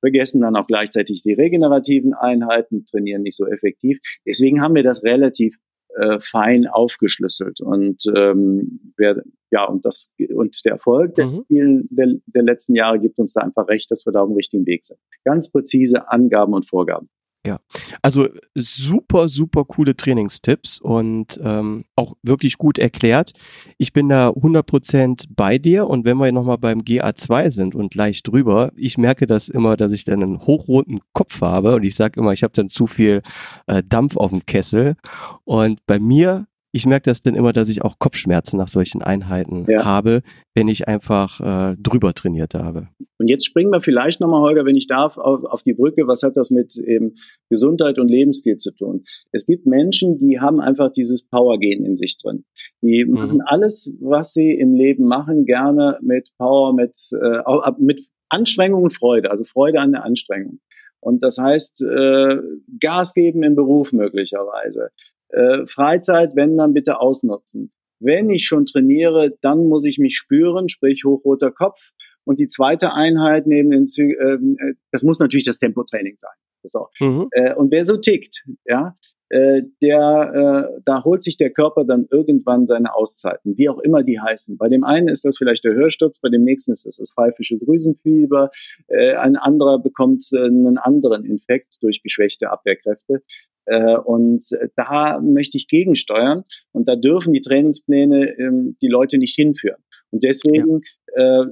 vergessen 0.00 0.40
dann 0.40 0.56
auch 0.56 0.66
gleichzeitig 0.66 1.22
die 1.22 1.34
regenerativen 1.34 2.14
Einheiten, 2.14 2.84
trainieren 2.86 3.22
nicht 3.22 3.36
so 3.36 3.46
effektiv. 3.46 3.98
Deswegen 4.26 4.60
haben 4.60 4.74
wir 4.74 4.82
das 4.82 5.02
relativ 5.02 5.56
äh, 5.96 6.18
fein 6.20 6.66
aufgeschlüsselt 6.66 7.60
und 7.60 8.04
ähm, 8.14 8.92
wer, 8.96 9.22
ja 9.50 9.64
und 9.64 9.84
das 9.84 10.14
und 10.34 10.64
der 10.64 10.72
Erfolg 10.72 11.14
der, 11.14 11.26
mhm. 11.26 11.44
der, 11.48 12.14
der 12.26 12.42
letzten 12.42 12.74
Jahre 12.74 13.00
gibt 13.00 13.18
uns 13.18 13.32
da 13.32 13.40
einfach 13.40 13.68
recht, 13.68 13.90
dass 13.90 14.06
wir 14.06 14.12
da 14.12 14.20
auf 14.20 14.28
dem 14.28 14.36
richtigen 14.36 14.66
Weg 14.66 14.84
sind. 14.84 15.00
Ganz 15.24 15.50
präzise 15.50 16.08
Angaben 16.10 16.52
und 16.52 16.68
Vorgaben. 16.68 17.08
Ja, 17.48 17.60
also 18.02 18.28
super, 18.54 19.26
super 19.26 19.64
coole 19.64 19.96
Trainingstipps 19.96 20.78
und 20.78 21.40
ähm, 21.42 21.84
auch 21.96 22.12
wirklich 22.22 22.58
gut 22.58 22.76
erklärt. 22.76 23.32
Ich 23.78 23.94
bin 23.94 24.10
da 24.10 24.28
100% 24.28 25.28
bei 25.30 25.56
dir 25.56 25.86
und 25.86 26.04
wenn 26.04 26.18
wir 26.18 26.30
nochmal 26.30 26.58
beim 26.58 26.80
GA2 26.80 27.50
sind 27.50 27.74
und 27.74 27.94
leicht 27.94 28.28
drüber, 28.28 28.70
ich 28.76 28.98
merke 28.98 29.26
das 29.26 29.48
immer, 29.48 29.78
dass 29.78 29.92
ich 29.92 30.04
dann 30.04 30.22
einen 30.22 30.40
hochroten 30.40 31.00
Kopf 31.14 31.40
habe 31.40 31.76
und 31.76 31.84
ich 31.84 31.94
sage 31.94 32.20
immer, 32.20 32.34
ich 32.34 32.42
habe 32.42 32.52
dann 32.52 32.68
zu 32.68 32.86
viel 32.86 33.22
äh, 33.66 33.82
Dampf 33.82 34.18
auf 34.18 34.28
dem 34.30 34.44
Kessel 34.44 34.96
und 35.44 35.86
bei 35.86 35.98
mir 35.98 36.48
ich 36.78 36.86
merke 36.86 37.10
das 37.10 37.22
dann 37.22 37.34
immer, 37.34 37.52
dass 37.52 37.68
ich 37.68 37.82
auch 37.82 37.98
Kopfschmerzen 37.98 38.56
nach 38.56 38.68
solchen 38.68 39.02
Einheiten 39.02 39.64
ja. 39.66 39.84
habe, 39.84 40.22
wenn 40.54 40.68
ich 40.68 40.86
einfach 40.86 41.40
äh, 41.40 41.76
drüber 41.76 42.14
trainiert 42.14 42.54
habe. 42.54 42.86
Und 43.18 43.26
jetzt 43.26 43.46
springen 43.46 43.72
wir 43.72 43.80
vielleicht 43.80 44.20
nochmal, 44.20 44.42
Holger, 44.42 44.64
wenn 44.64 44.76
ich 44.76 44.86
darf, 44.86 45.18
auf, 45.18 45.42
auf 45.42 45.64
die 45.64 45.74
Brücke. 45.74 46.06
Was 46.06 46.22
hat 46.22 46.36
das 46.36 46.50
mit 46.52 46.76
eben 46.76 47.16
Gesundheit 47.50 47.98
und 47.98 48.06
Lebensstil 48.06 48.58
zu 48.58 48.70
tun? 48.70 49.02
Es 49.32 49.44
gibt 49.46 49.66
Menschen, 49.66 50.18
die 50.18 50.38
haben 50.38 50.60
einfach 50.60 50.92
dieses 50.92 51.28
Power-Gen 51.28 51.84
in 51.84 51.96
sich 51.96 52.16
drin. 52.16 52.44
Die 52.80 53.04
mhm. 53.04 53.12
machen 53.12 53.40
alles, 53.44 53.92
was 54.00 54.32
sie 54.32 54.52
im 54.52 54.72
Leben 54.74 55.08
machen, 55.08 55.46
gerne 55.46 55.98
mit 56.00 56.28
Power, 56.38 56.72
mit, 56.74 56.96
äh, 57.10 57.72
mit 57.80 58.00
Anstrengung 58.28 58.84
und 58.84 58.92
Freude, 58.92 59.32
also 59.32 59.42
Freude 59.42 59.80
an 59.80 59.90
der 59.90 60.04
Anstrengung. 60.04 60.60
Und 61.00 61.24
das 61.24 61.38
heißt, 61.38 61.82
äh, 61.82 62.36
Gas 62.78 63.14
geben 63.14 63.42
im 63.42 63.56
Beruf 63.56 63.92
möglicherweise, 63.92 64.90
äh, 65.30 65.66
Freizeit, 65.66 66.36
wenn 66.36 66.56
dann 66.56 66.74
bitte 66.74 67.00
ausnutzen. 67.00 67.72
Wenn 68.00 68.30
ich 68.30 68.46
schon 68.46 68.64
trainiere, 68.64 69.36
dann 69.40 69.66
muss 69.66 69.84
ich 69.84 69.98
mich 69.98 70.16
spüren, 70.16 70.68
sprich 70.68 71.04
hochroter 71.04 71.50
Kopf. 71.50 71.90
Und 72.24 72.38
die 72.38 72.46
zweite 72.46 72.92
Einheit 72.92 73.46
neben 73.46 73.70
den 73.70 73.86
Zügen, 73.86 74.56
äh, 74.58 74.74
das 74.92 75.02
muss 75.02 75.18
natürlich 75.18 75.46
das 75.46 75.58
Tempotraining 75.58 76.16
sein. 76.18 76.36
So. 76.64 76.88
Mhm. 77.00 77.28
Äh, 77.32 77.54
und 77.54 77.72
wer 77.72 77.84
so 77.84 77.96
tickt, 77.96 78.44
ja, 78.66 78.96
äh, 79.30 79.62
der, 79.82 80.68
äh, 80.74 80.80
da 80.84 81.04
holt 81.04 81.22
sich 81.22 81.36
der 81.36 81.50
Körper 81.50 81.84
dann 81.84 82.06
irgendwann 82.10 82.66
seine 82.66 82.94
Auszeiten, 82.94 83.58
wie 83.58 83.68
auch 83.68 83.78
immer 83.78 84.02
die 84.02 84.18
heißen. 84.18 84.56
Bei 84.56 84.68
dem 84.68 84.84
einen 84.84 85.08
ist 85.08 85.24
das 85.24 85.36
vielleicht 85.36 85.64
der 85.64 85.74
Hörsturz, 85.74 86.18
bei 86.18 86.30
dem 86.30 86.44
nächsten 86.44 86.72
ist 86.72 86.86
das 86.86 86.96
das 86.96 87.12
pfeifische 87.12 87.58
Drüsenfieber, 87.58 88.50
äh, 88.88 89.14
ein 89.14 89.36
anderer 89.36 89.80
bekommt 89.80 90.26
äh, 90.32 90.44
einen 90.44 90.78
anderen 90.78 91.24
Infekt 91.24 91.76
durch 91.82 92.02
geschwächte 92.02 92.50
Abwehrkräfte. 92.50 93.22
Äh, 93.68 93.96
und 93.96 94.44
da 94.76 95.20
möchte 95.20 95.56
ich 95.58 95.68
gegensteuern 95.68 96.44
und 96.72 96.88
da 96.88 96.96
dürfen 96.96 97.32
die 97.32 97.40
Trainingspläne 97.40 98.38
ähm, 98.38 98.76
die 98.80 98.88
Leute 98.88 99.18
nicht 99.18 99.34
hinführen. 99.34 99.82
Und 100.10 100.24
deswegen 100.24 100.80
ja. 101.16 101.46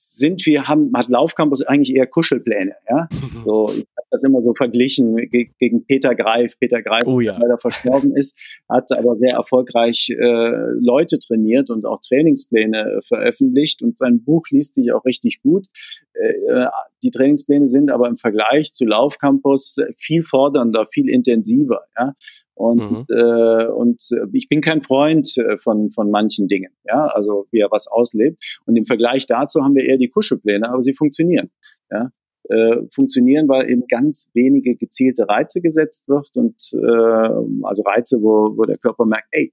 Sind 0.00 0.46
wir, 0.46 0.68
haben, 0.68 0.92
hat 0.94 1.08
Laufcampus 1.08 1.62
eigentlich 1.62 1.96
eher 1.96 2.06
Kuschelpläne, 2.06 2.76
ja. 2.88 3.08
Mhm. 3.10 3.42
So, 3.44 3.68
ich 3.70 3.86
habe 3.96 4.06
das 4.10 4.22
immer 4.22 4.40
so 4.42 4.54
verglichen 4.54 5.16
gegen 5.58 5.86
Peter 5.86 6.14
Greif. 6.14 6.56
Peter 6.60 6.82
Greif, 6.82 7.04
oh, 7.06 7.18
ja. 7.18 7.32
der 7.32 7.40
leider 7.40 7.58
verstorben 7.58 8.16
ist, 8.16 8.38
hat 8.68 8.92
aber 8.92 9.16
sehr 9.16 9.34
erfolgreich 9.34 10.08
äh, 10.10 10.50
Leute 10.80 11.18
trainiert 11.18 11.70
und 11.70 11.84
auch 11.84 12.00
Trainingspläne 12.00 12.78
äh, 12.78 13.02
veröffentlicht 13.02 13.82
und 13.82 13.98
sein 13.98 14.22
Buch 14.22 14.46
liest 14.50 14.76
sich 14.76 14.92
auch 14.92 15.04
richtig 15.04 15.42
gut. 15.42 15.66
Äh, 16.14 16.28
äh, 16.28 16.66
die 17.02 17.10
Trainingspläne 17.10 17.68
sind 17.68 17.90
aber 17.90 18.06
im 18.06 18.16
Vergleich 18.16 18.72
zu 18.72 18.84
Laufcampus 18.84 19.78
viel 19.96 20.22
fordernder, 20.22 20.86
viel 20.86 21.08
intensiver, 21.08 21.82
ja. 21.98 22.14
Und, 22.58 23.08
mhm. 23.08 23.16
äh, 23.16 23.66
und 23.66 24.08
ich 24.32 24.48
bin 24.48 24.60
kein 24.60 24.82
Freund 24.82 25.38
äh, 25.38 25.56
von, 25.58 25.90
von 25.90 26.10
manchen 26.10 26.48
Dingen, 26.48 26.72
ja, 26.84 27.06
also 27.06 27.46
wie 27.52 27.60
er 27.60 27.70
was 27.70 27.86
auslebt. 27.86 28.60
Und 28.66 28.74
im 28.76 28.84
Vergleich 28.84 29.26
dazu 29.26 29.62
haben 29.62 29.76
wir 29.76 29.84
eher 29.84 29.96
die 29.96 30.08
Kuschelpläne, 30.08 30.68
aber 30.68 30.82
sie 30.82 30.92
funktionieren. 30.92 31.50
Ja. 31.90 32.10
Äh, 32.48 32.82
funktionieren, 32.90 33.46
weil 33.48 33.70
eben 33.70 33.84
ganz 33.88 34.30
wenige 34.34 34.74
gezielte 34.74 35.28
Reize 35.28 35.60
gesetzt 35.60 36.08
wird 36.08 36.30
und 36.36 36.56
äh, 36.72 37.66
also 37.66 37.82
Reize, 37.82 38.22
wo, 38.22 38.56
wo 38.56 38.64
der 38.64 38.78
Körper 38.78 39.04
merkt, 39.04 39.28
ey, 39.32 39.52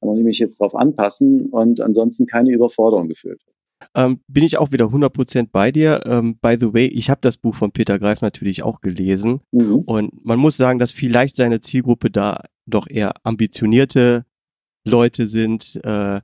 da 0.00 0.06
muss 0.06 0.18
ich 0.18 0.24
mich 0.24 0.38
jetzt 0.38 0.58
drauf 0.58 0.74
anpassen 0.74 1.46
und 1.50 1.80
ansonsten 1.80 2.26
keine 2.26 2.50
Überforderung 2.50 3.08
gefühlt 3.08 3.40
wird. 3.46 3.56
Ähm, 3.94 4.20
bin 4.28 4.44
ich 4.44 4.58
auch 4.58 4.72
wieder 4.72 4.86
100% 4.86 5.48
bei 5.52 5.72
dir. 5.72 6.02
Ähm, 6.06 6.38
by 6.40 6.56
the 6.58 6.72
way, 6.72 6.86
ich 6.86 7.10
habe 7.10 7.20
das 7.20 7.36
Buch 7.36 7.54
von 7.54 7.72
Peter 7.72 7.98
Greif 7.98 8.22
natürlich 8.22 8.62
auch 8.62 8.80
gelesen. 8.80 9.40
Mhm. 9.52 9.76
Und 9.86 10.24
man 10.24 10.38
muss 10.38 10.56
sagen, 10.56 10.78
dass 10.78 10.92
vielleicht 10.92 11.36
seine 11.36 11.60
Zielgruppe 11.60 12.10
da 12.10 12.44
doch 12.66 12.86
eher 12.88 13.12
ambitionierte 13.24 14.24
Leute 14.84 15.26
sind. 15.26 15.80
Äh, 15.84 16.20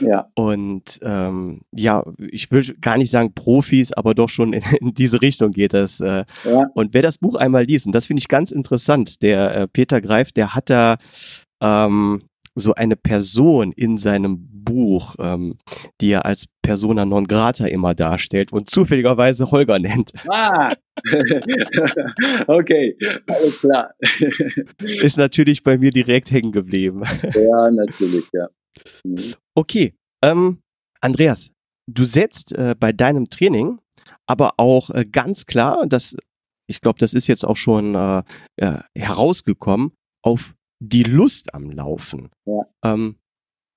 ja. 0.00 0.30
Und 0.34 0.98
ähm, 1.02 1.62
ja, 1.72 2.04
ich 2.18 2.50
will 2.50 2.64
gar 2.80 2.98
nicht 2.98 3.10
sagen 3.10 3.34
Profis, 3.34 3.92
aber 3.92 4.14
doch 4.14 4.28
schon 4.28 4.52
in, 4.52 4.62
in 4.80 4.94
diese 4.94 5.22
Richtung 5.22 5.52
geht 5.52 5.74
das. 5.74 6.00
Äh. 6.00 6.24
Ja. 6.44 6.66
Und 6.74 6.94
wer 6.94 7.02
das 7.02 7.18
Buch 7.18 7.36
einmal 7.36 7.64
liest, 7.64 7.86
und 7.86 7.92
das 7.92 8.06
finde 8.06 8.20
ich 8.20 8.28
ganz 8.28 8.50
interessant, 8.50 9.22
der 9.22 9.54
äh, 9.54 9.68
Peter 9.68 10.00
Greif, 10.00 10.32
der 10.32 10.54
hat 10.54 10.70
da 10.70 10.96
ähm, 11.60 12.22
so 12.56 12.74
eine 12.74 12.96
Person 12.96 13.70
in 13.72 13.98
seinem 13.98 14.48
Buch, 14.64 15.14
ähm, 15.18 15.58
die 16.00 16.10
er 16.10 16.24
als 16.24 16.46
Persona 16.62 17.04
non 17.04 17.26
grata 17.26 17.66
immer 17.66 17.94
darstellt 17.94 18.52
und 18.52 18.68
zufälligerweise 18.68 19.50
Holger 19.50 19.78
nennt. 19.78 20.12
Ah, 20.28 20.74
okay, 22.46 22.96
alles 23.28 23.60
klar. 23.60 23.94
Ist 24.80 25.18
natürlich 25.18 25.62
bei 25.62 25.78
mir 25.78 25.90
direkt 25.90 26.30
hängen 26.30 26.50
geblieben. 26.50 27.02
Ja, 27.34 27.70
natürlich, 27.70 28.24
ja. 28.32 28.48
Mhm. 29.04 29.34
Okay, 29.54 29.94
ähm, 30.22 30.58
Andreas, 31.00 31.52
du 31.86 32.04
setzt 32.04 32.52
äh, 32.52 32.74
bei 32.78 32.92
deinem 32.92 33.28
Training 33.28 33.78
aber 34.26 34.54
auch 34.56 34.90
äh, 34.90 35.04
ganz 35.04 35.46
klar, 35.46 35.86
dass 35.86 36.16
ich 36.68 36.80
glaube, 36.80 36.98
das 36.98 37.14
ist 37.14 37.28
jetzt 37.28 37.44
auch 37.44 37.56
schon 37.56 37.94
äh, 37.94 38.22
herausgekommen, 38.96 39.92
auf 40.24 40.56
die 40.80 41.02
Lust 41.02 41.54
am 41.54 41.70
Laufen. 41.70 42.30
Ja. 42.44 42.66
Ähm, 42.84 43.16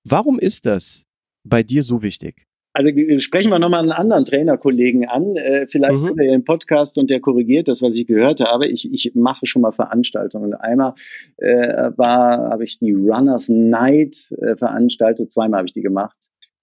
warum 0.03 0.39
ist 0.39 0.65
das 0.65 1.05
bei 1.43 1.63
dir 1.63 1.83
so 1.83 2.01
wichtig? 2.01 2.45
Also 2.71 2.91
sprechen 3.19 3.49
wir 3.49 3.57
nochmal 3.57 3.81
einen 3.81 3.91
anderen 3.91 4.25
Trainerkollegen 4.25 5.05
an. 5.07 5.35
Äh, 5.35 5.65
vielleicht 5.67 5.95
mhm. 5.95 6.19
er 6.19 6.33
im 6.33 6.43
Podcast 6.43 6.97
und 6.97 7.09
der 7.09 7.19
korrigiert 7.19 7.67
das, 7.67 7.81
was 7.81 7.95
ich 7.95 8.05
gehört 8.05 8.41
habe. 8.41 8.67
Ich, 8.67 8.91
ich 8.91 9.15
mache 9.15 9.47
schon 9.47 9.63
mal 9.63 9.71
Veranstaltungen. 9.71 10.53
Einmal 10.53 10.93
äh, 11.37 11.91
war, 11.97 12.51
habe 12.51 12.63
ich 12.63 12.77
die 12.79 12.93
Runners 12.93 13.49
Night 13.49 14.31
äh, 14.39 14.55
veranstaltet. 14.55 15.31
Zweimal 15.31 15.59
habe 15.59 15.67
ich 15.67 15.73
die 15.73 15.81
gemacht 15.81 16.15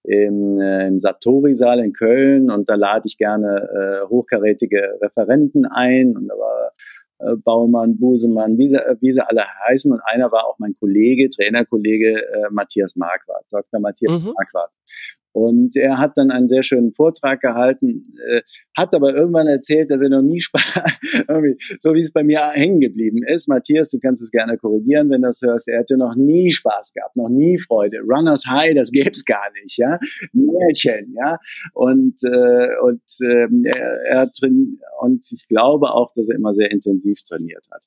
im, 0.07 0.61
äh, 0.61 0.87
im 0.87 0.99
Satori-Saal 0.99 1.81
in 1.81 1.93
Köln 1.93 2.51
und 2.51 2.69
da 2.69 2.77
lade 2.77 3.07
ich 3.07 3.19
gerne 3.19 3.69
äh, 4.05 4.09
hochkarätige 4.09 4.99
Referenten 5.01 5.67
ein 5.67 6.17
und 6.17 6.29
da 6.29 6.35
war 6.35 6.71
äh, 7.19 7.37
Baumann, 7.37 7.99
Busemann, 7.99 8.59
wie 8.59 8.69
sie, 8.69 8.79
wie 9.01 9.13
sie 9.13 9.27
alle 9.27 9.45
heißen. 9.67 9.91
Und 9.93 10.01
einer 10.05 10.31
war 10.33 10.47
auch 10.47 10.59
mein 10.59 10.75
Kollege, 10.79 11.29
Trainerkollege 11.31 12.15
äh, 12.15 12.51
Matthias 12.51 12.97
Marquardt, 12.97 13.47
Dr. 13.51 13.81
Matthias 13.81 14.13
mhm. 14.13 14.33
Marquardt. 14.37 14.73
Und 15.37 15.77
er 15.77 15.99
hat 15.99 16.17
dann 16.17 16.31
einen 16.31 16.49
sehr 16.49 16.63
schönen 16.63 16.93
Vortrag 16.93 17.43
gehalten, 17.43 18.15
äh, 18.27 18.41
hat 18.75 18.95
aber 18.95 19.15
irgendwann 19.15 19.47
erzählt, 19.47 19.91
dass 19.91 20.01
er 20.01 20.09
noch 20.09 20.23
nie 20.23 20.41
Spaß, 20.41 20.63
so 21.79 21.93
wie 21.93 22.01
es 22.01 22.11
bei 22.11 22.25
mir 22.25 22.39
hängen 22.53 22.81
geblieben 22.81 23.23
ist. 23.23 23.47
Matthias, 23.47 23.91
du 23.91 23.99
kannst 23.99 24.23
es 24.23 24.31
gerne 24.31 24.57
korrigieren, 24.57 25.11
wenn 25.11 25.21
du 25.21 25.29
das 25.29 25.43
hörst. 25.43 25.69
Er 25.69 25.81
hatte 25.81 25.99
noch 25.99 26.17
nie 26.17 26.53
Spaß 26.53 26.95
gehabt, 26.95 27.17
noch 27.17 27.29
nie 27.29 27.59
Freude. 27.59 27.99
Runners 27.99 28.47
High, 28.47 28.75
das 28.75 28.91
gäb's 28.91 29.27
gar 29.27 29.53
nicht, 29.63 29.77
ja. 29.77 29.99
Märchen, 30.33 31.15
ja. 31.15 31.39
Und, 31.75 32.15
äh, 32.25 32.69
und 32.83 33.03
äh, 33.21 33.47
er, 33.65 34.01
er 34.09 34.33
trainiert, 34.33 34.81
und 35.03 35.27
ich 35.31 35.47
glaube 35.49 35.93
auch, 35.93 36.15
dass 36.15 36.31
er 36.31 36.37
immer 36.37 36.55
sehr 36.55 36.71
intensiv 36.71 37.23
trainiert 37.25 37.67
hat. 37.71 37.85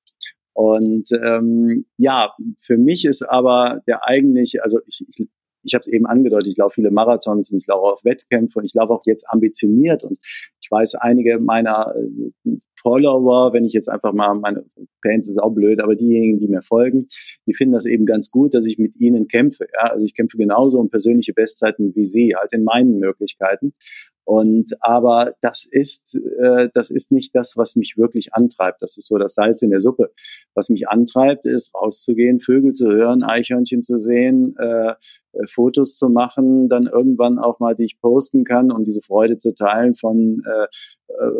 Und 0.53 1.09
ähm, 1.13 1.87
ja, 1.97 2.31
für 2.61 2.77
mich 2.77 3.05
ist 3.05 3.23
aber 3.23 3.81
der 3.87 4.07
eigentliche, 4.07 4.63
also 4.63 4.79
ich, 4.85 5.03
ich 5.07 5.27
ich 5.69 5.75
habe 5.75 5.81
es 5.81 5.87
eben 5.87 6.05
angedeutet, 6.05 6.47
ich 6.47 6.57
laufe 6.57 6.75
viele 6.75 6.91
Marathons 6.91 7.51
und 7.51 7.59
ich 7.59 7.67
laufe 7.67 7.85
auch 7.85 8.03
Wettkämpfe 8.03 8.59
und 8.59 8.65
ich 8.65 8.73
laufe 8.73 8.93
auch 8.93 9.03
jetzt 9.05 9.29
ambitioniert. 9.29 10.03
Und 10.03 10.19
ich 10.61 10.69
weiß, 10.69 10.95
einige 10.95 11.39
meiner 11.39 11.93
äh, 11.95 12.57
Follower, 12.81 13.53
wenn 13.53 13.65
ich 13.65 13.73
jetzt 13.73 13.89
einfach 13.89 14.13
mal 14.13 14.33
meine 14.35 14.65
Fans 15.01 15.27
ist 15.27 15.37
auch 15.37 15.51
blöd, 15.53 15.81
aber 15.81 15.95
diejenigen, 15.95 16.39
die 16.39 16.47
mir 16.47 16.61
folgen, 16.61 17.07
die 17.45 17.53
finden 17.53 17.73
das 17.73 17.85
eben 17.85 18.05
ganz 18.05 18.31
gut, 18.31 18.53
dass 18.53 18.65
ich 18.65 18.77
mit 18.77 18.95
ihnen 18.99 19.27
kämpfe. 19.27 19.67
Ja? 19.73 19.91
Also 19.91 20.05
ich 20.05 20.15
kämpfe 20.15 20.37
genauso 20.37 20.79
um 20.79 20.89
persönliche 20.89 21.33
Bestzeiten 21.33 21.95
wie 21.95 22.05
sie, 22.05 22.35
halt 22.35 22.53
in 22.53 22.63
meinen 22.63 22.99
Möglichkeiten. 22.99 23.73
Und 24.29 24.73
aber 24.81 25.33
das 25.41 25.65
ist, 25.65 26.13
äh, 26.13 26.69
das 26.75 26.91
ist 26.91 27.11
nicht 27.11 27.33
das, 27.33 27.57
was 27.57 27.75
mich 27.75 27.95
wirklich 27.97 28.35
antreibt. 28.35 28.83
Das 28.83 28.95
ist 28.95 29.07
so 29.07 29.17
das 29.17 29.33
Salz 29.33 29.63
in 29.63 29.71
der 29.71 29.81
Suppe. 29.81 30.11
Was 30.53 30.69
mich 30.69 30.87
antreibt, 30.87 31.47
ist 31.47 31.73
rauszugehen, 31.73 32.39
Vögel 32.39 32.73
zu 32.73 32.91
hören, 32.91 33.23
Eichhörnchen 33.23 33.81
zu 33.81 33.97
sehen, 33.97 34.55
äh, 34.59 34.93
Fotos 35.47 35.95
zu 35.95 36.09
machen, 36.09 36.69
dann 36.69 36.85
irgendwann 36.85 37.39
auch 37.39 37.59
mal, 37.59 37.75
die 37.75 37.85
ich 37.85 37.99
posten 37.99 38.43
kann, 38.43 38.71
um 38.71 38.83
diese 38.83 39.01
Freude 39.01 39.39
zu 39.39 39.55
teilen 39.55 39.95
von 39.95 40.43
äh, 40.45 40.67
äh, 41.11 41.31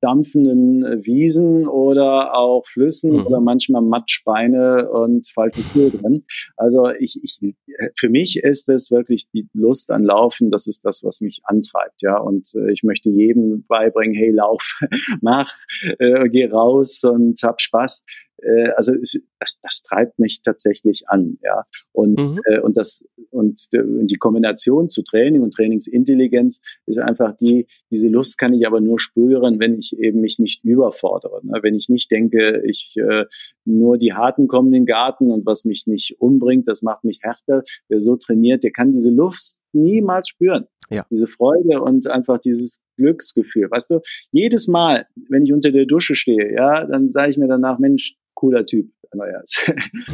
dampfenden 0.00 1.04
Wiesen 1.04 1.68
oder 1.68 2.34
auch 2.34 2.66
Flüssen 2.66 2.91
mhm. 3.02 3.26
oder 3.26 3.40
manchmal 3.40 3.82
Matschbeine 3.82 4.90
und 4.90 5.28
falsche 5.32 5.62
Tür 5.72 5.90
drin. 5.90 6.24
Also 6.56 6.90
ich, 6.98 7.18
ich, 7.22 7.54
für 7.98 8.08
mich 8.08 8.38
ist 8.38 8.68
es 8.68 8.90
wirklich 8.90 9.28
die 9.32 9.48
Lust 9.52 9.90
an 9.90 10.04
Laufen, 10.04 10.50
das 10.50 10.66
ist 10.66 10.84
das, 10.84 11.02
was 11.02 11.20
mich 11.20 11.40
antreibt, 11.44 12.02
ja. 12.02 12.18
Und 12.18 12.54
äh, 12.54 12.72
ich 12.72 12.82
möchte 12.82 13.08
jedem 13.08 13.64
beibringen, 13.66 14.14
hey, 14.14 14.30
lauf, 14.30 14.80
mach, 15.20 15.54
äh, 15.98 16.28
geh 16.28 16.46
raus 16.46 17.02
und 17.04 17.42
hab 17.42 17.60
Spaß 17.60 18.04
äh, 18.42 18.70
also 18.76 18.92
es, 18.94 19.22
das, 19.38 19.60
das 19.60 19.82
treibt 19.82 20.18
mich 20.18 20.42
tatsächlich 20.42 21.08
an, 21.08 21.38
ja. 21.42 21.64
Und 21.92 22.18
mhm. 22.18 22.40
äh, 22.46 22.60
und 22.60 22.76
das 22.76 23.04
und 23.30 23.68
die 23.72 24.16
Kombination 24.16 24.88
zu 24.88 25.02
Training 25.02 25.42
und 25.42 25.54
Trainingsintelligenz 25.54 26.60
ist 26.86 26.98
einfach 26.98 27.36
die 27.36 27.66
diese 27.90 28.08
Lust 28.08 28.38
kann 28.38 28.54
ich 28.54 28.66
aber 28.66 28.80
nur 28.80 29.00
spüren, 29.00 29.58
wenn 29.58 29.78
ich 29.78 29.96
eben 29.98 30.20
mich 30.20 30.38
nicht 30.38 30.64
überfordere, 30.64 31.40
ne? 31.44 31.60
wenn 31.62 31.74
ich 31.74 31.88
nicht 31.88 32.10
denke, 32.10 32.62
ich 32.66 32.94
äh, 32.96 33.24
nur 33.64 33.98
die 33.98 34.12
Harten 34.12 34.48
kommen 34.48 34.68
in 34.68 34.82
den 34.82 34.86
Garten 34.86 35.30
und 35.30 35.46
was 35.46 35.64
mich 35.64 35.86
nicht 35.86 36.16
umbringt, 36.20 36.68
das 36.68 36.82
macht 36.82 37.04
mich 37.04 37.20
härter. 37.22 37.62
Wer 37.88 38.00
so 38.00 38.16
trainiert, 38.16 38.64
der 38.64 38.72
kann 38.72 38.92
diese 38.92 39.10
Luft 39.10 39.58
niemals 39.72 40.28
spüren. 40.28 40.66
Ja. 40.90 41.06
Diese 41.10 41.26
Freude 41.26 41.80
und 41.80 42.06
einfach 42.06 42.38
dieses 42.38 42.82
Glücksgefühl. 42.98 43.70
Weißt 43.70 43.90
du, 43.90 44.00
jedes 44.30 44.68
Mal, 44.68 45.06
wenn 45.28 45.44
ich 45.44 45.52
unter 45.52 45.72
der 45.72 45.86
Dusche 45.86 46.14
stehe, 46.14 46.52
ja, 46.54 46.84
dann 46.84 47.10
sage 47.12 47.30
ich 47.30 47.38
mir 47.38 47.48
danach, 47.48 47.78
Mensch, 47.78 48.16
cooler 48.34 48.66
Typ, 48.66 48.90
Andreas. 49.10 49.56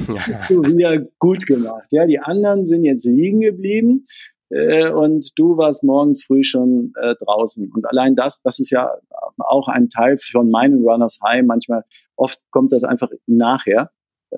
Ja. 0.08 0.40
du 0.48 0.62
wieder 0.64 0.98
gut 1.18 1.46
gemacht. 1.46 1.88
Ja, 1.90 2.06
die 2.06 2.18
anderen 2.18 2.66
sind 2.66 2.84
jetzt 2.84 3.04
liegen 3.04 3.40
geblieben 3.40 4.06
äh, 4.50 4.90
und 4.90 5.38
du 5.38 5.56
warst 5.56 5.84
morgens 5.84 6.24
früh 6.24 6.44
schon 6.44 6.92
äh, 7.00 7.14
draußen. 7.16 7.70
Und 7.72 7.86
allein 7.86 8.16
das, 8.16 8.40
das 8.42 8.58
ist 8.58 8.70
ja 8.70 8.90
auch 9.38 9.68
ein 9.68 9.88
Teil 9.88 10.16
von 10.18 10.50
meinem 10.50 10.82
Runners 10.82 11.18
High. 11.22 11.44
Manchmal, 11.44 11.84
oft 12.16 12.40
kommt 12.50 12.72
das 12.72 12.84
einfach 12.84 13.10
nachher. 13.26 13.90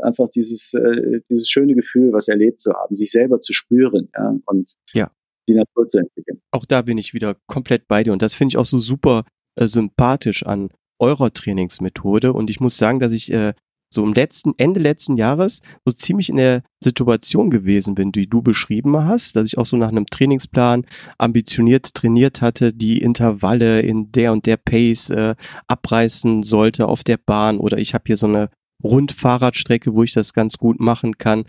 Einfach 0.03 0.29
dieses, 0.29 0.73
äh, 0.75 1.21
dieses 1.29 1.49
schöne 1.49 1.75
Gefühl, 1.75 2.13
was 2.13 2.29
erlebt 2.29 2.61
zu 2.61 2.73
haben, 2.73 2.95
sich 2.95 3.11
selber 3.11 3.41
zu 3.41 3.53
spüren 3.53 4.09
ja, 4.17 4.37
und 4.47 4.75
ja. 4.93 5.11
die 5.49 5.55
Natur 5.55 5.89
zu 5.89 5.99
entwickeln. 5.99 6.41
Auch 6.53 6.65
da 6.65 6.83
bin 6.83 6.97
ich 6.97 7.13
wieder 7.13 7.37
komplett 7.49 7.89
bei 7.89 8.05
dir 8.05 8.13
und 8.13 8.23
das 8.23 8.35
finde 8.35 8.53
ich 8.53 8.57
auch 8.57 8.65
so 8.65 8.79
super 8.79 9.25
äh, 9.57 9.67
sympathisch 9.67 10.47
an 10.47 10.71
eurer 11.01 11.33
Trainingsmethode. 11.33 12.33
Und 12.33 12.51
ich 12.51 12.61
muss 12.61 12.77
sagen, 12.77 13.01
dass 13.01 13.11
ich 13.11 13.33
äh, 13.33 13.55
so 13.93 14.05
im 14.05 14.13
letzten, 14.13 14.55
Ende 14.57 14.81
letzten 14.81 15.17
Jahres 15.17 15.61
so 15.85 15.93
ziemlich 15.93 16.31
in 16.31 16.37
der 16.37 16.63
Situation 16.83 17.51
gewesen 17.51 17.95
bin, 17.95 18.13
die 18.13 18.29
du 18.29 18.41
beschrieben 18.41 19.05
hast, 19.05 19.37
dass 19.37 19.47
ich 19.47 19.59
auch 19.59 19.67
so 19.67 19.77
nach 19.77 19.89
einem 19.89 20.07
Trainingsplan 20.07 20.87
ambitioniert 21.19 21.95
trainiert 21.95 22.41
hatte, 22.41 22.73
die 22.73 23.03
Intervalle 23.03 23.81
in 23.81 24.13
der 24.13 24.33
und 24.33 24.47
der 24.47 24.57
Pace 24.57 25.11
äh, 25.11 25.35
abreißen 25.67 26.43
sollte 26.43 26.87
auf 26.89 27.05
der 27.05 27.19
Bahn 27.19 27.59
oder 27.59 27.79
ich 27.79 27.95
habe 27.95 28.05
hier 28.07 28.17
so 28.17 28.27
eine 28.27 28.49
Rundfahrradstrecke, 28.83 29.95
wo 29.95 30.03
ich 30.03 30.13
das 30.13 30.33
ganz 30.33 30.57
gut 30.57 30.81
machen 30.81 31.19
kann 31.19 31.45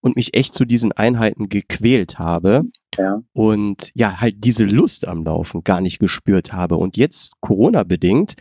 und 0.00 0.16
mich 0.16 0.34
echt 0.34 0.54
zu 0.54 0.64
diesen 0.64 0.92
Einheiten 0.92 1.48
gequält 1.48 2.18
habe 2.18 2.64
ja. 2.98 3.22
und 3.32 3.90
ja, 3.94 4.20
halt 4.20 4.44
diese 4.44 4.64
Lust 4.64 5.06
am 5.06 5.24
Laufen 5.24 5.64
gar 5.64 5.80
nicht 5.80 5.98
gespürt 5.98 6.52
habe 6.52 6.76
und 6.76 6.96
jetzt 6.96 7.32
Corona 7.40 7.82
bedingt, 7.84 8.34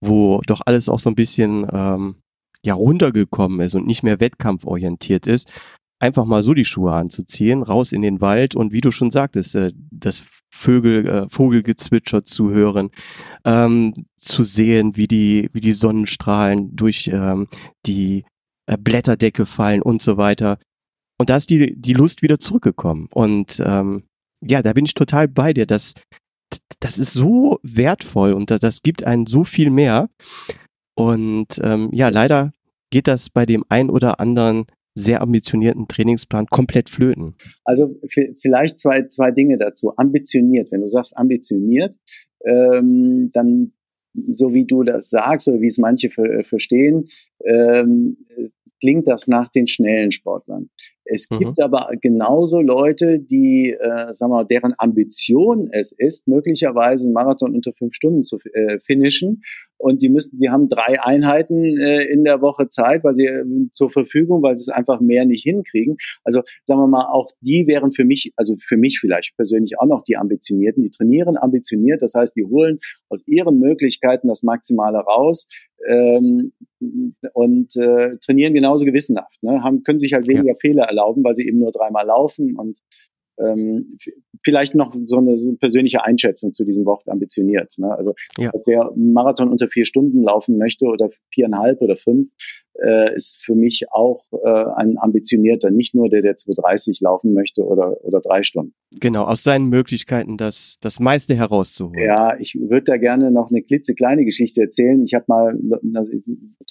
wo 0.00 0.40
doch 0.46 0.62
alles 0.64 0.88
auch 0.88 0.98
so 0.98 1.10
ein 1.10 1.14
bisschen 1.14 1.66
ähm, 1.72 2.16
ja 2.64 2.74
runtergekommen 2.74 3.60
ist 3.60 3.74
und 3.74 3.86
nicht 3.86 4.02
mehr 4.02 4.20
wettkampforientiert 4.20 5.26
ist, 5.26 5.50
einfach 5.98 6.24
mal 6.24 6.42
so 6.42 6.54
die 6.54 6.64
Schuhe 6.64 6.92
anzuziehen, 6.92 7.62
raus 7.62 7.92
in 7.92 8.02
den 8.02 8.20
Wald 8.20 8.54
und 8.54 8.72
wie 8.72 8.80
du 8.80 8.90
schon 8.90 9.10
sagtest, 9.10 9.54
äh, 9.54 9.72
das 9.90 10.24
Vögel, 10.52 11.06
äh, 11.06 11.28
Vogelgezwitscher 11.28 12.24
zu 12.24 12.50
hören, 12.50 12.90
ähm, 13.44 13.94
zu 14.16 14.42
sehen, 14.44 14.96
wie 14.96 15.08
die, 15.08 15.48
wie 15.52 15.60
die 15.60 15.72
Sonnenstrahlen 15.72 16.74
durch 16.76 17.08
ähm, 17.08 17.48
die 17.86 18.24
äh, 18.66 18.78
Blätterdecke 18.78 19.46
fallen 19.46 19.82
und 19.82 20.02
so 20.02 20.16
weiter. 20.16 20.58
Und 21.18 21.30
da 21.30 21.36
ist 21.36 21.50
die, 21.50 21.74
die 21.78 21.92
Lust 21.92 22.22
wieder 22.22 22.38
zurückgekommen. 22.38 23.08
Und 23.12 23.62
ähm, 23.64 24.04
ja, 24.40 24.62
da 24.62 24.72
bin 24.72 24.84
ich 24.84 24.94
total 24.94 25.28
bei 25.28 25.52
dir. 25.52 25.66
Das, 25.66 25.94
das 26.80 26.98
ist 26.98 27.12
so 27.12 27.60
wertvoll 27.62 28.32
und 28.32 28.50
das, 28.50 28.60
das 28.60 28.82
gibt 28.82 29.04
einen 29.04 29.26
so 29.26 29.44
viel 29.44 29.70
mehr. 29.70 30.08
Und 30.96 31.60
ähm, 31.62 31.90
ja, 31.92 32.08
leider 32.08 32.52
geht 32.94 33.08
das 33.08 33.28
bei 33.28 33.44
dem 33.44 33.64
ein 33.68 33.90
oder 33.90 34.20
anderen 34.20 34.66
sehr 34.94 35.20
ambitionierten 35.20 35.88
Trainingsplan 35.88 36.46
komplett 36.46 36.88
flöten. 36.88 37.34
Also 37.64 37.98
vielleicht 38.40 38.78
zwei, 38.78 39.08
zwei 39.08 39.32
Dinge 39.32 39.56
dazu. 39.56 39.94
Ambitioniert, 39.96 40.70
wenn 40.70 40.80
du 40.80 40.86
sagst 40.86 41.16
ambitioniert, 41.16 41.96
ähm, 42.44 43.30
dann 43.32 43.72
so 44.30 44.54
wie 44.54 44.64
du 44.64 44.84
das 44.84 45.10
sagst 45.10 45.48
oder 45.48 45.60
wie 45.60 45.66
es 45.66 45.78
manche 45.78 46.08
ver 46.08 46.44
verstehen, 46.44 47.08
ähm, 47.44 48.16
klingt 48.80 49.08
das 49.08 49.26
nach 49.26 49.48
den 49.48 49.66
schnellen 49.66 50.12
Sportlern. 50.12 50.70
Es 51.04 51.28
mhm. 51.30 51.38
gibt 51.38 51.60
aber 51.60 51.90
genauso 52.00 52.60
Leute, 52.60 53.18
die, 53.18 53.72
äh, 53.72 54.12
sagen 54.12 54.30
wir 54.30 54.36
mal, 54.36 54.44
deren 54.44 54.74
Ambition 54.78 55.68
es 55.72 55.90
ist, 55.90 56.28
möglicherweise 56.28 57.06
einen 57.06 57.14
Marathon 57.14 57.54
unter 57.54 57.72
fünf 57.72 57.94
Stunden 57.94 58.22
zu 58.22 58.38
äh, 58.52 58.78
finishen. 58.78 59.42
Und 59.84 60.00
die 60.00 60.08
müssen, 60.08 60.38
die 60.40 60.48
haben 60.48 60.70
drei 60.70 60.98
Einheiten 61.02 61.76
äh, 61.76 62.04
in 62.04 62.24
der 62.24 62.40
Woche 62.40 62.68
Zeit, 62.68 63.04
weil 63.04 63.14
sie 63.14 63.26
äh, 63.26 63.44
zur 63.74 63.90
Verfügung, 63.90 64.42
weil 64.42 64.56
sie 64.56 64.62
es 64.62 64.68
einfach 64.70 64.98
mehr 64.98 65.26
nicht 65.26 65.42
hinkriegen. 65.42 65.98
Also 66.24 66.40
sagen 66.64 66.80
wir 66.80 66.86
mal, 66.86 67.12
auch 67.12 67.30
die 67.42 67.66
wären 67.66 67.92
für 67.92 68.06
mich, 68.06 68.32
also 68.36 68.54
für 68.56 68.78
mich 68.78 68.98
vielleicht 68.98 69.36
persönlich 69.36 69.78
auch 69.78 69.86
noch 69.86 70.02
die 70.02 70.16
Ambitionierten. 70.16 70.82
Die 70.82 70.90
trainieren 70.90 71.36
ambitioniert, 71.36 72.00
das 72.00 72.14
heißt, 72.14 72.34
die 72.34 72.44
holen 72.44 72.78
aus 73.10 73.22
ihren 73.26 73.58
Möglichkeiten 73.58 74.28
das 74.28 74.42
Maximale 74.42 75.00
raus 75.00 75.48
ähm, 75.86 76.54
und 77.34 77.76
äh, 77.76 78.16
trainieren 78.24 78.54
genauso 78.54 78.86
gewissenhaft. 78.86 79.42
Ne? 79.42 79.62
Haben, 79.62 79.82
können 79.82 80.00
sich 80.00 80.14
halt 80.14 80.26
weniger 80.26 80.54
ja. 80.54 80.58
Fehler 80.62 80.84
erlauben, 80.84 81.22
weil 81.24 81.36
sie 81.36 81.46
eben 81.46 81.58
nur 81.58 81.72
dreimal 81.72 82.06
laufen 82.06 82.56
und 82.56 82.78
ähm, 83.38 83.98
vielleicht 84.44 84.74
noch 84.74 84.94
so 85.04 85.18
eine, 85.18 85.38
so 85.38 85.48
eine 85.48 85.56
persönliche 85.56 86.04
Einschätzung 86.04 86.52
zu 86.52 86.64
diesem 86.64 86.84
Wort 86.84 87.08
ambitioniert. 87.08 87.74
Ne? 87.78 87.90
Also, 87.96 88.14
ja. 88.38 88.50
dass 88.50 88.62
der 88.64 88.90
Marathon 88.96 89.48
unter 89.48 89.68
vier 89.68 89.86
Stunden 89.86 90.22
laufen 90.22 90.58
möchte 90.58 90.86
oder 90.86 91.08
viereinhalb 91.30 91.80
oder 91.80 91.96
fünf, 91.96 92.28
äh, 92.82 93.14
ist 93.14 93.38
für 93.42 93.54
mich 93.54 93.84
auch 93.92 94.24
äh, 94.32 94.64
ein 94.76 94.96
ambitionierter, 94.98 95.70
nicht 95.70 95.94
nur 95.94 96.08
der, 96.08 96.22
der 96.22 96.36
230 96.36 97.00
laufen 97.00 97.32
möchte 97.32 97.62
oder, 97.64 97.96
oder 98.04 98.20
drei 98.20 98.42
Stunden. 98.42 98.74
Genau, 99.00 99.24
aus 99.24 99.42
seinen 99.42 99.68
Möglichkeiten 99.68 100.36
das, 100.36 100.78
das 100.80 101.00
meiste 101.00 101.34
herauszuholen. 101.34 102.04
Ja, 102.04 102.36
ich 102.38 102.54
würde 102.54 102.84
da 102.84 102.96
gerne 102.96 103.30
noch 103.30 103.50
eine 103.50 103.62
klitzekleine 103.62 104.24
Geschichte 104.24 104.62
erzählen. 104.62 105.02
Ich 105.04 105.14
habe 105.14 105.24
mal, 105.28 105.56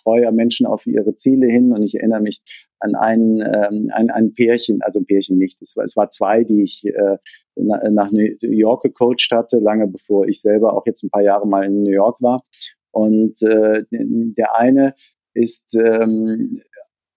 ich 0.04 0.06
betreue 0.06 0.24
ja 0.24 0.32
Menschen 0.32 0.66
auf 0.66 0.86
ihre 0.86 1.16
Ziele 1.16 1.47
hin 1.47 1.72
und 1.72 1.84
ich 1.84 1.95
erinnere 1.95 2.22
mich 2.22 2.41
an 2.80 2.95
einen, 2.95 3.41
ähm, 3.41 3.89
ein, 3.93 4.10
ein 4.10 4.34
Pärchen, 4.34 4.82
also 4.82 4.99
ein 4.99 5.06
Pärchen 5.06 5.38
nicht, 5.38 5.62
es 5.62 5.76
war, 5.78 5.86
es 5.86 5.95
war 5.95 6.10
zwei, 6.10 6.43
die 6.43 6.64
ich 6.64 6.86
äh, 6.86 7.18
nach 7.56 8.12
New 8.12 8.28
York 8.41 8.84
gecoacht 8.84 9.30
hatte, 9.32 9.60
lange 9.60 9.88
bevor 9.88 10.28
ich 10.28 10.41
selber 10.41 10.74
auch 10.74 10.86
jetzt 10.86 11.04
ein 11.04 11.10
paar 11.10 11.22
Jahre 11.24 11.47
mal 11.47 11.66
in 11.66 11.84
New 11.84 11.91
York 11.91 12.22
war. 12.22 12.43
Und 12.91 13.41
äh, 13.41 13.84
der 13.91 14.56
eine 14.56 14.93
ist, 15.34 15.74
ähm, 15.76 16.62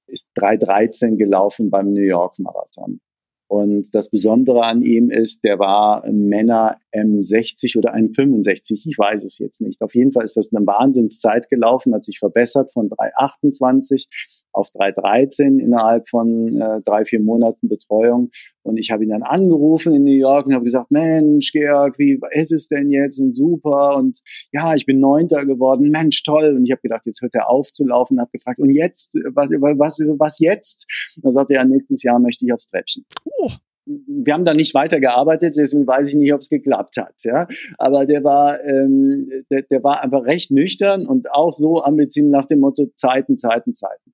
ist 0.07 0.29
3.13 0.39 1.17
gelaufen 1.17 1.71
beim 1.71 1.93
New 1.93 2.03
York 2.03 2.39
Marathon. 2.39 3.01
Und 3.49 3.95
das 3.95 4.11
Besondere 4.11 4.65
an 4.65 4.83
ihm 4.83 5.11
ist, 5.11 5.45
der 5.45 5.59
war 5.59 6.05
Männer 6.11 6.79
M60 6.93 7.79
oder 7.79 7.95
M65, 7.95 8.89
ich 8.89 8.99
weiß 8.99 9.23
es 9.25 9.39
jetzt 9.39 9.61
nicht. 9.61 9.83
Auf 9.83 9.95
jeden 9.95 10.13
Fall 10.13 10.25
ist 10.25 10.37
das 10.37 10.53
eine 10.53 10.67
Wahnsinnszeit 10.67 11.49
gelaufen, 11.49 11.95
hat 11.95 12.05
sich 12.05 12.19
verbessert 12.19 12.73
von 12.73 12.89
328 12.89 14.09
auf 14.57 14.71
313 14.71 15.61
innerhalb 15.61 16.09
von 16.09 16.61
äh, 16.61 16.81
drei, 16.85 17.05
vier 17.05 17.21
Monaten 17.21 17.69
Betreuung. 17.69 18.31
Und 18.63 18.79
ich 18.79 18.91
habe 18.91 19.05
ihn 19.05 19.11
dann 19.11 19.23
angerufen 19.23 19.95
in 19.95 20.03
New 20.03 20.11
York 20.11 20.47
und 20.47 20.55
habe 20.55 20.65
gesagt, 20.65 20.91
Mensch, 20.91 21.53
Georg, 21.53 21.99
wie 21.99 22.19
ist 22.31 22.53
es 22.53 22.67
denn 22.69 22.91
jetzt? 22.91 23.21
Und 23.21 23.35
super. 23.35 23.97
Und 23.97 24.21
ja, 24.53 24.75
ich 24.75 24.87
bin 24.87 24.99
Neunter 24.99 25.45
geworden. 25.45 25.91
Mensch, 25.91 26.23
toll. 26.23 26.55
Und 26.57 26.65
ich 26.65 26.73
habe 26.73 26.81
gedacht, 26.81 27.07
jetzt 27.07 27.21
hört 27.21 27.35
er 27.35 27.51
auf 27.51 27.71
zu 27.71 27.85
laufen. 27.85 28.19
Habe 28.19 28.31
gefragt, 28.33 28.59
und 28.59 28.71
jetzt, 28.71 29.15
was, 29.35 29.51
was, 29.51 29.99
was 30.19 30.39
jetzt? 30.39 30.87
Und 31.17 31.27
dann 31.27 31.33
sagte 31.33 31.55
er, 31.55 31.65
nächstes 31.65 32.03
Jahr 32.03 32.19
möchte 32.19 32.45
ich 32.45 32.53
aufs 32.53 32.69
Treppchen. 32.69 33.05
Oh 33.39 33.51
wir 33.87 34.35
haben 34.35 34.45
da 34.45 34.53
nicht 34.53 34.75
weitergearbeitet, 34.75 35.55
deswegen 35.57 35.87
weiß 35.87 36.09
ich 36.09 36.15
nicht, 36.17 36.33
ob 36.35 36.41
es 36.41 36.49
geklappt 36.49 36.97
hat. 36.97 37.15
Ja, 37.23 37.47
aber 37.79 38.05
der 38.05 38.25
war, 38.25 38.63
ähm, 38.65 39.31
der, 39.51 39.63
der 39.63 39.83
war 39.85 40.03
einfach 40.03 40.25
recht 40.25 40.51
nüchtern 40.51 41.07
und 41.07 41.31
auch 41.31 41.53
so 41.53 41.83
ambitioniert 41.83 42.33
nach 42.33 42.47
dem 42.47 42.61
Motto 42.61 42.87
Zeiten, 42.95 43.37
Zeiten, 43.39 43.73
Zeiten. 43.73 44.13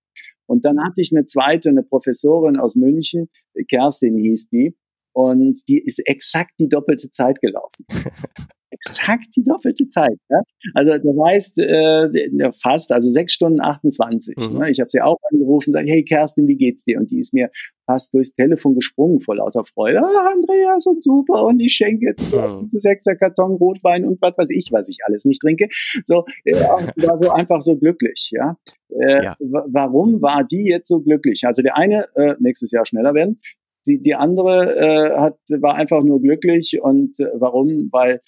Und 0.52 0.66
dann 0.66 0.84
hatte 0.84 1.00
ich 1.00 1.12
eine 1.16 1.24
zweite, 1.24 1.70
eine 1.70 1.82
Professorin 1.82 2.58
aus 2.58 2.76
München, 2.76 3.30
Kerstin 3.68 4.18
hieß 4.18 4.50
die, 4.50 4.76
und 5.14 5.66
die 5.66 5.78
ist 5.78 5.98
exakt 6.06 6.52
die 6.60 6.68
doppelte 6.68 7.08
Zeit 7.08 7.40
gelaufen. 7.40 7.86
exakt 8.72 9.26
die 9.36 9.44
doppelte 9.44 9.88
Zeit. 9.88 10.18
Ja? 10.28 10.40
Also 10.74 10.92
das 10.92 11.16
heißt 11.26 11.58
äh, 11.58 12.52
fast, 12.60 12.92
also 12.92 13.10
sechs 13.10 13.32
Stunden 13.32 13.60
28. 13.60 14.36
Mhm. 14.36 14.58
Ne? 14.58 14.70
Ich 14.70 14.80
habe 14.80 14.90
sie 14.90 15.00
auch 15.00 15.18
angerufen 15.30 15.70
und 15.70 15.74
gesagt, 15.74 15.88
hey 15.88 16.04
Kerstin, 16.04 16.48
wie 16.48 16.56
geht's 16.56 16.84
dir? 16.84 16.98
Und 16.98 17.10
die 17.10 17.18
ist 17.18 17.32
mir 17.32 17.50
fast 17.86 18.14
durchs 18.14 18.34
Telefon 18.34 18.74
gesprungen 18.74 19.20
vor 19.20 19.36
lauter 19.36 19.64
Freude. 19.64 20.00
Ah, 20.00 20.32
Andreas 20.32 20.86
und 20.86 21.02
super 21.02 21.44
und 21.44 21.60
ich 21.60 21.72
schenke 21.72 22.14
mhm. 22.18 22.68
sechser 22.70 23.16
Karton 23.16 23.56
Rotwein 23.56 24.04
und 24.04 24.20
was 24.20 24.36
weiß 24.36 24.50
ich, 24.50 24.70
was 24.72 24.88
ich 24.88 24.98
alles 25.04 25.24
nicht 25.24 25.42
trinke. 25.42 25.68
So, 26.04 26.24
äh, 26.44 26.54
war 26.54 27.18
so 27.18 27.30
einfach 27.30 27.62
so 27.62 27.76
glücklich. 27.76 28.30
Ja? 28.32 28.56
Äh, 28.88 29.24
ja. 29.24 29.36
Warum 29.40 30.22
war 30.22 30.44
die 30.44 30.64
jetzt 30.64 30.88
so 30.88 31.00
glücklich? 31.00 31.42
Also 31.44 31.62
der 31.62 31.76
eine 31.76 32.06
äh, 32.14 32.34
nächstes 32.38 32.70
Jahr 32.70 32.86
schneller 32.86 33.14
werden, 33.14 33.38
die, 33.86 34.00
die 34.00 34.14
andere 34.14 34.76
äh, 34.76 35.16
hat, 35.16 35.38
war 35.60 35.74
einfach 35.74 36.02
nur 36.02 36.20
glücklich. 36.20 36.80
Und 36.80 37.18
äh, 37.20 37.26
warum? 37.34 37.88
Weil 37.90 38.20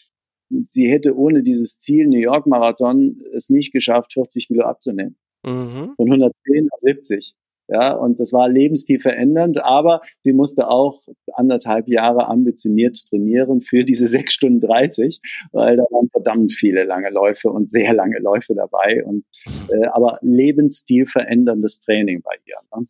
sie 0.71 0.91
hätte 0.91 1.17
ohne 1.17 1.43
dieses 1.43 1.79
Ziel 1.79 2.07
New 2.07 2.19
York 2.19 2.47
Marathon 2.47 3.23
es 3.35 3.51
nicht 3.51 3.73
geschafft, 3.73 4.13
40 4.13 4.49
Kilo 4.49 4.65
abzunehmen. 4.65 5.17
Mhm. 5.45 5.95
Von 5.97 6.07
110 6.07 6.69
auf 6.71 6.81
70. 6.81 7.35
Ja, 7.69 7.93
und 7.93 8.21
das 8.21 8.33
war 8.35 8.49
lebenstief 8.49 9.03
verändernd, 9.03 9.65
aber 9.65 10.03
sie 10.21 10.35
musste 10.35 10.69
auch 10.69 11.01
anderthalb 11.33 11.89
Jahre 11.89 12.29
ambitioniert 12.29 12.95
trainieren 13.09 13.63
für 13.63 13.85
diese 13.85 14.07
6 14.07 14.35
Stunden 14.35 14.61
30, 14.61 15.21
weil 15.53 15.79
da 15.79 15.85
waren 15.85 16.11
verdammt 16.11 16.53
viele 16.53 16.85
lange 16.85 17.09
Läufe 17.09 17.49
und 17.49 17.71
sehr 17.71 17.95
lange 17.95 18.19
Läufe 18.19 18.55
dabei 18.55 19.03
und, 19.05 19.25
äh, 19.71 19.87
aber 19.87 20.19
Lebensstil 20.21 21.07
veränderndes 21.07 21.81
Training 21.81 22.21
bei 22.21 22.35
ihr. 22.45 22.57
Ne? 22.77 22.87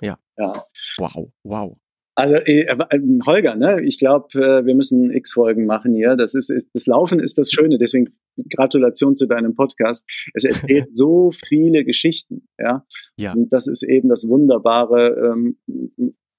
Ja. 0.00 0.18
ja. 0.38 0.64
Wow, 0.96 1.30
wow. 1.42 1.76
Also 2.18 2.34
äh, 2.34 2.62
äh, 2.62 3.00
Holger, 3.26 3.54
ne? 3.54 3.80
ich 3.80 3.96
glaube, 3.96 4.26
äh, 4.34 4.66
wir 4.66 4.74
müssen 4.74 5.12
X-Folgen 5.12 5.66
machen 5.66 5.94
hier. 5.94 6.16
Das 6.16 6.34
ist, 6.34 6.50
ist 6.50 6.68
das 6.74 6.86
Laufen 6.86 7.20
ist 7.20 7.38
das 7.38 7.52
Schöne. 7.52 7.78
Deswegen 7.78 8.08
Gratulation 8.50 9.14
zu 9.14 9.28
deinem 9.28 9.54
Podcast. 9.54 10.04
Es 10.34 10.42
erzählt 10.42 10.88
so 10.94 11.30
viele 11.30 11.84
Geschichten, 11.84 12.48
ja. 12.58 12.84
ja. 13.16 13.34
Und 13.34 13.52
das 13.52 13.68
ist 13.68 13.84
eben 13.84 14.08
das 14.08 14.26
Wunderbare. 14.26 15.32
Ähm, 15.32 15.58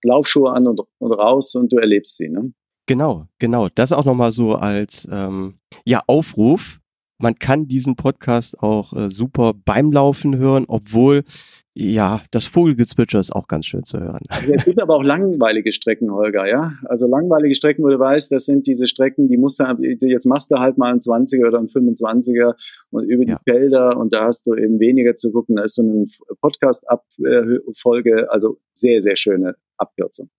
Laufschuhe 0.04 0.52
an 0.52 0.68
und, 0.68 0.82
und 0.98 1.14
raus 1.14 1.56
und 1.56 1.72
du 1.72 1.78
erlebst 1.78 2.18
sie. 2.18 2.28
Ne? 2.28 2.52
Genau, 2.86 3.28
genau. 3.40 3.70
Das 3.74 3.94
auch 3.94 4.06
nochmal 4.06 4.32
so 4.32 4.56
als 4.56 5.08
ähm, 5.10 5.60
ja 5.86 6.02
Aufruf. 6.08 6.80
Man 7.22 7.36
kann 7.36 7.68
diesen 7.68 7.96
Podcast 7.96 8.60
auch 8.60 8.92
äh, 8.92 9.10
super 9.10 9.54
beim 9.54 9.94
Laufen 9.94 10.38
hören, 10.38 10.66
obwohl 10.68 11.24
ja, 11.82 12.22
das 12.32 12.46
Vogelgezwitscher 12.46 13.20
ist 13.20 13.32
auch 13.32 13.48
ganz 13.48 13.66
schön 13.66 13.84
zu 13.84 14.02
hören. 14.02 14.20
Also 14.28 14.52
es 14.52 14.66
gibt 14.66 14.82
aber 14.82 14.98
auch 14.98 15.04
langweilige 15.04 15.72
Strecken, 15.72 16.12
Holger, 16.12 16.46
ja. 16.46 16.74
Also 16.84 17.08
langweilige 17.08 17.56
Strecken, 17.56 17.84
wo 17.84 17.88
du 17.88 17.98
weißt, 17.98 18.34
das 18.34 18.46
sind 18.46 18.68
diese 18.68 18.88
Strecken, 18.88 19.30
die 19.30 19.38
musst 19.38 19.62
du, 19.62 19.64
jetzt 20.02 20.26
machst 20.26 20.52
du 20.52 20.58
halt 20.58 20.78
mal 20.78 20.92
einen 20.92 21.00
20er 21.00 21.48
oder 21.48 21.58
einen 21.58 21.70
25er 21.70 22.56
und 22.90 23.06
über 23.06 23.24
die 23.24 23.32
ja. 23.32 23.40
Felder 23.48 23.96
und 23.96 24.14
da 24.14 24.26
hast 24.26 24.46
du 24.46 24.56
eben 24.56 24.78
weniger 24.82 25.16
zu 25.16 25.32
gucken. 25.32 25.56
Da 25.56 25.64
ist 25.64 25.76
so 25.76 25.82
eine 25.82 26.04
Podcast-Abfolge, 26.42 28.30
also 28.30 28.60
sehr, 28.74 29.02
sehr 29.02 29.16
schöne 29.16 29.56
Abkürzung. 29.78 30.30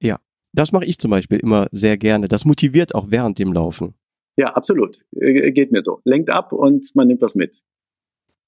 Ja, 0.00 0.18
das 0.54 0.72
mache 0.72 0.86
ich 0.86 0.98
zum 0.98 1.10
Beispiel 1.10 1.40
immer 1.40 1.66
sehr 1.72 1.98
gerne. 1.98 2.26
Das 2.26 2.46
motiviert 2.46 2.94
auch 2.94 3.10
während 3.10 3.38
dem 3.38 3.52
Laufen. 3.52 3.92
Ja, 4.36 4.54
absolut. 4.54 5.00
Äh, 5.14 5.52
geht 5.52 5.72
mir 5.72 5.82
so. 5.82 6.00
Lenkt 6.04 6.30
ab 6.30 6.54
und 6.54 6.86
man 6.94 7.06
nimmt 7.06 7.20
was 7.20 7.34
mit. 7.34 7.62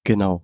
Genau. 0.03 0.43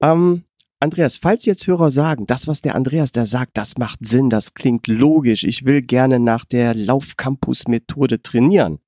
Ähm, 0.00 0.44
Andreas, 0.82 1.16
falls 1.16 1.44
jetzt 1.44 1.68
Hörer 1.68 1.92
sagen, 1.92 2.26
das, 2.26 2.48
was 2.48 2.60
der 2.60 2.74
Andreas 2.74 3.12
da 3.12 3.24
sagt, 3.24 3.56
das 3.56 3.78
macht 3.78 4.00
Sinn, 4.04 4.30
das 4.30 4.54
klingt 4.54 4.88
logisch, 4.88 5.44
ich 5.44 5.64
will 5.64 5.80
gerne 5.80 6.18
nach 6.18 6.44
der 6.44 6.74
Laufcampus-Methode 6.74 8.20
trainieren. 8.20 8.80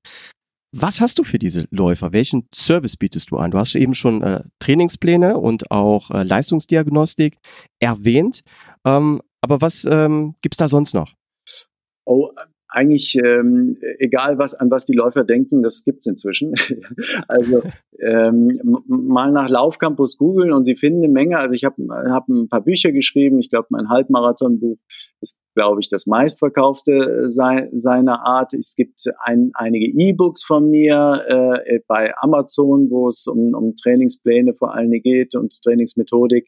Was 0.75 0.99
hast 0.99 1.19
du 1.19 1.23
für 1.23 1.39
diese 1.39 1.67
Läufer? 1.71 2.11
Welchen 2.11 2.49
Service 2.53 2.97
bietest 2.97 3.31
du 3.31 3.37
an? 3.37 3.51
Du 3.51 3.57
hast 3.57 3.75
eben 3.75 3.93
schon 3.93 4.21
äh, 4.23 4.43
Trainingspläne 4.59 5.37
und 5.37 5.71
auch 5.71 6.11
äh, 6.11 6.23
Leistungsdiagnostik 6.23 7.37
erwähnt. 7.79 8.41
Ähm, 8.85 9.21
aber 9.39 9.61
was 9.61 9.85
ähm, 9.85 10.35
gibt's 10.41 10.57
da 10.57 10.67
sonst 10.67 10.93
noch? 10.93 11.13
Oh, 12.05 12.29
eigentlich 12.75 13.17
ähm, 13.23 13.77
egal 13.99 14.37
was 14.37 14.53
an 14.53 14.69
was 14.69 14.85
die 14.85 14.93
Läufer 14.93 15.23
denken, 15.23 15.61
das 15.61 15.83
gibt's 15.83 16.05
inzwischen. 16.05 16.53
also 17.27 17.63
ähm, 17.99 18.59
mal 18.87 19.31
nach 19.31 19.49
Laufcampus 19.49 20.17
googeln 20.17 20.51
und 20.51 20.65
sie 20.65 20.75
finden 20.75 21.03
eine 21.03 21.13
Menge. 21.13 21.39
Also 21.39 21.55
ich 21.55 21.63
habe 21.63 21.75
hab 22.09 22.27
ein 22.27 22.49
paar 22.49 22.63
Bücher 22.63 22.91
geschrieben. 22.91 23.39
Ich 23.39 23.49
glaube, 23.49 23.67
mein 23.69 23.89
Halbmarathonbuch 23.89 24.77
ist 25.21 25.39
glaube 25.55 25.81
ich, 25.81 25.89
das 25.89 26.05
meistverkaufte 26.05 26.91
äh, 26.91 27.29
sei, 27.29 27.69
seiner 27.73 28.25
Art. 28.25 28.53
Es 28.53 28.75
gibt 28.75 29.01
ein, 29.19 29.51
einige 29.53 29.87
E-Books 29.87 30.43
von 30.43 30.69
mir 30.69 31.61
äh, 31.65 31.79
bei 31.87 32.13
Amazon, 32.17 32.89
wo 32.91 33.07
es 33.07 33.25
um, 33.27 33.53
um 33.55 33.75
Trainingspläne 33.75 34.53
vor 34.53 34.75
allen 34.75 34.91
Dingen 34.91 35.03
geht 35.03 35.35
und 35.35 35.53
Trainingsmethodik. 35.63 36.47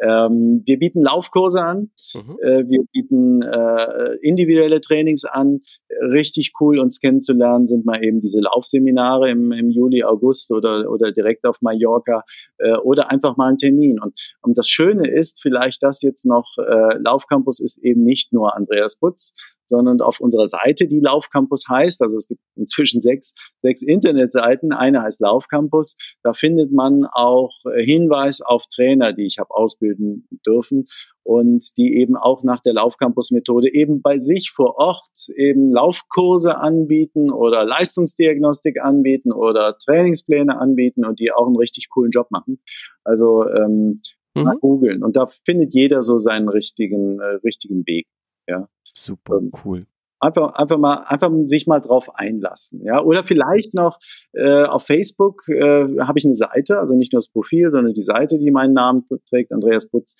Ähm, 0.00 0.62
wir 0.64 0.78
bieten 0.78 1.02
Laufkurse 1.02 1.62
an, 1.62 1.90
mhm. 2.14 2.36
äh, 2.42 2.68
wir 2.68 2.84
bieten 2.92 3.42
äh, 3.42 4.16
individuelle 4.20 4.80
Trainings 4.80 5.24
an. 5.24 5.60
Richtig 6.00 6.52
cool, 6.60 6.78
uns 6.78 7.00
kennenzulernen, 7.00 7.66
sind 7.66 7.84
mal 7.84 8.04
eben 8.04 8.20
diese 8.20 8.40
Laufseminare 8.40 9.30
im, 9.30 9.52
im 9.52 9.70
Juli, 9.70 10.04
August 10.04 10.50
oder, 10.50 10.90
oder 10.90 11.12
direkt 11.12 11.46
auf 11.46 11.62
Mallorca 11.62 12.22
äh, 12.58 12.76
oder 12.76 13.10
einfach 13.10 13.36
mal 13.36 13.48
einen 13.48 13.58
Termin. 13.58 13.98
Und, 14.00 14.18
und 14.42 14.58
das 14.58 14.68
Schöne 14.68 15.08
ist 15.08 15.40
vielleicht 15.40 15.82
das 15.82 16.02
jetzt 16.02 16.26
noch, 16.26 16.56
äh, 16.58 16.98
Laufcampus 16.98 17.60
ist 17.60 17.78
eben 17.78 18.04
nicht 18.04 18.32
nur 18.32 18.41
Andreas 18.50 18.96
Putz, 18.98 19.34
sondern 19.72 20.02
auf 20.02 20.20
unserer 20.20 20.46
Seite, 20.46 20.86
die 20.86 21.00
Laufcampus 21.00 21.64
heißt, 21.68 22.02
also 22.02 22.18
es 22.18 22.28
gibt 22.28 22.42
inzwischen 22.56 23.00
sechs, 23.00 23.34
sechs 23.62 23.80
Internetseiten, 23.80 24.72
eine 24.72 25.02
heißt 25.02 25.20
Laufcampus, 25.20 25.96
da 26.22 26.34
findet 26.34 26.72
man 26.72 27.06
auch 27.06 27.52
äh, 27.72 27.82
Hinweis 27.82 28.42
auf 28.42 28.64
Trainer, 28.66 29.14
die 29.14 29.24
ich 29.24 29.38
habe 29.38 29.50
ausbilden 29.50 30.28
dürfen 30.46 30.84
und 31.22 31.76
die 31.78 31.96
eben 31.96 32.16
auch 32.16 32.42
nach 32.42 32.60
der 32.60 32.74
Laufcampus-Methode 32.74 33.72
eben 33.72 34.02
bei 34.02 34.18
sich 34.18 34.50
vor 34.50 34.76
Ort 34.76 35.28
eben 35.36 35.72
Laufkurse 35.72 36.58
anbieten 36.58 37.30
oder 37.30 37.64
Leistungsdiagnostik 37.64 38.78
anbieten 38.78 39.32
oder 39.32 39.78
Trainingspläne 39.78 40.58
anbieten 40.58 41.06
und 41.06 41.18
die 41.18 41.32
auch 41.32 41.46
einen 41.46 41.56
richtig 41.56 41.88
coolen 41.88 42.10
Job 42.10 42.30
machen. 42.30 42.60
Also 43.04 43.48
ähm, 43.48 44.02
mhm. 44.34 44.42
mal 44.42 44.56
googeln 44.60 45.02
und 45.02 45.16
da 45.16 45.26
findet 45.46 45.72
jeder 45.72 46.02
so 46.02 46.18
seinen 46.18 46.48
richtigen 46.48 47.20
äh, 47.20 47.38
richtigen 47.44 47.86
Weg. 47.86 48.06
Ja. 48.52 48.68
Super 48.92 49.38
ähm, 49.38 49.50
cool. 49.64 49.86
Einfach, 50.20 50.54
einfach 50.54 50.78
mal, 50.78 51.02
einfach 51.06 51.32
sich 51.46 51.66
mal 51.66 51.80
drauf 51.80 52.14
einlassen, 52.14 52.84
ja. 52.84 53.02
Oder 53.02 53.24
vielleicht 53.24 53.74
noch 53.74 53.98
äh, 54.32 54.62
auf 54.64 54.86
Facebook 54.86 55.48
äh, 55.48 55.98
habe 55.98 56.18
ich 56.18 56.24
eine 56.24 56.36
Seite, 56.36 56.78
also 56.78 56.94
nicht 56.94 57.12
nur 57.12 57.18
das 57.18 57.28
Profil, 57.28 57.72
sondern 57.72 57.92
die 57.92 58.02
Seite, 58.02 58.38
die 58.38 58.52
meinen 58.52 58.72
Namen 58.72 59.04
trägt, 59.28 59.52
Andreas 59.52 59.88
Putz. 59.88 60.16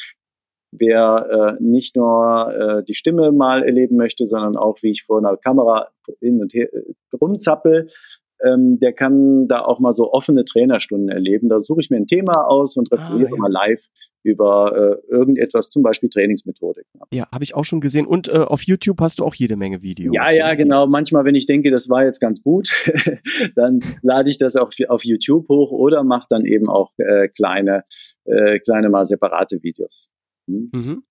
Wer 0.73 1.57
äh, 1.61 1.63
nicht 1.63 1.95
nur 1.95 2.53
äh, 2.53 2.83
die 2.83 2.95
Stimme 2.95 3.31
mal 3.31 3.63
erleben 3.63 3.97
möchte, 3.97 4.27
sondern 4.27 4.57
auch, 4.57 4.79
wie 4.83 4.91
ich 4.91 5.03
vor 5.05 5.19
einer 5.19 5.37
Kamera 5.37 5.89
hin 6.21 6.41
und 6.41 6.53
her 6.55 6.73
äh, 6.73 6.83
rumzappel, 7.15 7.89
ähm, 8.45 8.79
der 8.81 8.93
kann 8.93 9.47
da 9.49 9.61
auch 9.63 9.81
mal 9.81 9.95
so 9.95 10.13
offene 10.13 10.45
Trainerstunden 10.45 11.09
erleben. 11.09 11.49
Da 11.49 11.61
suche 11.61 11.81
ich 11.81 11.91
mir 11.91 11.97
ein 11.97 12.07
Thema 12.07 12.47
aus 12.47 12.77
und 12.77 12.91
referiere 12.93 13.29
ah, 13.29 13.35
ja. 13.35 13.37
mal 13.37 13.51
live 13.51 13.89
über 14.25 15.01
äh, 15.09 15.13
irgendetwas, 15.13 15.71
zum 15.71 15.83
Beispiel 15.83 16.09
Trainingsmethodik. 16.09 16.87
Ja, 17.13 17.27
habe 17.33 17.45
ich 17.45 17.55
auch 17.55 17.65
schon 17.65 17.81
gesehen. 17.81 18.07
Und 18.07 18.29
äh, 18.29 18.39
auf 18.39 18.63
YouTube 18.63 19.01
hast 19.01 19.19
du 19.19 19.25
auch 19.25 19.35
jede 19.35 19.57
Menge 19.57 19.83
Videos. 19.83 20.15
Ja, 20.15 20.31
ja, 20.31 20.55
genau. 20.55 20.87
Manchmal, 20.87 21.25
wenn 21.25 21.35
ich 21.35 21.47
denke, 21.47 21.71
das 21.71 21.89
war 21.89 22.05
jetzt 22.05 22.21
ganz 22.21 22.43
gut, 22.43 22.71
dann 23.57 23.81
lade 24.03 24.31
ich 24.31 24.39
das 24.39 24.57
auch 24.57 24.71
auf 24.89 25.05
YouTube 25.05 25.49
hoch 25.49 25.73
oder 25.73 26.05
mache 26.05 26.27
dann 26.31 26.45
eben 26.45 26.69
auch 26.69 26.93
äh, 26.99 27.29
kleine, 27.29 27.85
äh, 28.25 28.59
kleine 28.61 28.91
mal 28.91 29.07
separate 29.07 29.63
Videos. 29.63 30.09
Hm? 30.49 30.69
Mhm. 30.73 31.03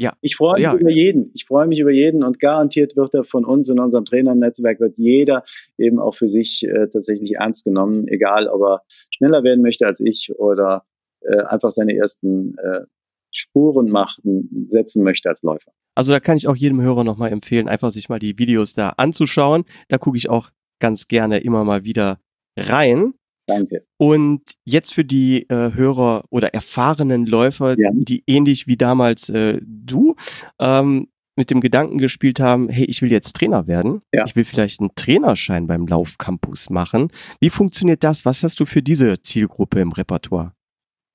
Ja. 0.00 0.14
Ich 0.22 0.36
freue 0.36 0.54
mich 0.54 0.62
ja. 0.62 0.74
über 0.74 0.90
jeden. 0.90 1.30
Ich 1.34 1.44
freue 1.44 1.66
mich 1.66 1.78
über 1.78 1.90
jeden 1.90 2.24
und 2.24 2.40
garantiert 2.40 2.96
wird 2.96 3.12
er 3.14 3.22
von 3.22 3.44
uns 3.44 3.68
in 3.68 3.78
unserem 3.78 4.06
Trainernetzwerk 4.06 4.80
wird 4.80 4.96
jeder 4.96 5.42
eben 5.76 5.98
auch 5.98 6.14
für 6.14 6.28
sich 6.28 6.62
äh, 6.62 6.88
tatsächlich 6.88 7.34
ernst 7.34 7.64
genommen, 7.64 8.08
egal 8.08 8.48
ob 8.48 8.62
er 8.62 8.82
schneller 9.14 9.44
werden 9.44 9.60
möchte 9.60 9.86
als 9.86 10.00
ich 10.00 10.32
oder 10.38 10.84
äh, 11.20 11.42
einfach 11.42 11.70
seine 11.70 11.94
ersten 11.94 12.56
äh, 12.56 12.86
Spuren 13.30 13.90
machen, 13.90 14.66
setzen 14.68 15.04
möchte 15.04 15.28
als 15.28 15.42
Läufer. 15.42 15.70
Also 15.94 16.12
da 16.12 16.20
kann 16.20 16.38
ich 16.38 16.48
auch 16.48 16.56
jedem 16.56 16.80
Hörer 16.80 17.04
nochmal 17.04 17.30
empfehlen, 17.30 17.68
einfach 17.68 17.90
sich 17.90 18.08
mal 18.08 18.18
die 18.18 18.38
Videos 18.38 18.72
da 18.72 18.94
anzuschauen. 18.96 19.64
Da 19.88 19.98
gucke 19.98 20.16
ich 20.16 20.30
auch 20.30 20.48
ganz 20.80 21.08
gerne 21.08 21.40
immer 21.40 21.62
mal 21.64 21.84
wieder 21.84 22.20
rein. 22.56 23.12
Danke. 23.50 23.84
Und 23.96 24.42
jetzt 24.64 24.94
für 24.94 25.04
die 25.04 25.48
äh, 25.48 25.74
Hörer 25.74 26.24
oder 26.30 26.54
erfahrenen 26.54 27.26
Läufer, 27.26 27.76
ja. 27.76 27.90
die 27.92 28.22
ähnlich 28.28 28.68
wie 28.68 28.76
damals 28.76 29.28
äh, 29.28 29.58
du 29.60 30.14
ähm, 30.60 31.08
mit 31.34 31.50
dem 31.50 31.60
Gedanken 31.60 31.98
gespielt 31.98 32.38
haben, 32.38 32.68
hey, 32.68 32.84
ich 32.84 33.02
will 33.02 33.10
jetzt 33.10 33.34
Trainer 33.34 33.66
werden. 33.66 34.02
Ja. 34.12 34.24
Ich 34.26 34.36
will 34.36 34.44
vielleicht 34.44 34.80
einen 34.80 34.94
Trainerschein 34.94 35.66
beim 35.66 35.86
Laufcampus 35.86 36.70
machen. 36.70 37.08
Wie 37.40 37.50
funktioniert 37.50 38.04
das? 38.04 38.24
Was 38.24 38.44
hast 38.44 38.60
du 38.60 38.66
für 38.66 38.82
diese 38.82 39.20
Zielgruppe 39.20 39.80
im 39.80 39.90
Repertoire? 39.90 40.52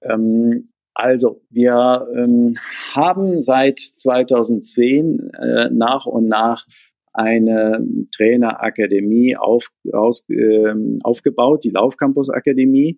Ähm, 0.01 0.69
also, 0.93 1.41
wir 1.49 2.07
ähm, 2.15 2.57
haben 2.93 3.41
seit 3.41 3.79
2010 3.79 5.29
äh, 5.31 5.69
nach 5.69 6.05
und 6.05 6.27
nach 6.27 6.65
eine 7.15 7.85
Trainerakademie 8.15 9.35
auf, 9.37 9.69
aus, 9.91 10.25
äh, 10.29 10.73
aufgebaut, 11.03 11.63
die 11.63 11.71
Laufcampus 11.71 12.29
Akademie, 12.29 12.97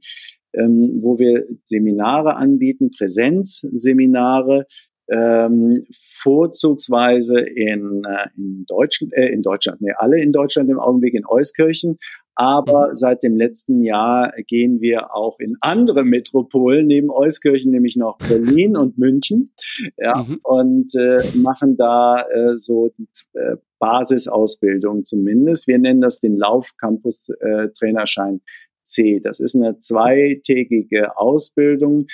ähm, 0.54 1.00
wo 1.02 1.20
wir 1.20 1.46
Seminare 1.64 2.36
anbieten, 2.36 2.92
Präsenzseminare, 2.92 4.66
ähm, 5.10 5.86
vorzugsweise 5.94 7.40
in, 7.40 8.04
äh, 8.06 8.28
in 8.36 8.66
Deutschland, 8.68 9.14
äh, 9.14 9.28
in 9.28 9.42
Deutschland, 9.42 9.82
nee, 9.82 9.94
alle 9.96 10.22
in 10.22 10.32
Deutschland 10.32 10.70
im 10.70 10.80
Augenblick 10.80 11.14
in 11.14 11.26
Euskirchen, 11.26 11.98
aber 12.40 12.90
mhm. 12.90 12.96
seit 12.96 13.24
dem 13.24 13.36
letzten 13.36 13.82
Jahr 13.82 14.32
gehen 14.46 14.80
wir 14.80 15.16
auch 15.16 15.40
in 15.40 15.58
andere 15.60 16.04
Metropolen 16.04 16.86
neben 16.86 17.10
Euskirchen, 17.10 17.72
nämlich 17.72 17.96
noch 17.96 18.20
Berlin 18.20 18.78
und 18.78 19.00
München. 19.00 19.54
Ja, 19.98 20.18
mhm. 20.24 20.40
und 20.44 20.96
äh, 20.96 21.24
machen 21.36 21.78
da 21.78 22.22
äh, 22.22 22.58
so 22.58 22.90
die 22.96 23.08
äh, 23.34 23.56
Basisausbildung 23.80 25.04
zumindest. 25.04 25.68
Wir 25.68 25.80
nennen 25.80 26.00
das 26.00 26.20
den 26.20 26.38
Laufcampus 26.38 27.30
äh, 27.40 27.70
Trainerschein 27.70 28.42
C. 28.84 29.20
Das 29.20 29.40
ist 29.40 29.56
eine 29.56 29.80
zweitägige 29.80 31.18
Ausbildung, 31.18 32.06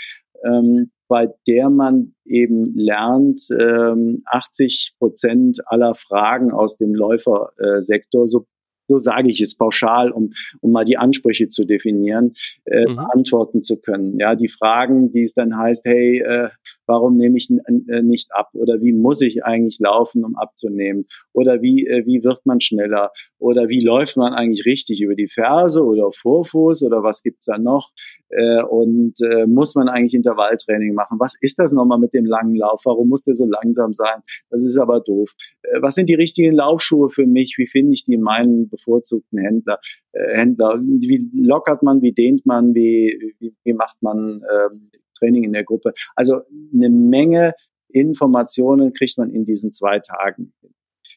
ähm, 0.45 0.91
bei 1.09 1.27
der 1.49 1.69
man 1.69 2.15
eben 2.23 2.73
lernt, 2.75 3.41
ähm, 3.59 4.23
80 4.25 4.95
Prozent 4.97 5.59
aller 5.65 5.95
Fragen 5.95 6.53
aus 6.53 6.77
dem 6.77 6.95
Läufersektor 6.95 8.25
so 8.25 8.47
so 8.93 8.99
sage 8.99 9.29
ich 9.29 9.41
es 9.41 9.55
pauschal, 9.55 10.11
um, 10.11 10.31
um 10.61 10.71
mal 10.71 10.85
die 10.85 10.97
Ansprüche 10.97 11.49
zu 11.49 11.65
definieren, 11.65 12.33
äh, 12.65 12.85
mhm. 12.87 12.95
beantworten 12.95 13.63
zu 13.63 13.77
können. 13.77 14.19
Ja, 14.19 14.35
die 14.35 14.49
Fragen, 14.49 15.11
die 15.11 15.23
es 15.23 15.33
dann 15.33 15.57
heißt, 15.57 15.83
hey, 15.85 16.19
äh, 16.19 16.49
warum 16.85 17.17
nehme 17.17 17.37
ich 17.37 17.49
äh, 17.49 18.01
nicht 18.01 18.31
ab? 18.33 18.49
Oder 18.53 18.81
wie 18.81 18.93
muss 18.93 19.21
ich 19.21 19.43
eigentlich 19.43 19.79
laufen, 19.79 20.23
um 20.23 20.35
abzunehmen? 20.35 21.05
Oder 21.33 21.61
wie, 21.61 21.87
äh, 21.87 22.05
wie 22.05 22.23
wird 22.23 22.45
man 22.45 22.59
schneller? 22.59 23.11
Oder 23.39 23.69
wie 23.69 23.83
läuft 23.83 24.17
man 24.17 24.33
eigentlich 24.33 24.65
richtig 24.65 25.01
über 25.01 25.15
die 25.15 25.27
Ferse 25.27 25.83
oder 25.83 26.11
Vorfuß? 26.11 26.83
Oder 26.83 27.03
was 27.03 27.23
gibt's 27.23 27.45
da 27.45 27.57
noch? 27.57 27.91
Äh, 28.29 28.63
und 28.63 29.13
muss 29.47 29.75
man 29.75 29.89
eigentlich 29.89 30.13
Intervalltraining 30.13 30.93
machen? 30.93 31.19
Was 31.19 31.35
ist 31.39 31.59
das 31.59 31.73
nochmal 31.73 31.99
mit 31.99 32.13
dem 32.13 32.25
langen 32.25 32.55
Lauf? 32.55 32.81
Warum 32.85 33.09
muss 33.09 33.23
der 33.23 33.35
so 33.35 33.45
langsam 33.45 33.93
sein? 33.93 34.21
Das 34.49 34.63
ist 34.63 34.77
aber 34.77 34.99
doof. 34.99 35.33
Was 35.79 35.95
sind 35.95 36.09
die 36.09 36.15
richtigen 36.15 36.53
Laufschuhe 36.53 37.09
für 37.09 37.25
mich? 37.25 37.55
Wie 37.57 37.67
finde 37.67 37.93
ich 37.93 38.03
die 38.03 38.13
in 38.13 38.21
meinen 38.21 38.69
bevorzugten 38.69 39.39
Händler? 39.39 39.79
Händler? 40.13 40.79
Wie 40.81 41.29
lockert 41.33 41.83
man? 41.83 42.01
Wie 42.01 42.13
dehnt 42.13 42.45
man? 42.45 42.73
Wie, 42.73 43.33
wie, 43.39 43.53
wie 43.63 43.73
macht 43.73 44.01
man 44.01 44.41
ähm, 44.51 44.91
Training 45.23 45.43
in 45.43 45.53
der 45.53 45.63
Gruppe? 45.63 45.93
Also 46.15 46.41
eine 46.73 46.89
Menge 46.89 47.53
Informationen 47.89 48.93
kriegt 48.93 49.17
man 49.17 49.29
in 49.29 49.45
diesen 49.45 49.71
zwei 49.71 49.99
Tagen. 49.99 50.53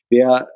Wer 0.08 0.48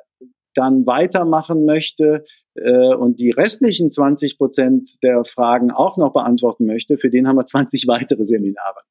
dann 0.53 0.85
weitermachen 0.85 1.65
möchte, 1.65 2.23
äh, 2.55 2.93
und 2.93 3.19
die 3.19 3.31
restlichen 3.31 3.91
20 3.91 4.37
Prozent 4.37 5.03
der 5.03 5.23
Fragen 5.23 5.71
auch 5.71 5.97
noch 5.97 6.13
beantworten 6.13 6.65
möchte, 6.65 6.97
für 6.97 7.09
den 7.09 7.27
haben 7.27 7.37
wir 7.37 7.45
20 7.45 7.85
weitere 7.87 8.25
Seminare. 8.25 8.81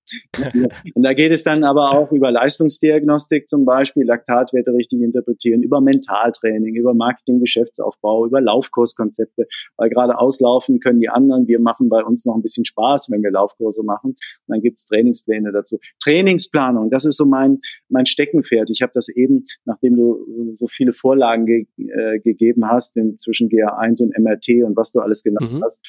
und 0.94 1.02
da 1.02 1.12
geht 1.12 1.30
es 1.30 1.44
dann 1.44 1.62
aber 1.62 1.92
auch 1.92 2.10
über 2.10 2.32
Leistungsdiagnostik 2.32 3.48
zum 3.48 3.64
Beispiel, 3.64 4.04
Laktatwerte 4.04 4.72
richtig 4.72 5.00
interpretieren, 5.02 5.62
über 5.62 5.80
Mentaltraining, 5.80 6.74
über 6.74 6.94
Marketing, 6.94 7.40
Geschäftsaufbau, 7.40 8.26
über 8.26 8.40
Laufkurskonzepte, 8.40 9.46
weil 9.76 9.90
gerade 9.90 10.18
auslaufen 10.18 10.80
können 10.80 11.00
die 11.00 11.08
anderen. 11.08 11.46
Wir 11.46 11.60
machen 11.60 11.88
bei 11.88 12.02
uns 12.02 12.24
noch 12.24 12.34
ein 12.34 12.42
bisschen 12.42 12.64
Spaß, 12.64 13.08
wenn 13.10 13.22
wir 13.22 13.30
Laufkurse 13.30 13.82
machen. 13.82 14.10
Und 14.10 14.48
dann 14.48 14.60
gibt's 14.60 14.86
Trainingspläne 14.86 15.52
dazu. 15.52 15.78
Trainingsplanung, 16.02 16.90
das 16.90 17.04
ist 17.04 17.16
so 17.16 17.26
mein, 17.26 17.60
mein 17.88 18.06
Steckenpferd. 18.06 18.70
Ich 18.70 18.82
habe 18.82 18.92
das 18.94 19.08
eben, 19.08 19.44
nachdem 19.64 19.96
du 19.96 20.56
so 20.58 20.66
viele 20.66 20.92
Vorlagen 20.92 21.46
ge 21.46 21.66
äh, 21.76 22.18
gegeben 22.20 22.66
hast, 22.66 22.96
zwischen 23.18 23.49
GA1 23.50 24.02
und 24.02 24.18
MRT 24.18 24.64
und 24.64 24.76
was 24.76 24.92
du 24.92 25.00
alles 25.00 25.22
genannt 25.22 25.52
mhm. 25.52 25.62
hast, 25.62 25.80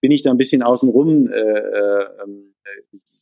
bin 0.00 0.10
ich 0.10 0.22
da 0.22 0.30
ein 0.30 0.36
bisschen 0.36 0.62
außenrum 0.62 1.28
äh, 1.28 1.40
äh, 1.40 2.06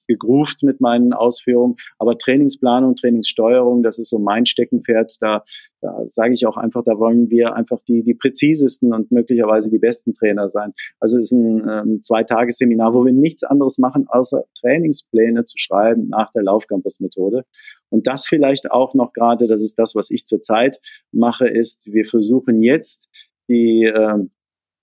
gegruft 0.09 0.63
mit 0.63 0.81
meinen 0.81 1.13
Ausführungen. 1.13 1.77
Aber 1.99 2.19
Trainingsplanung, 2.19 2.97
Trainingssteuerung, 2.97 3.83
das 3.83 3.99
ist 3.99 4.11
so 4.11 4.19
mein 4.19 4.47
Steckenpferd. 4.47 5.17
Da, 5.21 5.45
da 5.81 6.05
sage 6.09 6.35
ich 6.35 6.47
auch 6.47 6.57
einfach, 6.57 6.83
da 6.85 6.99
wollen 6.99 7.31
wir 7.31 7.55
einfach 7.55 7.79
die, 7.89 8.03
die 8.03 8.15
präzisesten 8.15 8.93
und 8.93 9.11
möglicherweise 9.11 9.71
die 9.71 9.79
besten 9.79 10.13
Trainer 10.13 10.49
sein. 10.49 10.73
Also 11.01 11.19
es 11.19 11.31
ist 11.31 11.39
ein, 11.39 11.69
ein 11.69 12.03
Zweitagesseminar, 12.03 12.95
wo 12.95 13.05
wir 13.05 13.13
nichts 13.13 13.45
anderes 13.45 13.79
machen, 13.79 14.07
außer 14.09 14.45
Trainingspläne 14.61 15.45
zu 15.45 15.59
schreiben 15.59 16.09
nach 16.09 16.33
der 16.33 16.43
Laufcampus-Methode. 16.43 17.45
Und 17.91 18.07
das 18.07 18.27
vielleicht 18.27 18.71
auch 18.71 18.95
noch 18.95 19.13
gerade, 19.13 19.47
das 19.47 19.63
ist 19.63 19.79
das, 19.79 19.95
was 19.95 20.11
ich 20.11 20.25
zurzeit 20.25 20.81
mache, 21.13 21.47
ist, 21.47 21.87
wir 21.93 22.05
versuchen 22.05 22.63
jetzt 22.63 23.09
die 23.53 23.85
äh, 23.85 24.19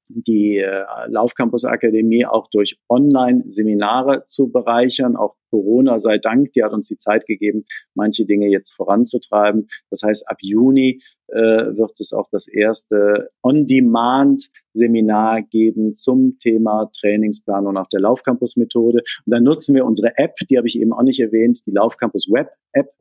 die 0.10 0.58
äh, 0.58 0.86
Laufcampus 1.08 1.66
Akademie 1.66 2.26
auch 2.26 2.50
durch 2.50 2.80
Online-Seminare 2.90 4.26
zu 4.28 4.52
bereichern. 4.52 5.16
Auch 5.16 5.36
Corona 5.52 6.00
sei 6.00 6.18
Dank, 6.18 6.52
die 6.54 6.64
hat 6.64 6.74
uns 6.74 6.88
die 6.88 6.98
Zeit 6.98 7.28
gegeben, 7.28 7.66
manche 7.94 8.26
Dinge 8.26 8.50
jetzt 8.50 8.72
voranzutreiben. 8.72 9.68
Das 9.92 10.02
heißt, 10.04 10.28
ab 10.28 10.38
Juni 10.42 11.02
äh, 11.28 11.38
wird 11.38 12.00
es 12.00 12.12
auch 12.12 12.28
das 12.32 12.48
erste 12.48 13.30
On-Demand-Seminar 13.44 15.44
geben 15.44 15.94
zum 15.94 16.38
Thema 16.40 16.90
Trainingsplanung 17.00 17.74
nach 17.74 17.88
der 17.88 18.02
Laufcampus-Methode. 18.02 19.04
Und 19.26 19.32
dann 19.32 19.44
nutzen 19.44 19.76
wir 19.76 19.86
unsere 19.86 20.18
App, 20.18 20.36
die 20.50 20.58
habe 20.58 20.68
ich 20.68 20.80
eben 20.80 20.94
auch 20.94 21.04
nicht 21.04 21.20
erwähnt, 21.20 21.62
die 21.68 21.72
Laufcampus 21.72 22.30
Web-App, 22.32 22.92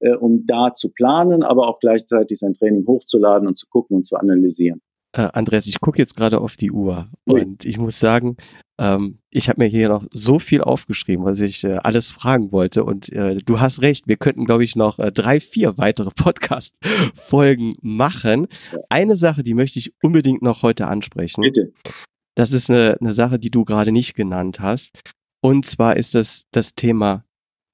äh, 0.00 0.14
um 0.14 0.44
da 0.46 0.74
zu 0.74 0.92
planen, 0.92 1.42
aber 1.42 1.68
auch 1.68 1.80
gleichzeitig 1.80 2.38
sein 2.38 2.52
Training 2.52 2.86
hochzuladen 2.86 3.48
und 3.48 3.56
zu 3.56 3.66
gucken 3.68 3.96
und 3.96 4.06
zu 4.06 4.16
analysieren. 4.16 4.82
Äh, 5.12 5.28
Andreas, 5.32 5.66
ich 5.66 5.80
gucke 5.80 5.98
jetzt 5.98 6.16
gerade 6.16 6.40
auf 6.40 6.56
die 6.56 6.70
Uhr 6.70 7.08
Ui. 7.26 7.40
und 7.40 7.64
ich 7.64 7.78
muss 7.78 7.98
sagen, 7.98 8.36
ähm, 8.78 9.18
ich 9.30 9.48
habe 9.48 9.62
mir 9.62 9.68
hier 9.68 9.88
noch 9.88 10.04
so 10.12 10.38
viel 10.38 10.60
aufgeschrieben, 10.60 11.24
was 11.24 11.40
ich 11.40 11.64
äh, 11.64 11.76
alles 11.76 12.12
fragen 12.12 12.52
wollte. 12.52 12.84
Und 12.84 13.10
äh, 13.12 13.36
du 13.36 13.60
hast 13.60 13.82
recht, 13.82 14.06
wir 14.06 14.16
könnten, 14.16 14.44
glaube 14.44 14.64
ich, 14.64 14.76
noch 14.76 14.98
äh, 14.98 15.10
drei, 15.10 15.40
vier 15.40 15.78
weitere 15.78 16.10
Podcast-Folgen 16.16 17.72
machen. 17.80 18.46
Eine 18.88 19.16
Sache, 19.16 19.42
die 19.42 19.54
möchte 19.54 19.78
ich 19.78 19.94
unbedingt 20.02 20.42
noch 20.42 20.62
heute 20.62 20.86
ansprechen. 20.86 21.42
Bitte. 21.42 21.72
Das 22.36 22.52
ist 22.52 22.70
eine, 22.70 22.96
eine 23.00 23.12
Sache, 23.12 23.38
die 23.38 23.50
du 23.50 23.64
gerade 23.64 23.90
nicht 23.90 24.14
genannt 24.14 24.60
hast. 24.60 25.00
Und 25.40 25.66
zwar 25.66 25.96
ist 25.96 26.14
das 26.14 26.44
das 26.52 26.74
Thema 26.74 27.24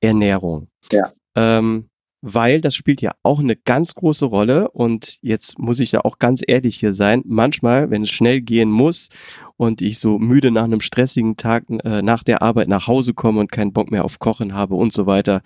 Ernährung. 0.00 0.68
Ja. 0.92 1.12
Ähm, 1.36 1.88
weil 2.26 2.62
das 2.62 2.74
spielt 2.74 3.02
ja 3.02 3.12
auch 3.22 3.40
eine 3.40 3.54
ganz 3.54 3.94
große 3.94 4.24
Rolle 4.24 4.70
und 4.70 5.18
jetzt 5.20 5.58
muss 5.58 5.78
ich 5.78 5.90
da 5.90 6.00
auch 6.00 6.18
ganz 6.18 6.42
ehrlich 6.46 6.76
hier 6.76 6.94
sein. 6.94 7.22
Manchmal, 7.26 7.90
wenn 7.90 8.02
es 8.02 8.10
schnell 8.10 8.40
gehen 8.40 8.70
muss 8.70 9.10
und 9.58 9.82
ich 9.82 9.98
so 9.98 10.18
müde 10.18 10.50
nach 10.50 10.64
einem 10.64 10.80
stressigen 10.80 11.36
Tag 11.36 11.64
äh, 11.68 12.00
nach 12.00 12.24
der 12.24 12.40
Arbeit 12.40 12.68
nach 12.68 12.86
Hause 12.86 13.12
komme 13.12 13.40
und 13.40 13.52
keinen 13.52 13.74
Bock 13.74 13.90
mehr 13.90 14.06
auf 14.06 14.18
Kochen 14.18 14.54
habe 14.54 14.74
und 14.74 14.90
so 14.90 15.04
weiter, 15.04 15.42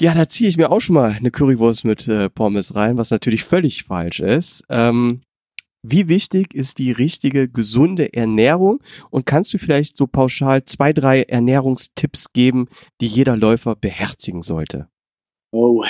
ja, 0.00 0.14
da 0.14 0.26
ziehe 0.26 0.48
ich 0.48 0.56
mir 0.56 0.70
auch 0.70 0.80
schon 0.80 0.94
mal 0.94 1.12
eine 1.12 1.30
Currywurst 1.30 1.84
mit 1.84 2.08
äh, 2.08 2.30
Pommes 2.30 2.74
rein, 2.74 2.96
was 2.96 3.10
natürlich 3.10 3.44
völlig 3.44 3.84
falsch 3.84 4.20
ist. 4.20 4.64
Ähm, 4.70 5.20
wie 5.86 6.08
wichtig 6.08 6.54
ist 6.54 6.78
die 6.78 6.92
richtige, 6.92 7.46
gesunde 7.46 8.14
Ernährung? 8.14 8.82
Und 9.10 9.26
kannst 9.26 9.52
du 9.52 9.58
vielleicht 9.58 9.98
so 9.98 10.06
pauschal 10.06 10.64
zwei, 10.64 10.94
drei 10.94 11.24
Ernährungstipps 11.24 12.32
geben, 12.32 12.68
die 13.02 13.06
jeder 13.06 13.36
Läufer 13.36 13.76
beherzigen 13.76 14.40
sollte? 14.40 14.88
Oh, 15.56 15.84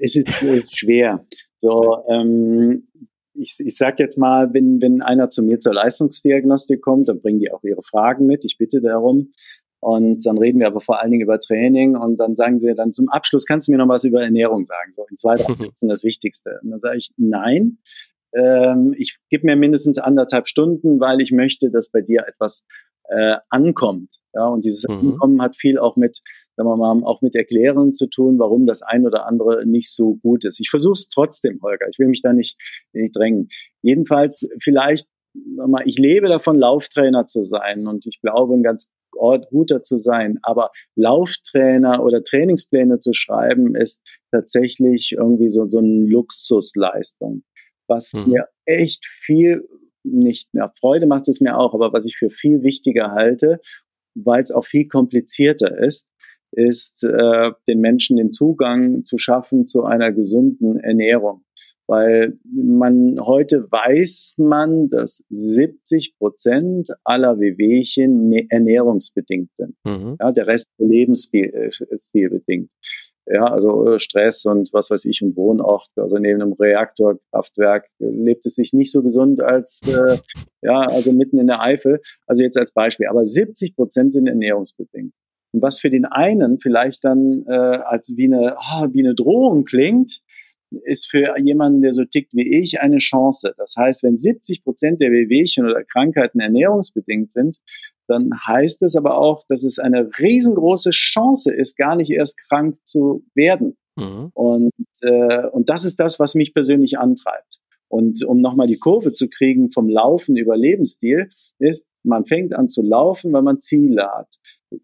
es 0.00 0.16
ist 0.16 0.42
äh, 0.42 0.62
schwer. 0.70 1.26
So, 1.58 1.98
ähm, 2.08 2.88
ich, 3.34 3.58
ich 3.62 3.76
sage 3.76 4.02
jetzt 4.02 4.16
mal, 4.16 4.54
wenn, 4.54 4.80
wenn 4.80 5.02
einer 5.02 5.28
zu 5.28 5.42
mir 5.42 5.58
zur 5.58 5.74
Leistungsdiagnostik 5.74 6.80
kommt, 6.80 7.08
dann 7.08 7.20
bringen 7.20 7.38
die 7.38 7.52
auch 7.52 7.62
ihre 7.62 7.82
Fragen 7.82 8.24
mit. 8.24 8.46
Ich 8.46 8.56
bitte 8.56 8.80
darum. 8.80 9.32
Und 9.80 10.24
dann 10.24 10.38
reden 10.38 10.60
wir 10.60 10.66
aber 10.66 10.80
vor 10.80 11.02
allen 11.02 11.10
Dingen 11.10 11.24
über 11.24 11.40
Training 11.40 11.94
und 11.94 12.16
dann 12.18 12.36
sagen 12.36 12.58
sie 12.58 12.72
dann 12.74 12.92
zum 12.92 13.10
Abschluss, 13.10 13.44
kannst 13.44 13.68
du 13.68 13.72
mir 13.72 13.78
noch 13.78 13.88
was 13.88 14.04
über 14.04 14.22
Ernährung 14.22 14.64
sagen? 14.64 14.92
So 14.94 15.04
in 15.10 15.18
zwei, 15.18 15.34
drei 15.34 15.54
Sätzen 15.56 15.88
das 15.90 16.04
Wichtigste. 16.04 16.58
Und 16.62 16.70
dann 16.70 16.80
sage 16.80 16.96
ich, 16.96 17.10
nein, 17.18 17.78
ähm, 18.34 18.94
ich 18.96 19.18
gebe 19.28 19.44
mir 19.44 19.56
mindestens 19.56 19.98
anderthalb 19.98 20.48
Stunden, 20.48 21.00
weil 21.00 21.20
ich 21.20 21.32
möchte, 21.32 21.70
dass 21.70 21.90
bei 21.90 22.00
dir 22.00 22.24
etwas 22.26 22.64
äh, 23.10 23.36
ankommt. 23.50 24.20
Ja, 24.32 24.46
und 24.46 24.64
dieses 24.64 24.88
mhm. 24.88 24.94
Ankommen 24.94 25.42
hat 25.42 25.56
viel 25.56 25.78
auch 25.78 25.96
mit 25.96 26.22
sagen 26.56 26.68
wir 26.68 26.76
mal, 26.76 27.04
auch 27.04 27.22
mit 27.22 27.34
Erklärungen 27.34 27.92
zu 27.92 28.06
tun, 28.06 28.38
warum 28.38 28.66
das 28.66 28.82
ein 28.82 29.06
oder 29.06 29.26
andere 29.26 29.66
nicht 29.66 29.90
so 29.90 30.16
gut 30.16 30.44
ist. 30.44 30.60
Ich 30.60 30.70
versuche 30.70 30.92
es 30.92 31.08
trotzdem, 31.08 31.60
Holger. 31.62 31.86
Ich 31.90 31.98
will 31.98 32.08
mich 32.08 32.22
da 32.22 32.32
nicht, 32.32 32.58
nicht 32.92 33.16
drängen. 33.16 33.48
Jedenfalls 33.82 34.48
vielleicht, 34.60 35.08
mal, 35.34 35.82
ich 35.86 35.98
lebe 35.98 36.28
davon, 36.28 36.58
Lauftrainer 36.58 37.26
zu 37.26 37.42
sein 37.42 37.86
und 37.86 38.06
ich 38.06 38.20
glaube, 38.20 38.54
ein 38.54 38.62
ganz 38.62 38.90
guter 39.50 39.82
zu 39.82 39.98
sein. 39.98 40.38
Aber 40.42 40.70
Lauftrainer 40.96 42.02
oder 42.02 42.22
Trainingspläne 42.22 42.98
zu 42.98 43.12
schreiben, 43.12 43.74
ist 43.74 44.02
tatsächlich 44.30 45.12
irgendwie 45.12 45.50
so, 45.50 45.66
so 45.66 45.78
eine 45.78 46.06
Luxusleistung. 46.06 47.44
Was 47.88 48.12
mhm. 48.12 48.30
mir 48.30 48.48
echt 48.64 49.06
viel 49.06 49.68
nicht 50.04 50.52
mehr 50.52 50.72
Freude 50.80 51.06
macht 51.06 51.28
es 51.28 51.40
mir 51.40 51.56
auch, 51.56 51.74
aber 51.74 51.92
was 51.92 52.04
ich 52.04 52.16
für 52.16 52.30
viel 52.30 52.62
wichtiger 52.62 53.12
halte, 53.12 53.60
weil 54.14 54.42
es 54.42 54.50
auch 54.50 54.64
viel 54.64 54.88
komplizierter 54.88 55.78
ist, 55.78 56.10
ist, 56.52 57.04
äh, 57.04 57.50
den 57.66 57.80
Menschen 57.80 58.16
den 58.16 58.32
Zugang 58.32 59.02
zu 59.02 59.18
schaffen 59.18 59.66
zu 59.66 59.84
einer 59.84 60.12
gesunden 60.12 60.78
Ernährung. 60.78 61.44
Weil 61.88 62.38
man 62.44 63.18
heute 63.20 63.66
weiß 63.70 64.36
man, 64.38 64.88
dass 64.88 65.24
70 65.30 66.16
Prozent 66.16 66.90
aller 67.04 67.40
Wehwehchen 67.40 68.28
ne-, 68.28 68.46
ernährungsbedingt 68.48 69.50
sind. 69.56 69.74
Mhm. 69.84 70.16
Ja, 70.20 70.30
der 70.32 70.46
Rest 70.46 70.68
Lebensstilbedingt. 70.78 72.70
Äh, 72.70 73.34
ja, 73.34 73.44
also 73.44 73.86
äh, 73.86 74.00
Stress 74.00 74.44
und 74.44 74.72
was 74.72 74.90
weiß 74.90 75.04
ich 75.04 75.22
und 75.22 75.36
Wohnort. 75.36 75.88
Also 75.96 76.18
neben 76.18 76.42
einem 76.42 76.52
Reaktorkraftwerk 76.52 77.86
lebt 77.98 78.46
es 78.46 78.54
sich 78.54 78.72
nicht 78.72 78.90
so 78.90 79.02
gesund 79.02 79.40
als 79.40 79.80
äh, 79.86 80.18
ja, 80.62 80.80
also 80.80 81.12
mitten 81.12 81.38
in 81.38 81.46
der 81.46 81.60
Eifel. 81.60 82.00
Also 82.26 82.42
jetzt 82.42 82.58
als 82.58 82.72
Beispiel. 82.72 83.06
Aber 83.06 83.24
70 83.24 83.76
Prozent 83.76 84.12
sind 84.12 84.26
ernährungsbedingt. 84.26 85.12
Und 85.52 85.62
was 85.62 85.78
für 85.78 85.90
den 85.90 86.04
einen 86.04 86.58
vielleicht 86.60 87.04
dann 87.04 87.44
äh, 87.46 87.52
als 87.52 88.14
wie 88.16 88.32
eine, 88.32 88.56
oh, 88.58 88.88
wie 88.92 89.04
eine 89.04 89.14
Drohung 89.14 89.64
klingt, 89.64 90.22
ist 90.84 91.10
für 91.10 91.38
jemanden, 91.38 91.82
der 91.82 91.94
so 91.94 92.04
tickt 92.04 92.32
wie 92.34 92.58
ich, 92.58 92.80
eine 92.80 92.98
Chance. 92.98 93.54
Das 93.58 93.74
heißt, 93.76 94.02
wenn 94.02 94.16
70 94.16 94.64
Prozent 94.64 95.00
der 95.00 95.10
Wehwehchen 95.10 95.66
oder 95.66 95.84
Krankheiten 95.84 96.40
ernährungsbedingt 96.40 97.30
sind, 97.32 97.58
dann 98.08 98.30
heißt 98.46 98.82
es 98.82 98.96
aber 98.96 99.18
auch, 99.18 99.44
dass 99.48 99.64
es 99.64 99.78
eine 99.78 100.10
riesengroße 100.18 100.90
Chance 100.90 101.52
ist, 101.52 101.76
gar 101.76 101.96
nicht 101.96 102.10
erst 102.10 102.38
krank 102.48 102.76
zu 102.84 103.24
werden. 103.34 103.76
Mhm. 103.96 104.30
Und, 104.34 104.72
äh, 105.02 105.46
und 105.46 105.68
das 105.68 105.84
ist 105.84 106.00
das, 106.00 106.18
was 106.18 106.34
mich 106.34 106.54
persönlich 106.54 106.98
antreibt. 106.98 107.60
Und 107.88 108.24
um 108.24 108.40
nochmal 108.40 108.66
die 108.66 108.78
Kurve 108.78 109.12
zu 109.12 109.28
kriegen 109.28 109.70
vom 109.70 109.88
Laufen 109.88 110.36
über 110.36 110.56
Lebensstil, 110.56 111.28
ist, 111.58 111.90
man 112.02 112.24
fängt 112.24 112.54
an 112.54 112.68
zu 112.68 112.80
laufen, 112.80 113.32
weil 113.34 113.42
man 113.42 113.60
Ziele 113.60 114.08
hat 114.08 114.28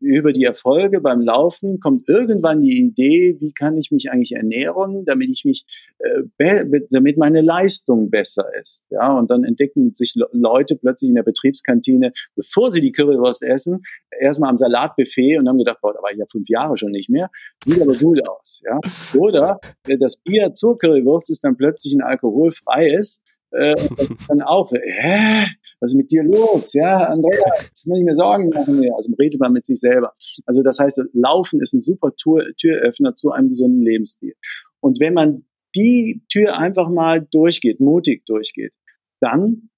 über 0.00 0.32
die 0.32 0.44
Erfolge 0.44 1.00
beim 1.00 1.20
Laufen 1.20 1.80
kommt 1.80 2.08
irgendwann 2.08 2.62
die 2.62 2.78
Idee, 2.78 3.36
wie 3.40 3.52
kann 3.52 3.76
ich 3.76 3.90
mich 3.90 4.10
eigentlich 4.10 4.32
ernähren, 4.32 5.04
damit 5.04 5.30
ich 5.30 5.44
mich, 5.44 5.64
äh, 5.98 6.66
damit 6.90 7.16
meine 7.18 7.40
Leistung 7.40 8.10
besser 8.10 8.46
ist. 8.60 8.84
Ja, 8.90 9.16
und 9.18 9.30
dann 9.30 9.44
entdecken 9.44 9.94
sich 9.94 10.14
Leute 10.32 10.76
plötzlich 10.76 11.08
in 11.08 11.14
der 11.14 11.22
Betriebskantine, 11.22 12.12
bevor 12.34 12.72
sie 12.72 12.80
die 12.80 12.92
Currywurst 12.92 13.42
essen, 13.42 13.82
erstmal 14.18 14.50
am 14.50 14.58
Salatbuffet 14.58 15.38
und 15.38 15.48
haben 15.48 15.58
gedacht, 15.58 15.78
boah, 15.80 15.92
da 15.92 16.02
war 16.02 16.12
ich 16.12 16.18
ja 16.18 16.26
fünf 16.30 16.48
Jahre 16.48 16.76
schon 16.76 16.90
nicht 16.90 17.10
mehr. 17.10 17.30
Sieht 17.64 17.80
aber 17.80 17.94
gut 17.94 18.26
aus. 18.28 18.62
Ja, 18.64 18.78
oder 19.18 19.60
äh, 19.86 19.98
das 19.98 20.16
Bier 20.16 20.54
zur 20.54 20.78
Currywurst 20.78 21.30
ist 21.30 21.44
dann 21.44 21.56
plötzlich 21.56 21.94
ein 21.94 22.02
alkoholfreies 22.02 23.22
äh, 23.50 23.74
dann 24.28 24.42
auch, 24.42 24.72
hä, 24.72 25.46
was 25.80 25.92
ist 25.92 25.96
mit 25.96 26.10
dir 26.10 26.22
los? 26.22 26.72
Ja, 26.72 27.04
Andrea, 27.04 27.44
das 27.58 27.84
muss 27.86 27.98
ich 27.98 28.04
mir 28.04 28.16
Sorgen 28.16 28.48
machen. 28.50 28.82
Also 28.96 29.12
redet 29.18 29.40
man 29.40 29.52
mit 29.52 29.66
sich 29.66 29.80
selber. 29.80 30.14
Also 30.46 30.62
das 30.62 30.78
heißt, 30.78 31.02
Laufen 31.12 31.60
ist 31.60 31.74
ein 31.74 31.80
super 31.80 32.14
Tür, 32.16 32.46
Türöffner 32.56 33.14
zu 33.14 33.30
einem 33.30 33.48
gesunden 33.48 33.82
Lebensstil. 33.82 34.34
Und 34.80 35.00
wenn 35.00 35.14
man 35.14 35.44
die 35.76 36.22
Tür 36.30 36.58
einfach 36.58 36.88
mal 36.88 37.26
durchgeht, 37.30 37.80
mutig 37.80 38.24
durchgeht, 38.26 38.74
dann 39.20 39.70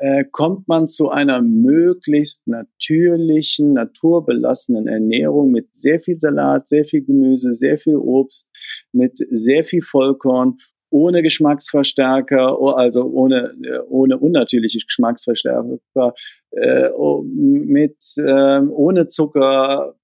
äh, 0.00 0.24
kommt 0.30 0.66
man 0.66 0.88
zu 0.88 1.10
einer 1.10 1.42
möglichst 1.42 2.46
natürlichen, 2.46 3.74
naturbelassenen 3.74 4.86
Ernährung 4.86 5.50
mit 5.50 5.74
sehr 5.74 6.00
viel 6.00 6.18
Salat, 6.18 6.68
sehr 6.68 6.86
viel 6.86 7.04
Gemüse, 7.04 7.52
sehr 7.52 7.76
viel 7.76 7.96
Obst, 7.96 8.50
mit 8.92 9.18
sehr 9.30 9.62
viel 9.62 9.82
Vollkorn 9.82 10.56
ohne 10.90 11.22
Geschmacksverstärker, 11.22 12.58
also 12.76 13.04
ohne, 13.04 13.54
ohne 13.88 14.18
unnatürliche 14.18 14.78
Geschmacksverstärker, 14.78 16.14
äh, 16.52 16.90
mit, 17.22 17.96
äh, 18.16 18.60
ohne 18.60 19.08
Zucker. 19.08 19.94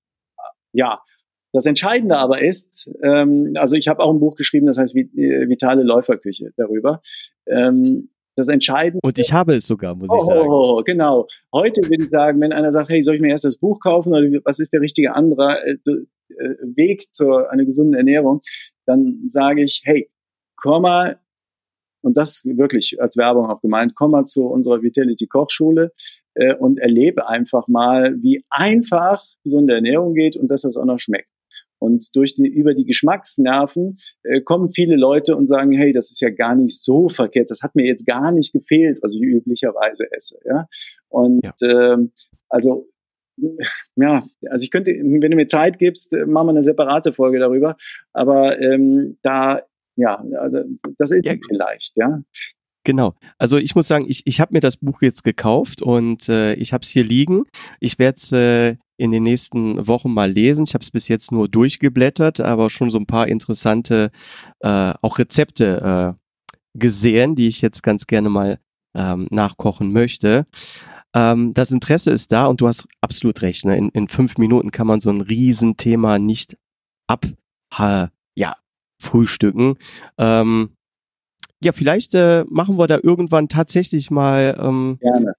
Ja, 0.72 1.00
das 1.52 1.66
Entscheidende 1.66 2.16
aber 2.16 2.40
ist, 2.42 2.90
ähm, 3.02 3.52
also 3.56 3.76
ich 3.76 3.88
habe 3.88 4.02
auch 4.02 4.12
ein 4.12 4.20
Buch 4.20 4.36
geschrieben, 4.36 4.66
das 4.66 4.78
heißt 4.78 4.94
Vitale 4.94 5.82
Läuferküche 5.82 6.52
darüber. 6.56 7.00
Ähm, 7.46 8.10
Das 8.38 8.48
Entscheidende. 8.48 9.00
Und 9.02 9.18
ich 9.18 9.32
habe 9.32 9.54
es 9.54 9.66
sogar, 9.66 9.94
muss 9.94 10.10
oh, 10.10 10.16
ich 10.16 10.26
sagen. 10.26 10.48
Oh, 10.48 10.82
genau. 10.84 11.26
Heute 11.54 11.88
würde 11.88 12.04
ich 12.04 12.10
sagen, 12.10 12.38
wenn 12.42 12.52
einer 12.52 12.70
sagt, 12.70 12.90
hey, 12.90 13.00
soll 13.00 13.14
ich 13.14 13.22
mir 13.22 13.30
erst 13.30 13.46
das 13.46 13.56
Buch 13.56 13.80
kaufen 13.80 14.12
oder 14.12 14.28
was 14.44 14.58
ist 14.58 14.74
der 14.74 14.82
richtige 14.82 15.14
andere 15.14 15.64
äh, 15.64 15.78
äh, 16.28 16.56
Weg 16.76 17.14
zu 17.14 17.32
einer 17.48 17.64
gesunden 17.64 17.94
Ernährung, 17.94 18.42
dann 18.84 19.24
sage 19.28 19.62
ich, 19.64 19.80
hey, 19.84 20.10
komm 20.56 20.82
mal, 20.82 21.20
und 22.02 22.16
das 22.16 22.44
wirklich 22.44 23.00
als 23.00 23.16
Werbung 23.16 23.46
auch 23.46 23.60
gemeint, 23.60 23.94
komm 23.96 24.12
mal 24.12 24.24
zu 24.24 24.46
unserer 24.46 24.82
Vitality 24.82 25.26
Kochschule 25.26 25.92
äh, 26.34 26.54
und 26.54 26.78
erlebe 26.78 27.28
einfach 27.28 27.66
mal, 27.66 28.14
wie 28.22 28.44
einfach 28.48 29.24
gesunde 29.42 29.74
Ernährung 29.74 30.14
geht 30.14 30.36
und 30.36 30.48
dass 30.48 30.62
das 30.62 30.76
auch 30.76 30.84
noch 30.84 31.00
schmeckt. 31.00 31.28
Und 31.78 32.14
durch 32.16 32.34
die, 32.34 32.46
über 32.46 32.74
die 32.74 32.84
Geschmacksnerven 32.84 33.96
äh, 34.22 34.40
kommen 34.40 34.68
viele 34.68 34.96
Leute 34.96 35.36
und 35.36 35.48
sagen, 35.48 35.72
hey, 35.72 35.92
das 35.92 36.10
ist 36.10 36.20
ja 36.20 36.30
gar 36.30 36.54
nicht 36.54 36.82
so 36.82 37.08
verkehrt, 37.08 37.50
das 37.50 37.62
hat 37.62 37.74
mir 37.74 37.86
jetzt 37.86 38.06
gar 38.06 38.32
nicht 38.32 38.52
gefehlt, 38.52 39.00
was 39.02 39.14
ich 39.14 39.22
üblicherweise 39.22 40.06
esse. 40.12 40.38
Ja? 40.44 40.68
Und 41.08 41.44
ja. 41.44 41.92
Ähm, 41.92 42.12
also 42.48 42.86
ja, 43.96 44.26
also 44.48 44.62
ich 44.62 44.70
könnte, 44.70 44.92
wenn 44.92 45.30
du 45.30 45.36
mir 45.36 45.46
Zeit 45.46 45.78
gibst, 45.78 46.12
äh, 46.12 46.24
machen 46.24 46.46
wir 46.46 46.50
eine 46.52 46.62
separate 46.62 47.12
Folge 47.12 47.38
darüber. 47.38 47.76
Aber 48.12 48.58
ähm, 48.60 49.18
da, 49.22 49.62
ja, 49.96 50.22
also 50.40 50.62
das 50.98 51.10
ist 51.10 51.24
ja. 51.24 51.34
vielleicht, 51.48 51.92
ja. 51.96 52.22
Genau. 52.84 53.14
Also 53.36 53.56
ich 53.56 53.74
muss 53.74 53.88
sagen, 53.88 54.04
ich, 54.08 54.22
ich 54.26 54.40
habe 54.40 54.54
mir 54.54 54.60
das 54.60 54.76
Buch 54.76 55.02
jetzt 55.02 55.24
gekauft 55.24 55.82
und 55.82 56.28
äh, 56.28 56.54
ich 56.54 56.72
habe 56.72 56.82
es 56.82 56.90
hier 56.90 57.02
liegen. 57.02 57.42
Ich 57.80 57.98
werde 57.98 58.16
es 58.16 58.30
äh, 58.30 58.76
in 58.96 59.10
den 59.10 59.24
nächsten 59.24 59.88
Wochen 59.88 60.14
mal 60.14 60.30
lesen. 60.30 60.64
Ich 60.68 60.74
habe 60.74 60.82
es 60.82 60.92
bis 60.92 61.08
jetzt 61.08 61.32
nur 61.32 61.48
durchgeblättert, 61.48 62.38
aber 62.40 62.70
schon 62.70 62.90
so 62.90 62.98
ein 62.98 63.06
paar 63.06 63.26
interessante 63.26 64.12
äh, 64.60 64.94
auch 65.02 65.18
Rezepte 65.18 66.14
äh, 66.14 66.78
gesehen, 66.78 67.34
die 67.34 67.48
ich 67.48 67.60
jetzt 67.60 67.82
ganz 67.82 68.06
gerne 68.06 68.28
mal 68.28 68.58
ähm, 68.94 69.26
nachkochen 69.30 69.92
möchte. 69.92 70.46
Ähm, 71.12 71.54
das 71.54 71.72
Interesse 71.72 72.12
ist 72.12 72.30
da 72.30 72.46
und 72.46 72.60
du 72.60 72.68
hast 72.68 72.86
absolut 73.00 73.42
recht. 73.42 73.64
Ne? 73.64 73.76
In, 73.76 73.88
in 73.88 74.06
fünf 74.06 74.38
Minuten 74.38 74.70
kann 74.70 74.86
man 74.86 75.00
so 75.00 75.10
ein 75.10 75.22
Riesenthema 75.22 76.18
nicht 76.18 76.56
ab, 77.08 77.26
frühstücken. 78.98 79.76
Ähm, 80.18 80.70
ja, 81.62 81.72
vielleicht 81.72 82.14
äh, 82.14 82.44
machen 82.48 82.78
wir 82.78 82.86
da 82.86 82.98
irgendwann 83.02 83.48
tatsächlich 83.48 84.10
mal 84.10 84.56
ähm, 84.60 84.98
Gerne 85.00 85.34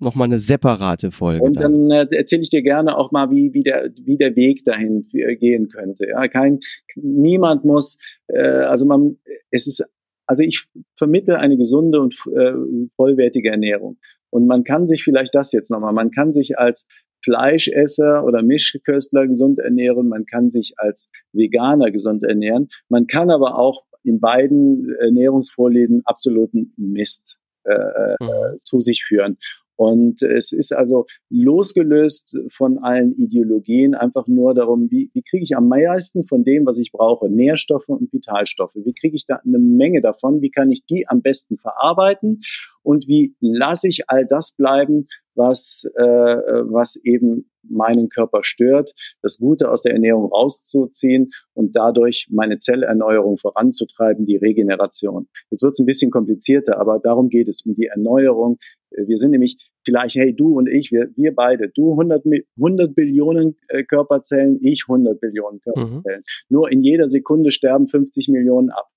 nochmal 0.00 0.26
eine 0.26 0.38
separate 0.38 1.10
Folge. 1.10 1.44
Und 1.44 1.56
dann, 1.56 1.90
äh, 1.90 2.06
erzähle 2.10 2.42
ich 2.42 2.50
dir 2.50 2.62
gerne 2.62 2.96
auch 2.96 3.12
mal, 3.12 3.30
wie, 3.30 3.52
wie, 3.52 3.62
der, 3.62 3.90
wie 4.02 4.16
der 4.16 4.34
Weg 4.34 4.64
dahin 4.64 5.06
gehen 5.06 5.68
könnte. 5.68 6.06
Ja, 6.08 6.26
kein, 6.28 6.60
niemand 6.96 7.64
muss, 7.64 7.98
äh, 8.28 8.40
also 8.40 8.86
man, 8.86 9.18
es 9.50 9.66
ist, 9.66 9.84
also 10.26 10.42
ich 10.42 10.66
vermittle 10.94 11.38
eine 11.38 11.56
gesunde 11.56 12.00
und 12.00 12.14
äh, 12.34 12.52
vollwertige 12.96 13.50
Ernährung. 13.50 13.98
Und 14.30 14.46
man 14.46 14.64
kann 14.64 14.86
sich 14.86 15.04
vielleicht 15.04 15.34
das 15.34 15.52
jetzt 15.52 15.70
nochmal, 15.70 15.92
man 15.92 16.10
kann 16.10 16.32
sich 16.32 16.58
als 16.58 16.86
Fleischesser 17.22 18.24
oder 18.24 18.42
Mischköstler 18.42 19.26
gesund 19.26 19.58
ernähren, 19.58 20.08
man 20.08 20.26
kann 20.26 20.50
sich 20.50 20.74
als 20.76 21.10
Veganer 21.32 21.90
gesund 21.90 22.22
ernähren, 22.22 22.68
man 22.88 23.06
kann 23.06 23.30
aber 23.30 23.58
auch 23.58 23.84
in 24.02 24.20
beiden 24.20 24.94
Ernährungsvorlieben 24.98 26.02
absoluten 26.04 26.72
Mist 26.76 27.38
äh 27.64 28.14
mhm. 28.20 28.58
zu 28.62 28.80
sich 28.80 29.04
führen. 29.04 29.36
Und 29.80 30.20
es 30.20 30.52
ist 30.52 30.74
also 30.74 31.06
losgelöst 31.30 32.36
von 32.48 32.76
allen 32.80 33.14
Ideologien 33.14 33.94
einfach 33.94 34.26
nur 34.26 34.52
darum, 34.52 34.90
wie, 34.90 35.10
wie 35.14 35.22
kriege 35.22 35.42
ich 35.42 35.56
am 35.56 35.68
meisten 35.68 36.26
von 36.26 36.44
dem, 36.44 36.66
was 36.66 36.76
ich 36.76 36.92
brauche, 36.92 37.30
Nährstoffe 37.30 37.88
und 37.88 38.12
Vitalstoffe. 38.12 38.74
Wie 38.74 38.92
kriege 38.92 39.16
ich 39.16 39.24
da 39.24 39.36
eine 39.36 39.58
Menge 39.58 40.02
davon? 40.02 40.42
Wie 40.42 40.50
kann 40.50 40.70
ich 40.70 40.84
die 40.84 41.08
am 41.08 41.22
besten 41.22 41.56
verarbeiten? 41.56 42.42
Und 42.82 43.08
wie 43.08 43.34
lasse 43.40 43.88
ich 43.88 44.10
all 44.10 44.26
das 44.26 44.52
bleiben, 44.52 45.06
was, 45.40 45.90
äh, 45.96 46.04
was 46.04 46.96
eben 47.02 47.50
meinen 47.62 48.08
Körper 48.08 48.42
stört, 48.42 48.92
das 49.22 49.38
Gute 49.38 49.70
aus 49.70 49.82
der 49.82 49.92
Ernährung 49.92 50.26
rauszuziehen 50.26 51.30
und 51.54 51.76
dadurch 51.76 52.28
meine 52.30 52.58
Zellerneuerung 52.58 53.38
voranzutreiben, 53.38 54.26
die 54.26 54.36
Regeneration. 54.36 55.28
Jetzt 55.50 55.62
wird 55.62 55.72
es 55.72 55.78
ein 55.78 55.86
bisschen 55.86 56.10
komplizierter, 56.10 56.78
aber 56.78 57.00
darum 57.02 57.28
geht 57.28 57.48
es, 57.48 57.62
um 57.64 57.74
die 57.74 57.86
Erneuerung. 57.86 58.58
Wir 58.90 59.16
sind 59.16 59.30
nämlich 59.30 59.70
vielleicht, 59.84 60.16
hey, 60.16 60.34
du 60.34 60.58
und 60.58 60.68
ich, 60.68 60.90
wir, 60.90 61.08
wir 61.16 61.34
beide, 61.34 61.68
du 61.68 61.92
100, 61.92 62.24
100 62.56 62.94
Billionen 62.94 63.56
äh, 63.68 63.84
Körperzellen, 63.84 64.58
ich 64.62 64.84
100 64.88 65.20
Billionen 65.20 65.60
Körperzellen. 65.60 66.20
Mhm. 66.20 66.46
Nur 66.48 66.70
in 66.70 66.82
jeder 66.82 67.08
Sekunde 67.08 67.50
sterben 67.50 67.86
50 67.86 68.28
Millionen 68.28 68.70
ab. 68.70 68.88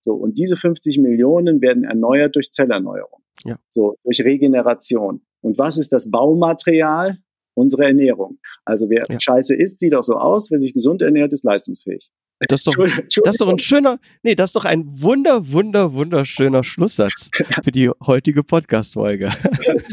So, 0.00 0.14
und 0.14 0.38
diese 0.38 0.56
50 0.56 0.98
Millionen 0.98 1.60
werden 1.60 1.84
erneuert 1.84 2.36
durch 2.36 2.50
Zellerneuerung. 2.50 3.20
Ja. 3.44 3.58
So, 3.70 3.96
durch 4.04 4.20
Regeneration. 4.22 5.22
Und 5.42 5.58
was 5.58 5.76
ist 5.76 5.92
das 5.92 6.10
Baumaterial? 6.10 7.18
Unsere 7.54 7.84
Ernährung. 7.84 8.38
Also 8.64 8.88
wer 8.88 9.04
ja. 9.10 9.20
Scheiße 9.20 9.54
isst, 9.54 9.78
sieht 9.78 9.94
auch 9.94 10.04
so 10.04 10.14
aus. 10.14 10.50
Wer 10.50 10.58
sich 10.58 10.72
gesund 10.72 11.02
ernährt, 11.02 11.34
ist 11.34 11.44
leistungsfähig. 11.44 12.10
Das 12.48 12.60
ist, 12.60 12.66
doch, 12.66 12.74
das 12.76 13.34
ist 13.34 13.40
doch 13.40 13.48
ein 13.48 13.58
schöner, 13.58 14.00
nee, 14.22 14.34
das 14.34 14.50
ist 14.50 14.56
doch 14.56 14.64
ein 14.64 14.84
wunder, 14.86 15.52
wunder, 15.52 15.92
wunderschöner 15.92 16.64
Schlusssatz 16.64 17.30
für 17.62 17.70
die 17.70 17.88
heutige 18.04 18.42
Podcast-Folge. 18.42 19.30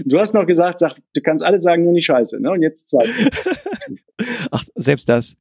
Du 0.05 0.19
hast 0.19 0.33
noch 0.33 0.47
gesagt, 0.47 0.79
sag, 0.79 0.95
du 1.13 1.21
kannst 1.21 1.43
alles 1.43 1.61
sagen, 1.61 1.83
nur 1.83 1.93
nicht 1.93 2.05
Scheiße, 2.05 2.41
ne? 2.41 2.51
Und 2.51 2.63
jetzt 2.63 2.89
zwei. 2.89 3.05
Ach, 4.51 4.63
selbst 4.75 5.07
das. 5.09 5.35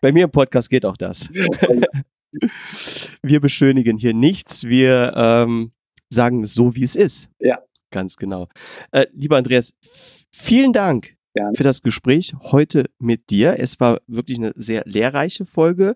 Bei 0.00 0.12
mir 0.12 0.24
im 0.24 0.30
Podcast 0.30 0.70
geht 0.70 0.84
auch 0.86 0.96
das. 0.96 1.28
Wir 3.22 3.40
beschönigen 3.40 3.96
hier 3.96 4.14
nichts. 4.14 4.64
Wir 4.64 5.12
ähm, 5.16 5.72
sagen 6.10 6.44
es 6.44 6.54
so, 6.54 6.76
wie 6.76 6.84
es 6.84 6.94
ist. 6.94 7.28
Ja. 7.40 7.58
Ganz 7.92 8.16
genau. 8.16 8.48
Äh, 8.90 9.06
lieber 9.12 9.36
Andreas, 9.36 9.74
vielen 10.34 10.72
Dank 10.72 11.14
Gerne. 11.34 11.54
für 11.54 11.62
das 11.62 11.82
Gespräch 11.82 12.34
heute 12.40 12.86
mit 12.98 13.30
dir. 13.30 13.58
Es 13.58 13.78
war 13.78 14.00
wirklich 14.08 14.38
eine 14.38 14.52
sehr 14.56 14.82
lehrreiche 14.86 15.46
Folge. 15.46 15.94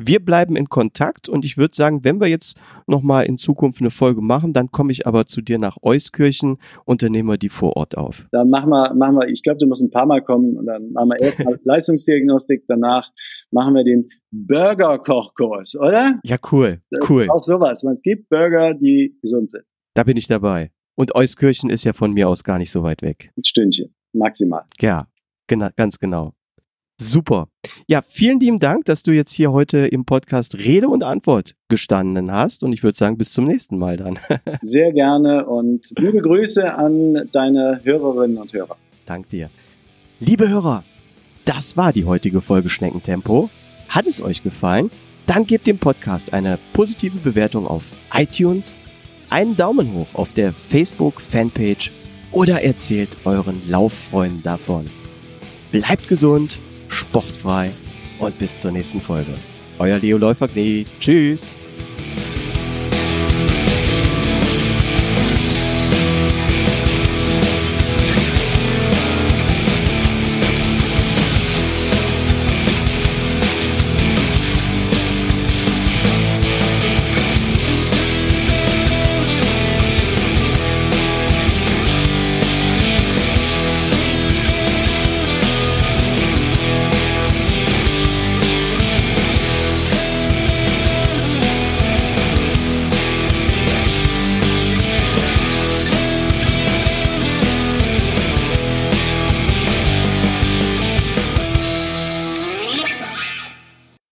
Wir 0.00 0.24
bleiben 0.24 0.54
in 0.54 0.68
Kontakt 0.68 1.28
und 1.28 1.44
ich 1.44 1.58
würde 1.58 1.74
sagen, 1.74 2.04
wenn 2.04 2.20
wir 2.20 2.28
jetzt 2.28 2.60
nochmal 2.86 3.26
in 3.26 3.36
Zukunft 3.36 3.80
eine 3.80 3.90
Folge 3.90 4.20
machen, 4.20 4.52
dann 4.52 4.70
komme 4.70 4.92
ich 4.92 5.08
aber 5.08 5.26
zu 5.26 5.40
dir 5.40 5.58
nach 5.58 5.76
Euskirchen 5.82 6.58
und 6.84 7.02
dann 7.02 7.10
nehmen 7.10 7.28
wir 7.28 7.36
die 7.36 7.48
vor 7.48 7.76
Ort 7.76 7.96
auf. 7.96 8.28
Dann 8.30 8.48
machen 8.48 8.70
wir, 8.70 8.94
machen 8.94 9.16
wir, 9.16 9.26
ich 9.26 9.42
glaube, 9.42 9.58
du 9.58 9.66
musst 9.66 9.82
ein 9.82 9.90
paar 9.90 10.06
Mal 10.06 10.22
kommen 10.22 10.56
und 10.56 10.66
dann 10.66 10.92
machen 10.92 11.08
wir 11.08 11.20
erst 11.20 11.40
mal 11.40 11.58
Leistungsdiagnostik, 11.64 12.62
danach 12.68 13.10
machen 13.50 13.74
wir 13.74 13.82
den 13.82 14.08
Burger-Kochkurs, 14.30 15.76
oder? 15.80 16.20
Ja, 16.22 16.36
cool, 16.52 16.80
cool. 17.08 17.26
Auch 17.28 17.42
sowas. 17.42 17.82
Es 17.82 18.02
gibt 18.02 18.28
Burger, 18.28 18.74
die 18.74 19.18
gesund 19.20 19.50
sind. 19.50 19.64
Da 19.94 20.04
bin 20.04 20.16
ich 20.16 20.28
dabei. 20.28 20.70
Und 20.98 21.14
Euskirchen 21.14 21.70
ist 21.70 21.84
ja 21.84 21.92
von 21.92 22.12
mir 22.12 22.28
aus 22.28 22.42
gar 22.42 22.58
nicht 22.58 22.72
so 22.72 22.82
weit 22.82 23.02
weg. 23.02 23.30
Ein 23.36 23.44
Stündchen, 23.44 23.94
maximal. 24.12 24.64
Ja, 24.80 25.06
genau, 25.46 25.68
ganz 25.76 26.00
genau. 26.00 26.32
Super. 27.00 27.46
Ja, 27.86 28.02
vielen 28.02 28.40
lieben 28.40 28.58
Dank, 28.58 28.84
dass 28.86 29.04
du 29.04 29.12
jetzt 29.12 29.32
hier 29.32 29.52
heute 29.52 29.86
im 29.86 30.04
Podcast 30.04 30.58
Rede 30.58 30.88
und 30.88 31.04
Antwort 31.04 31.54
gestanden 31.68 32.32
hast. 32.32 32.64
Und 32.64 32.72
ich 32.72 32.82
würde 32.82 32.98
sagen, 32.98 33.16
bis 33.16 33.32
zum 33.32 33.44
nächsten 33.44 33.78
Mal 33.78 33.96
dann. 33.96 34.18
Sehr 34.60 34.92
gerne 34.92 35.46
und 35.46 35.86
liebe 35.96 36.18
Grüße 36.18 36.74
an 36.74 37.28
deine 37.30 37.80
Hörerinnen 37.84 38.38
und 38.38 38.52
Hörer. 38.52 38.76
Dank 39.06 39.28
dir. 39.28 39.50
Liebe 40.18 40.48
Hörer, 40.48 40.82
das 41.44 41.76
war 41.76 41.92
die 41.92 42.06
heutige 42.06 42.40
Folge 42.40 42.70
Schneckentempo. 42.70 43.50
Hat 43.88 44.08
es 44.08 44.20
euch 44.20 44.42
gefallen? 44.42 44.90
Dann 45.28 45.46
gebt 45.46 45.68
dem 45.68 45.78
Podcast 45.78 46.32
eine 46.32 46.58
positive 46.72 47.18
Bewertung 47.18 47.68
auf 47.68 47.84
iTunes, 48.12 48.76
einen 49.30 49.56
Daumen 49.56 49.92
hoch 49.94 50.08
auf 50.14 50.32
der 50.32 50.52
Facebook-Fanpage 50.52 51.92
oder 52.32 52.62
erzählt 52.62 53.10
euren 53.24 53.60
Lauffreunden 53.68 54.42
davon. 54.42 54.86
Bleibt 55.70 56.08
gesund 56.08 56.58
sportfrei 56.88 57.70
und 58.18 58.38
bis 58.38 58.60
zur 58.60 58.72
nächsten 58.72 59.00
Folge. 59.00 59.34
Euer 59.78 59.98
Leo 59.98 60.18
Läufer 60.18 60.48
Tschüss. 61.00 61.54